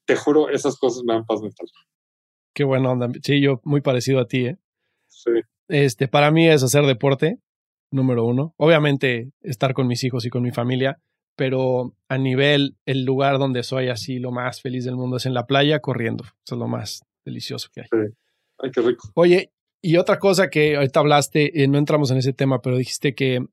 Te 0.05 0.15
juro, 0.15 0.49
esas 0.49 0.77
cosas 0.77 1.03
me 1.05 1.13
dan 1.13 1.25
paz 1.25 1.41
mental. 1.41 1.67
Qué 2.53 2.63
buena 2.63 2.91
onda. 2.91 3.09
Sí, 3.23 3.41
yo 3.41 3.59
muy 3.63 3.81
parecido 3.81 4.19
a 4.19 4.27
ti, 4.27 4.45
¿eh? 4.47 4.57
Sí. 5.07 5.31
Este, 5.67 6.07
para 6.07 6.31
mí 6.31 6.47
es 6.47 6.63
hacer 6.63 6.85
deporte, 6.85 7.39
número 7.91 8.25
uno. 8.25 8.53
Obviamente, 8.57 9.31
estar 9.41 9.73
con 9.73 9.87
mis 9.87 10.03
hijos 10.03 10.25
y 10.25 10.29
con 10.29 10.41
mi 10.43 10.51
familia, 10.51 10.99
pero 11.37 11.95
a 12.09 12.17
nivel, 12.17 12.75
el 12.85 13.05
lugar 13.05 13.37
donde 13.37 13.61
soy 13.63 13.89
así 13.89 14.17
lo 14.17 14.31
más 14.31 14.59
feliz 14.59 14.83
del 14.83 14.95
mundo 14.95 15.17
es 15.17 15.25
en 15.27 15.35
la 15.35 15.45
playa 15.45 15.79
corriendo. 15.79 16.25
Eso 16.25 16.55
es 16.55 16.59
lo 16.59 16.67
más 16.67 17.03
delicioso 17.23 17.69
que 17.71 17.81
hay. 17.81 17.87
Ay, 18.57 18.71
qué 18.71 18.81
rico. 18.81 19.09
Oye, 19.13 19.51
y 19.81 19.97
otra 19.97 20.17
cosa 20.17 20.49
que 20.49 20.75
ahorita 20.75 20.99
hablaste, 20.99 21.63
eh, 21.63 21.67
no 21.67 21.77
entramos 21.77 22.09
en 22.09 22.17
ese 22.17 22.33
tema, 22.33 22.59
pero 22.61 22.75
dijiste 22.75 23.13
que 23.13 23.45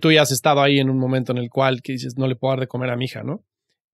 tú 0.00 0.10
ya 0.10 0.22
has 0.22 0.32
estado 0.32 0.62
ahí 0.62 0.78
en 0.78 0.88
un 0.88 0.98
momento 0.98 1.32
en 1.32 1.38
el 1.38 1.50
cual 1.50 1.82
que 1.82 1.92
dices, 1.92 2.16
no 2.16 2.26
le 2.26 2.36
puedo 2.36 2.52
dar 2.52 2.60
de 2.60 2.68
comer 2.68 2.88
a 2.88 2.96
mi 2.96 3.04
hija, 3.04 3.22
¿no? 3.22 3.44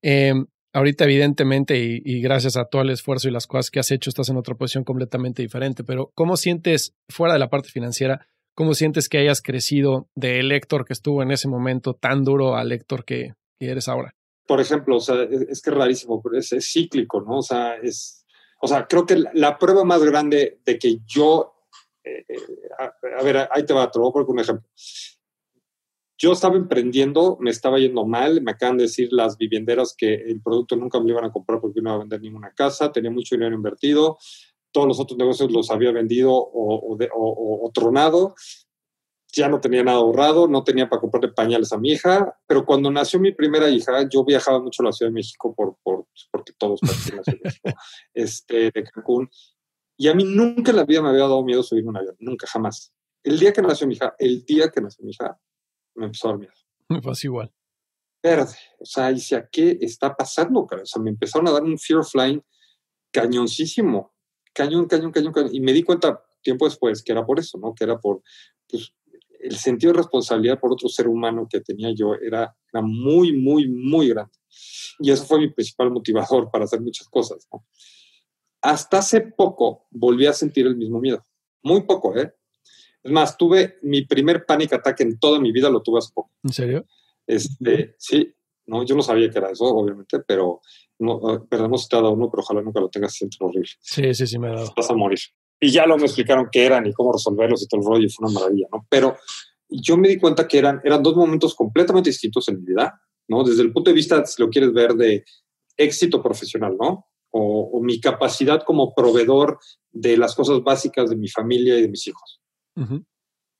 Eh, 0.02 0.32
ahorita, 0.72 1.04
evidentemente, 1.04 1.78
y, 1.78 2.00
y, 2.04 2.20
gracias 2.20 2.56
a 2.56 2.66
todo 2.66 2.82
el 2.82 2.90
esfuerzo 2.90 3.28
y 3.28 3.32
las 3.32 3.48
cosas 3.48 3.70
que 3.72 3.80
has 3.80 3.90
hecho, 3.90 4.08
estás 4.08 4.28
en 4.28 4.36
otra 4.36 4.54
posición 4.54 4.84
completamente 4.84 5.42
diferente, 5.42 5.82
pero 5.82 6.12
¿cómo 6.14 6.36
sientes, 6.36 6.94
fuera 7.08 7.32
de 7.32 7.40
la 7.40 7.50
parte 7.50 7.70
financiera, 7.70 8.28
cómo 8.56 8.74
sientes 8.74 9.08
que 9.08 9.18
hayas 9.18 9.42
crecido 9.42 10.08
del 10.16 10.50
Héctor 10.50 10.84
que 10.86 10.94
estuvo 10.94 11.22
en 11.22 11.30
ese 11.30 11.46
momento 11.46 11.94
tan 11.94 12.24
duro 12.24 12.56
al 12.56 12.72
Héctor 12.72 13.04
que, 13.04 13.34
que 13.60 13.70
eres 13.70 13.86
ahora? 13.86 14.16
Por 14.46 14.60
ejemplo, 14.60 14.96
o 14.96 15.00
sea, 15.00 15.22
es, 15.22 15.42
es 15.42 15.62
que 15.62 15.70
es 15.70 15.76
rarísimo, 15.76 16.20
pero 16.22 16.38
es, 16.38 16.52
es, 16.52 16.72
cíclico, 16.72 17.20
¿no? 17.20 17.38
O 17.38 17.42
sea, 17.42 17.76
es, 17.76 18.24
o 18.60 18.66
sea, 18.66 18.86
creo 18.86 19.04
que 19.04 19.16
la, 19.16 19.30
la 19.34 19.58
prueba 19.58 19.84
más 19.84 20.02
grande 20.02 20.58
de 20.64 20.78
que 20.78 20.98
yo, 21.04 21.54
eh, 22.02 22.24
a, 22.78 23.20
a, 23.20 23.22
ver, 23.22 23.48
ahí 23.50 23.64
te 23.64 23.74
va, 23.74 23.90
te 23.90 23.98
voy 23.98 24.08
a 24.08 24.12
poner 24.12 24.28
un 24.30 24.40
ejemplo. 24.40 24.68
Yo 26.18 26.32
estaba 26.32 26.56
emprendiendo, 26.56 27.36
me 27.38 27.50
estaba 27.50 27.78
yendo 27.78 28.06
mal, 28.06 28.40
me 28.40 28.52
acaban 28.52 28.78
de 28.78 28.84
decir 28.84 29.12
las 29.12 29.36
vivienderas 29.36 29.94
que 29.94 30.14
el 30.14 30.40
producto 30.40 30.74
nunca 30.76 30.98
me 30.98 31.08
lo 31.08 31.12
iban 31.12 31.26
a 31.26 31.30
comprar 31.30 31.60
porque 31.60 31.82
no 31.82 31.90
iba 31.90 31.96
a 31.96 32.00
vender 32.00 32.22
ninguna 32.22 32.52
casa, 32.52 32.90
tenía 32.90 33.10
mucho 33.10 33.34
dinero 33.34 33.54
invertido, 33.54 34.16
todos 34.76 34.88
los 34.88 35.00
otros 35.00 35.16
negocios 35.16 35.50
los 35.50 35.70
había 35.70 35.90
vendido 35.90 36.34
o, 36.34 36.92
o, 36.92 36.96
de, 36.98 37.08
o, 37.14 37.66
o 37.66 37.70
tronado, 37.72 38.34
ya 39.32 39.48
no 39.48 39.58
tenía 39.58 39.82
nada 39.82 39.96
ahorrado, 39.96 40.48
no 40.48 40.64
tenía 40.64 40.86
para 40.90 41.00
comprarle 41.00 41.32
pañales 41.32 41.72
a 41.72 41.78
mi 41.78 41.92
hija, 41.92 42.38
pero 42.46 42.66
cuando 42.66 42.90
nació 42.90 43.18
mi 43.18 43.32
primera 43.32 43.70
hija, 43.70 44.06
yo 44.06 44.22
viajaba 44.22 44.60
mucho 44.60 44.82
a 44.82 44.86
la 44.86 44.92
Ciudad 44.92 45.08
de 45.08 45.14
México 45.14 45.54
por, 45.54 45.78
por, 45.82 46.08
porque 46.30 46.52
todos 46.58 46.82
en 46.82 46.88
la 46.88 46.94
Ciudad 46.94 47.22
de 47.24 47.40
México, 47.42 47.70
este, 48.12 48.70
de 48.70 48.84
Cancún, 48.84 49.30
y 49.96 50.08
a 50.08 50.14
mí 50.14 50.24
nunca 50.24 50.72
en 50.72 50.76
la 50.76 50.84
vida 50.84 51.00
me 51.00 51.08
había 51.08 51.22
dado 51.22 51.42
miedo 51.42 51.62
subir 51.62 51.86
un 51.86 51.96
avión, 51.96 52.14
nunca, 52.18 52.46
jamás. 52.46 52.92
El 53.24 53.38
día 53.38 53.54
que 53.54 53.62
nació 53.62 53.86
mi 53.86 53.94
hija, 53.94 54.14
el 54.18 54.44
día 54.44 54.68
que 54.68 54.82
nació 54.82 55.06
mi 55.06 55.12
hija, 55.12 55.40
me 55.94 56.04
empezó 56.04 56.28
a 56.28 56.32
dar 56.32 56.38
miedo. 56.40 56.52
Me 56.90 57.00
pasa 57.00 57.26
igual. 57.26 57.50
Verde. 58.22 58.56
O 58.78 58.84
sea, 58.84 59.10
decía, 59.10 59.48
¿qué 59.50 59.78
está 59.80 60.14
pasando? 60.14 60.66
Cara? 60.66 60.82
O 60.82 60.86
sea, 60.86 61.00
me 61.00 61.08
empezaron 61.08 61.48
a 61.48 61.52
dar 61.52 61.62
un 61.62 61.78
fear 61.78 62.00
of 62.00 62.10
flying 62.10 62.42
cañoncísimo. 63.10 64.15
Cañón, 64.56 64.86
cañón, 64.86 65.12
cañón, 65.12 65.32
cañón. 65.34 65.54
Y 65.54 65.60
me 65.60 65.74
di 65.74 65.82
cuenta 65.82 66.18
tiempo 66.42 66.64
después 66.64 67.02
que 67.02 67.12
era 67.12 67.26
por 67.26 67.38
eso, 67.38 67.58
¿no? 67.58 67.74
Que 67.74 67.84
era 67.84 68.00
por 68.00 68.22
pues, 68.66 68.94
el 69.38 69.56
sentido 69.56 69.92
de 69.92 69.98
responsabilidad 69.98 70.58
por 70.58 70.72
otro 70.72 70.88
ser 70.88 71.08
humano 71.08 71.46
que 71.48 71.60
tenía 71.60 71.92
yo 71.94 72.14
era, 72.14 72.56
era 72.72 72.82
muy, 72.82 73.36
muy, 73.36 73.68
muy 73.68 74.08
grande. 74.08 74.32
Y 74.98 75.10
eso 75.10 75.26
fue 75.26 75.40
mi 75.40 75.50
principal 75.50 75.90
motivador 75.90 76.50
para 76.50 76.64
hacer 76.64 76.80
muchas 76.80 77.06
cosas. 77.08 77.46
¿no? 77.52 77.66
Hasta 78.62 78.98
hace 78.98 79.20
poco 79.20 79.86
volví 79.90 80.24
a 80.24 80.32
sentir 80.32 80.66
el 80.66 80.76
mismo 80.76 81.00
miedo. 81.00 81.26
Muy 81.62 81.82
poco, 81.82 82.16
¿eh? 82.16 82.32
Es 83.02 83.12
más, 83.12 83.36
tuve 83.36 83.78
mi 83.82 84.06
primer 84.06 84.46
panic 84.46 84.72
attack 84.72 85.00
en 85.02 85.18
toda 85.18 85.38
mi 85.38 85.52
vida, 85.52 85.68
lo 85.68 85.82
tuve 85.82 85.98
hace 85.98 86.12
poco. 86.14 86.32
¿En 86.42 86.52
serio? 86.52 86.86
Este, 87.26 87.94
sí, 87.98 88.34
no, 88.66 88.84
yo 88.84 88.94
no 88.94 89.02
sabía 89.02 89.30
que 89.30 89.38
era 89.38 89.50
eso, 89.50 89.64
obviamente, 89.64 90.20
pero 90.20 90.60
no, 90.98 91.20
no 91.50 91.78
se 91.78 91.88
te 91.88 91.96
ha 91.96 92.00
dado 92.00 92.12
uno, 92.12 92.30
pero 92.30 92.42
ojalá 92.42 92.62
nunca 92.62 92.80
lo 92.80 92.88
tengas, 92.88 93.12
se 93.12 93.18
siente 93.18 93.36
horrible. 93.40 93.70
Sí, 93.80 94.14
sí, 94.14 94.26
sí, 94.26 94.38
me 94.38 94.48
ha 94.48 94.54
dado. 94.54 94.72
Vas 94.76 94.90
a 94.90 94.94
morir. 94.94 95.18
Y 95.60 95.70
ya 95.70 95.86
lo 95.86 95.96
me 95.96 96.04
explicaron 96.04 96.48
qué 96.50 96.66
eran 96.66 96.86
y 96.86 96.92
cómo 96.92 97.12
resolverlos 97.12 97.62
y 97.62 97.68
todo 97.68 97.80
el 97.80 97.86
rollo, 97.86 98.06
y 98.06 98.10
fue 98.10 98.28
una 98.28 98.40
maravilla, 98.40 98.66
¿no? 98.72 98.86
Pero 98.90 99.16
yo 99.68 99.96
me 99.96 100.08
di 100.08 100.18
cuenta 100.18 100.46
que 100.46 100.58
eran, 100.58 100.80
eran 100.84 101.02
dos 101.02 101.16
momentos 101.16 101.54
completamente 101.54 102.10
distintos 102.10 102.48
en 102.48 102.58
mi 102.60 102.66
vida, 102.66 103.00
¿no? 103.28 103.42
Desde 103.42 103.62
el 103.62 103.72
punto 103.72 103.90
de 103.90 103.94
vista, 103.94 104.24
si 104.26 104.42
lo 104.42 104.48
quieres 104.48 104.72
ver, 104.72 104.94
de 104.94 105.24
éxito 105.76 106.22
profesional, 106.22 106.76
¿no? 106.78 107.06
O, 107.30 107.70
o 107.72 107.82
mi 107.82 108.00
capacidad 108.00 108.62
como 108.64 108.94
proveedor 108.94 109.58
de 109.90 110.16
las 110.16 110.34
cosas 110.34 110.62
básicas 110.62 111.10
de 111.10 111.16
mi 111.16 111.28
familia 111.28 111.78
y 111.78 111.82
de 111.82 111.88
mis 111.88 112.06
hijos. 112.06 112.40
Uh 112.76 112.82
-huh. 112.82 113.06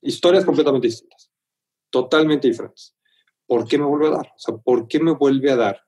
Historias 0.02 0.44
completamente 0.44 0.86
distintas, 0.86 1.30
totalmente 1.90 2.48
diferentes. 2.48 2.94
¿Por 3.46 3.66
qué 3.66 3.78
me 3.78 3.84
vuelve 3.84 4.08
a 4.08 4.10
dar? 4.10 4.26
O 4.26 4.38
sea, 4.38 4.56
¿por 4.56 4.88
qué 4.88 5.00
me 5.00 5.12
vuelve 5.12 5.50
a 5.50 5.56
dar 5.56 5.80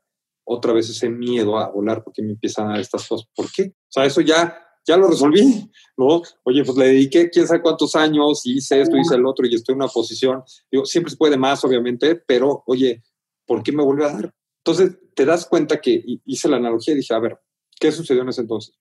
otra 0.44 0.72
vez 0.72 0.88
ese 0.88 1.08
miedo 1.10 1.58
a 1.58 1.70
volar? 1.70 2.02
¿Por 2.02 2.12
qué 2.12 2.22
me 2.22 2.32
empiezan 2.32 2.66
a 2.66 2.72
dar 2.72 2.80
estas 2.80 3.06
cosas? 3.06 3.28
¿Por 3.34 3.50
qué? 3.50 3.74
O 3.74 3.90
sea, 3.90 4.04
eso 4.04 4.20
ya, 4.20 4.56
ya 4.86 4.96
lo 4.96 5.08
resolví, 5.08 5.70
¿no? 5.96 6.22
Oye, 6.44 6.64
pues 6.64 6.76
le 6.78 6.86
dediqué 6.86 7.30
quién 7.30 7.46
sabe 7.46 7.62
cuántos 7.62 7.94
años, 7.96 8.46
y 8.46 8.58
hice 8.58 8.80
esto, 8.80 8.96
hice 8.96 9.16
el 9.16 9.26
otro, 9.26 9.46
y 9.46 9.54
estoy 9.54 9.74
en 9.74 9.82
una 9.82 9.88
posición. 9.88 10.42
Digo, 10.70 10.84
siempre 10.84 11.10
se 11.10 11.16
puede 11.16 11.36
más, 11.36 11.64
obviamente, 11.64 12.16
pero 12.16 12.62
oye, 12.66 13.02
¿por 13.46 13.62
qué 13.62 13.72
me 13.72 13.82
vuelve 13.82 14.04
a 14.04 14.12
dar? 14.12 14.34
Entonces, 14.64 14.98
te 15.14 15.24
das 15.24 15.46
cuenta 15.46 15.80
que 15.80 16.02
hice 16.24 16.48
la 16.48 16.56
analogía 16.56 16.94
y 16.94 16.98
dije, 16.98 17.14
a 17.14 17.18
ver, 17.18 17.38
¿qué 17.80 17.90
sucedió 17.90 18.22
en 18.22 18.28
ese 18.28 18.42
entonces? 18.42 18.74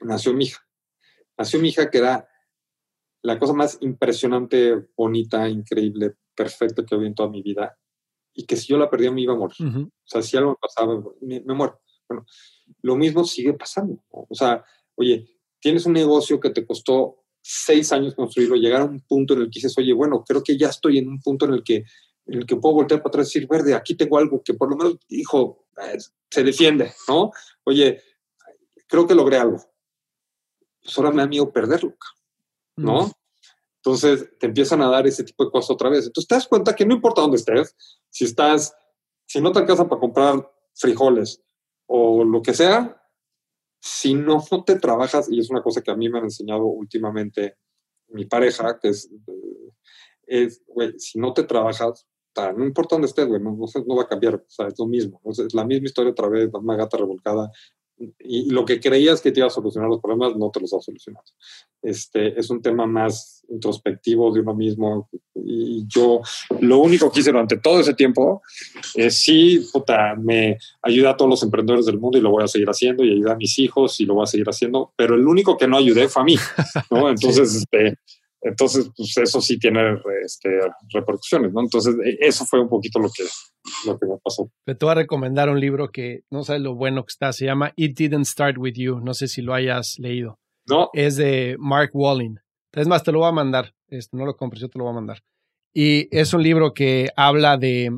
Nació 0.00 0.34
mi 0.34 0.44
hija. 0.44 0.60
Nació 1.38 1.60
mi 1.60 1.68
hija 1.68 1.90
que 1.90 1.98
era 1.98 2.28
la 3.22 3.38
cosa 3.38 3.54
más 3.54 3.78
impresionante, 3.80 4.88
bonita, 4.96 5.48
increíble, 5.48 6.14
perfecta 6.34 6.84
que 6.84 6.94
había 6.94 7.08
en 7.08 7.14
toda 7.14 7.30
mi 7.30 7.42
vida. 7.42 7.78
Y 8.34 8.46
que 8.46 8.56
si 8.56 8.68
yo 8.68 8.78
la 8.78 8.90
perdía 8.90 9.12
me 9.12 9.22
iba 9.22 9.32
a 9.32 9.36
morir. 9.36 9.56
O 9.60 9.90
sea, 10.04 10.22
si 10.22 10.36
algo 10.36 10.50
me 10.50 10.56
pasaba, 10.60 11.02
me, 11.20 11.40
muero. 11.54 11.80
Bueno, 12.08 12.26
lo 12.82 12.96
mismo 12.96 13.24
sigue 13.24 13.54
pasando. 13.54 14.02
O 14.10 14.34
sea, 14.34 14.64
oye, 14.96 15.38
tienes 15.60 15.86
un 15.86 15.92
negocio 15.92 16.40
que 16.40 16.50
te 16.50 16.66
costó 16.66 17.24
seis 17.40 17.92
años 17.92 18.14
construirlo, 18.14 18.56
llegar 18.56 18.82
a 18.82 18.86
un 18.86 19.00
punto 19.00 19.34
en 19.34 19.42
el 19.42 19.46
que 19.46 19.58
dices, 19.58 19.76
oye, 19.78 19.92
bueno, 19.92 20.24
creo 20.26 20.42
que 20.42 20.58
ya 20.58 20.68
estoy 20.68 20.98
en 20.98 21.08
un 21.08 21.20
punto 21.20 21.46
en 21.46 21.54
el 21.54 21.62
que 21.62 21.84
en 22.26 22.38
el 22.38 22.46
que 22.46 22.56
puedo 22.56 22.76
voltear 22.76 23.00
para 23.00 23.10
atrás 23.10 23.26
y 23.28 23.40
decir, 23.40 23.48
verde, 23.48 23.74
aquí 23.74 23.94
tengo 23.94 24.18
algo 24.18 24.42
que 24.42 24.54
por 24.54 24.70
lo 24.70 24.76
menos, 24.76 24.96
hijo, 25.08 25.66
eh, 25.82 25.98
se 26.30 26.42
defiende, 26.42 26.92
¿no? 27.08 27.30
Oye, 27.64 28.00
creo 28.86 29.06
que 29.06 29.14
logré 29.14 29.36
algo. 29.36 29.58
Pues 30.82 30.96
ahora 30.98 31.10
me 31.10 31.22
da 31.22 31.28
miedo 31.28 31.52
perderlo, 31.52 31.94
¿no? 32.76 33.12
Entonces 33.84 34.30
te 34.38 34.46
empiezan 34.46 34.80
a 34.80 34.88
dar 34.88 35.06
ese 35.06 35.24
tipo 35.24 35.44
de 35.44 35.50
cosas 35.50 35.70
otra 35.72 35.90
vez. 35.90 36.06
Entonces 36.06 36.26
te 36.26 36.34
das 36.34 36.48
cuenta 36.48 36.74
que 36.74 36.86
no 36.86 36.94
importa 36.94 37.20
dónde 37.20 37.36
estés, 37.36 37.76
si 38.08 38.24
estás, 38.24 38.74
si 39.26 39.42
no 39.42 39.52
te 39.52 39.58
alcanza 39.58 39.86
para 39.86 40.00
comprar 40.00 40.50
frijoles 40.74 41.42
o 41.86 42.24
lo 42.24 42.40
que 42.40 42.54
sea, 42.54 42.98
si 43.82 44.14
no, 44.14 44.42
no 44.50 44.64
te 44.64 44.76
trabajas, 44.76 45.30
y 45.30 45.38
es 45.38 45.50
una 45.50 45.62
cosa 45.62 45.82
que 45.82 45.90
a 45.90 45.96
mí 45.96 46.08
me 46.08 46.16
han 46.16 46.24
enseñado 46.24 46.64
últimamente 46.64 47.58
mi 48.08 48.24
pareja, 48.24 48.78
que 48.80 48.88
es, 48.88 49.10
eh, 49.26 49.70
es 50.26 50.62
güey, 50.66 50.98
si 50.98 51.18
no 51.18 51.34
te 51.34 51.42
trabajas, 51.42 52.06
no 52.56 52.64
importa 52.64 52.94
dónde 52.94 53.08
estés, 53.08 53.26
güey, 53.26 53.42
no, 53.42 53.50
no, 53.54 53.96
va 53.96 54.02
a 54.02 54.08
cambiar, 54.08 54.36
o 54.36 54.44
sea, 54.48 54.68
es 54.68 54.78
lo 54.78 54.86
mismo, 54.86 55.20
es 55.26 55.52
la 55.52 55.66
misma 55.66 55.86
historia 55.86 56.12
otra 56.12 56.28
vez, 56.28 56.48
una 56.54 56.76
gata 56.76 56.96
revolcada, 56.96 57.50
y 57.96 58.50
lo 58.50 58.64
que 58.64 58.80
creías 58.80 59.20
que 59.20 59.30
te 59.30 59.40
iba 59.40 59.46
a 59.46 59.50
solucionar 59.50 59.88
los 59.88 60.00
problemas 60.00 60.36
no 60.36 60.50
te 60.50 60.60
los 60.60 60.72
ha 60.74 60.80
solucionado. 60.80 61.24
Este, 61.82 62.38
es 62.38 62.50
un 62.50 62.60
tema 62.62 62.86
más 62.86 63.44
introspectivo 63.48 64.32
de 64.32 64.40
uno 64.40 64.54
mismo 64.54 65.08
y 65.34 65.86
yo 65.86 66.20
lo 66.60 66.78
único 66.78 67.12
que 67.12 67.20
hice 67.20 67.30
durante 67.30 67.58
todo 67.58 67.80
ese 67.80 67.94
tiempo 67.94 68.42
es 68.94 69.18
sí, 69.18 69.60
puta, 69.72 70.14
me 70.16 70.58
ayuda 70.82 71.10
a 71.10 71.16
todos 71.16 71.30
los 71.30 71.42
emprendedores 71.42 71.86
del 71.86 71.98
mundo 71.98 72.18
y 72.18 72.22
lo 72.22 72.30
voy 72.30 72.42
a 72.42 72.48
seguir 72.48 72.68
haciendo 72.68 73.04
y 73.04 73.12
ayuda 73.12 73.32
a 73.34 73.36
mis 73.36 73.58
hijos 73.58 74.00
y 74.00 74.06
lo 74.06 74.14
voy 74.14 74.24
a 74.24 74.26
seguir 74.26 74.48
haciendo, 74.48 74.92
pero 74.96 75.14
el 75.14 75.26
único 75.26 75.56
que 75.56 75.68
no 75.68 75.76
ayudé 75.76 76.08
fue 76.08 76.22
a 76.22 76.24
mí, 76.24 76.36
¿no? 76.90 77.08
Entonces, 77.10 77.54
este, 77.54 77.98
entonces, 78.44 78.90
pues 78.94 79.16
eso 79.16 79.40
sí 79.40 79.58
tiene 79.58 79.80
este, 80.24 80.50
repercusiones, 80.92 81.52
¿no? 81.52 81.62
Entonces, 81.62 81.94
e, 82.04 82.18
eso 82.20 82.44
fue 82.44 82.60
un 82.60 82.68
poquito 82.68 82.98
lo 82.98 83.08
que, 83.08 83.24
lo 83.86 83.98
que 83.98 84.06
me 84.06 84.16
pasó. 84.22 84.50
Te 84.66 84.74
voy 84.74 84.90
a 84.90 84.94
recomendar 84.94 85.48
un 85.48 85.58
libro 85.58 85.90
que 85.90 86.24
no 86.30 86.44
sabes 86.44 86.60
lo 86.60 86.74
bueno 86.74 87.02
que 87.04 87.10
está, 87.10 87.32
se 87.32 87.46
llama 87.46 87.72
It 87.74 87.96
Didn't 87.96 88.26
Start 88.26 88.58
With 88.58 88.74
You, 88.74 89.00
no 89.00 89.14
sé 89.14 89.28
si 89.28 89.40
lo 89.40 89.54
hayas 89.54 89.98
leído. 89.98 90.38
No. 90.66 90.90
Es 90.92 91.16
de 91.16 91.56
Mark 91.58 91.90
Walling. 91.94 92.36
Es 92.72 92.86
más, 92.86 93.02
te 93.02 93.12
lo 93.12 93.20
voy 93.20 93.28
a 93.28 93.32
mandar, 93.32 93.74
este, 93.88 94.16
no 94.16 94.26
lo 94.26 94.36
compres, 94.36 94.60
yo 94.60 94.68
te 94.68 94.78
lo 94.78 94.84
voy 94.84 94.92
a 94.92 94.96
mandar. 94.96 95.22
Y 95.72 96.08
es 96.16 96.34
un 96.34 96.42
libro 96.42 96.74
que 96.74 97.08
habla 97.16 97.56
de 97.56 97.90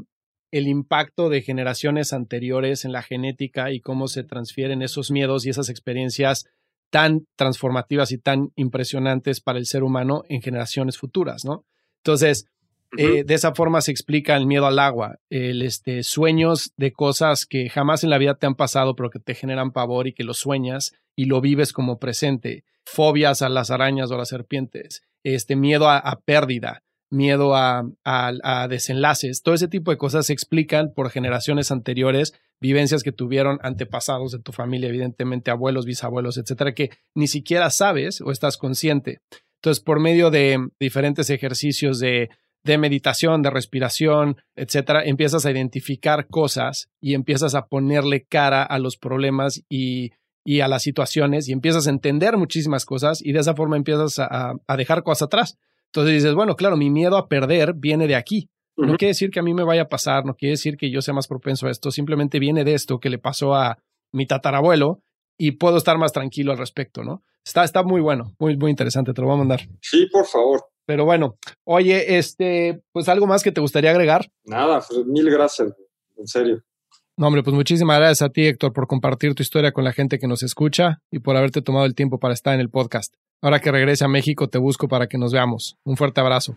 el 0.52 0.68
impacto 0.68 1.28
de 1.28 1.42
generaciones 1.42 2.12
anteriores 2.12 2.84
en 2.84 2.92
la 2.92 3.02
genética 3.02 3.72
y 3.72 3.80
cómo 3.80 4.06
se 4.06 4.22
transfieren 4.22 4.80
esos 4.80 5.10
miedos 5.10 5.44
y 5.44 5.50
esas 5.50 5.68
experiencias 5.68 6.46
tan 6.90 7.26
transformativas 7.36 8.12
y 8.12 8.18
tan 8.18 8.52
impresionantes 8.56 9.40
para 9.40 9.58
el 9.58 9.66
ser 9.66 9.82
humano 9.82 10.22
en 10.28 10.42
generaciones 10.42 10.98
futuras, 10.98 11.44
¿no? 11.44 11.64
Entonces, 11.98 12.46
eh, 12.96 13.24
de 13.24 13.34
esa 13.34 13.54
forma 13.54 13.80
se 13.80 13.90
explica 13.90 14.36
el 14.36 14.46
miedo 14.46 14.66
al 14.66 14.78
agua, 14.78 15.18
el 15.28 15.62
este, 15.62 16.02
sueños 16.02 16.72
de 16.76 16.92
cosas 16.92 17.44
que 17.44 17.68
jamás 17.68 18.04
en 18.04 18.10
la 18.10 18.18
vida 18.18 18.34
te 18.34 18.46
han 18.46 18.54
pasado, 18.54 18.94
pero 18.94 19.10
que 19.10 19.18
te 19.18 19.34
generan 19.34 19.72
pavor 19.72 20.06
y 20.06 20.12
que 20.12 20.24
lo 20.24 20.34
sueñas 20.34 20.92
y 21.16 21.24
lo 21.24 21.40
vives 21.40 21.72
como 21.72 21.98
presente, 21.98 22.64
fobias 22.84 23.42
a 23.42 23.48
las 23.48 23.70
arañas 23.70 24.10
o 24.10 24.14
a 24.14 24.18
las 24.18 24.28
serpientes, 24.28 25.02
este 25.24 25.56
miedo 25.56 25.90
a 25.90 26.20
pérdida, 26.24 26.84
miedo 27.10 27.54
a, 27.54 28.66
desenlaces, 28.68 29.42
todo 29.42 29.54
ese 29.54 29.68
tipo 29.68 29.90
de 29.90 29.96
cosas 29.96 30.26
se 30.26 30.32
explican 30.32 30.92
por 30.92 31.10
generaciones 31.10 31.70
anteriores, 31.70 32.34
vivencias 32.60 33.02
que 33.02 33.12
tuvieron 33.12 33.58
antepasados 33.62 34.32
de 34.32 34.38
tu 34.38 34.52
familia, 34.52 34.88
evidentemente 34.88 35.50
abuelos, 35.50 35.84
bisabuelos, 35.84 36.38
etcétera, 36.38 36.74
que 36.74 36.90
ni 37.14 37.28
siquiera 37.28 37.70
sabes 37.70 38.20
o 38.20 38.30
estás 38.30 38.56
consciente. 38.56 39.20
Entonces, 39.56 39.82
por 39.82 40.00
medio 40.00 40.30
de 40.30 40.68
diferentes 40.78 41.30
ejercicios 41.30 41.98
de, 41.98 42.28
meditación, 42.64 43.42
de 43.42 43.50
respiración, 43.50 44.36
etcétera, 44.56 45.04
empiezas 45.04 45.46
a 45.46 45.50
identificar 45.50 46.26
cosas 46.28 46.88
y 47.00 47.14
empiezas 47.14 47.54
a 47.54 47.66
ponerle 47.66 48.24
cara 48.24 48.62
a 48.64 48.78
los 48.78 48.96
problemas 48.96 49.62
y, 49.68 50.10
y 50.44 50.60
a 50.60 50.68
las 50.68 50.82
situaciones 50.82 51.48
y 51.48 51.52
empiezas 51.52 51.86
a 51.86 51.90
entender 51.90 52.36
muchísimas 52.36 52.84
cosas 52.84 53.24
y 53.24 53.32
de 53.32 53.40
esa 53.40 53.54
forma 53.54 53.76
empiezas 53.76 54.18
a, 54.18 54.54
a 54.66 54.76
dejar 54.76 55.02
cosas 55.02 55.26
atrás. 55.26 55.58
Entonces 55.86 56.14
dices, 56.14 56.34
bueno, 56.34 56.56
claro, 56.56 56.76
mi 56.76 56.90
miedo 56.90 57.16
a 57.16 57.28
perder 57.28 57.72
viene 57.74 58.06
de 58.06 58.16
aquí. 58.16 58.50
No 58.76 58.96
quiere 58.96 59.10
decir 59.10 59.30
que 59.30 59.40
a 59.40 59.42
mí 59.42 59.54
me 59.54 59.64
vaya 59.64 59.82
a 59.82 59.88
pasar, 59.88 60.24
no 60.24 60.34
quiere 60.34 60.52
decir 60.52 60.76
que 60.76 60.90
yo 60.90 61.00
sea 61.00 61.14
más 61.14 61.28
propenso 61.28 61.66
a 61.66 61.70
esto, 61.70 61.90
simplemente 61.90 62.38
viene 62.38 62.62
de 62.64 62.74
esto 62.74 62.98
que 62.98 63.08
le 63.08 63.18
pasó 63.18 63.54
a 63.54 63.78
mi 64.12 64.26
tatarabuelo 64.26 65.00
y 65.38 65.52
puedo 65.52 65.78
estar 65.78 65.98
más 65.98 66.12
tranquilo 66.12 66.52
al 66.52 66.58
respecto, 66.58 67.02
¿no? 67.02 67.22
Está, 67.44 67.64
está 67.64 67.82
muy 67.82 68.00
bueno, 68.00 68.34
muy, 68.38 68.56
muy 68.56 68.70
interesante, 68.70 69.12
te 69.12 69.20
lo 69.20 69.28
voy 69.28 69.36
a 69.36 69.38
mandar. 69.38 69.60
Sí, 69.80 70.06
por 70.12 70.26
favor. 70.26 70.64
Pero 70.84 71.04
bueno, 71.04 71.36
oye, 71.64 72.18
este, 72.18 72.82
pues 72.92 73.08
algo 73.08 73.26
más 73.26 73.42
que 73.42 73.52
te 73.52 73.60
gustaría 73.60 73.90
agregar. 73.90 74.26
Nada, 74.44 74.82
pues 74.86 75.04
mil 75.06 75.30
gracias, 75.30 75.74
en 76.16 76.26
serio. 76.26 76.62
No, 77.18 77.28
hombre, 77.28 77.42
pues 77.42 77.54
muchísimas 77.54 77.98
gracias 77.98 78.22
a 78.22 78.30
ti, 78.30 78.46
Héctor, 78.46 78.72
por 78.72 78.86
compartir 78.86 79.34
tu 79.34 79.42
historia 79.42 79.72
con 79.72 79.84
la 79.84 79.92
gente 79.92 80.18
que 80.18 80.26
nos 80.26 80.42
escucha 80.42 81.00
y 81.10 81.20
por 81.20 81.36
haberte 81.36 81.62
tomado 81.62 81.86
el 81.86 81.94
tiempo 81.94 82.18
para 82.18 82.34
estar 82.34 82.52
en 82.54 82.60
el 82.60 82.68
podcast. 82.68 83.14
Ahora 83.40 83.60
que 83.60 83.72
regrese 83.72 84.04
a 84.04 84.08
México, 84.08 84.48
te 84.48 84.58
busco 84.58 84.86
para 84.86 85.06
que 85.06 85.16
nos 85.16 85.32
veamos. 85.32 85.76
Un 85.84 85.96
fuerte 85.96 86.20
abrazo. 86.20 86.56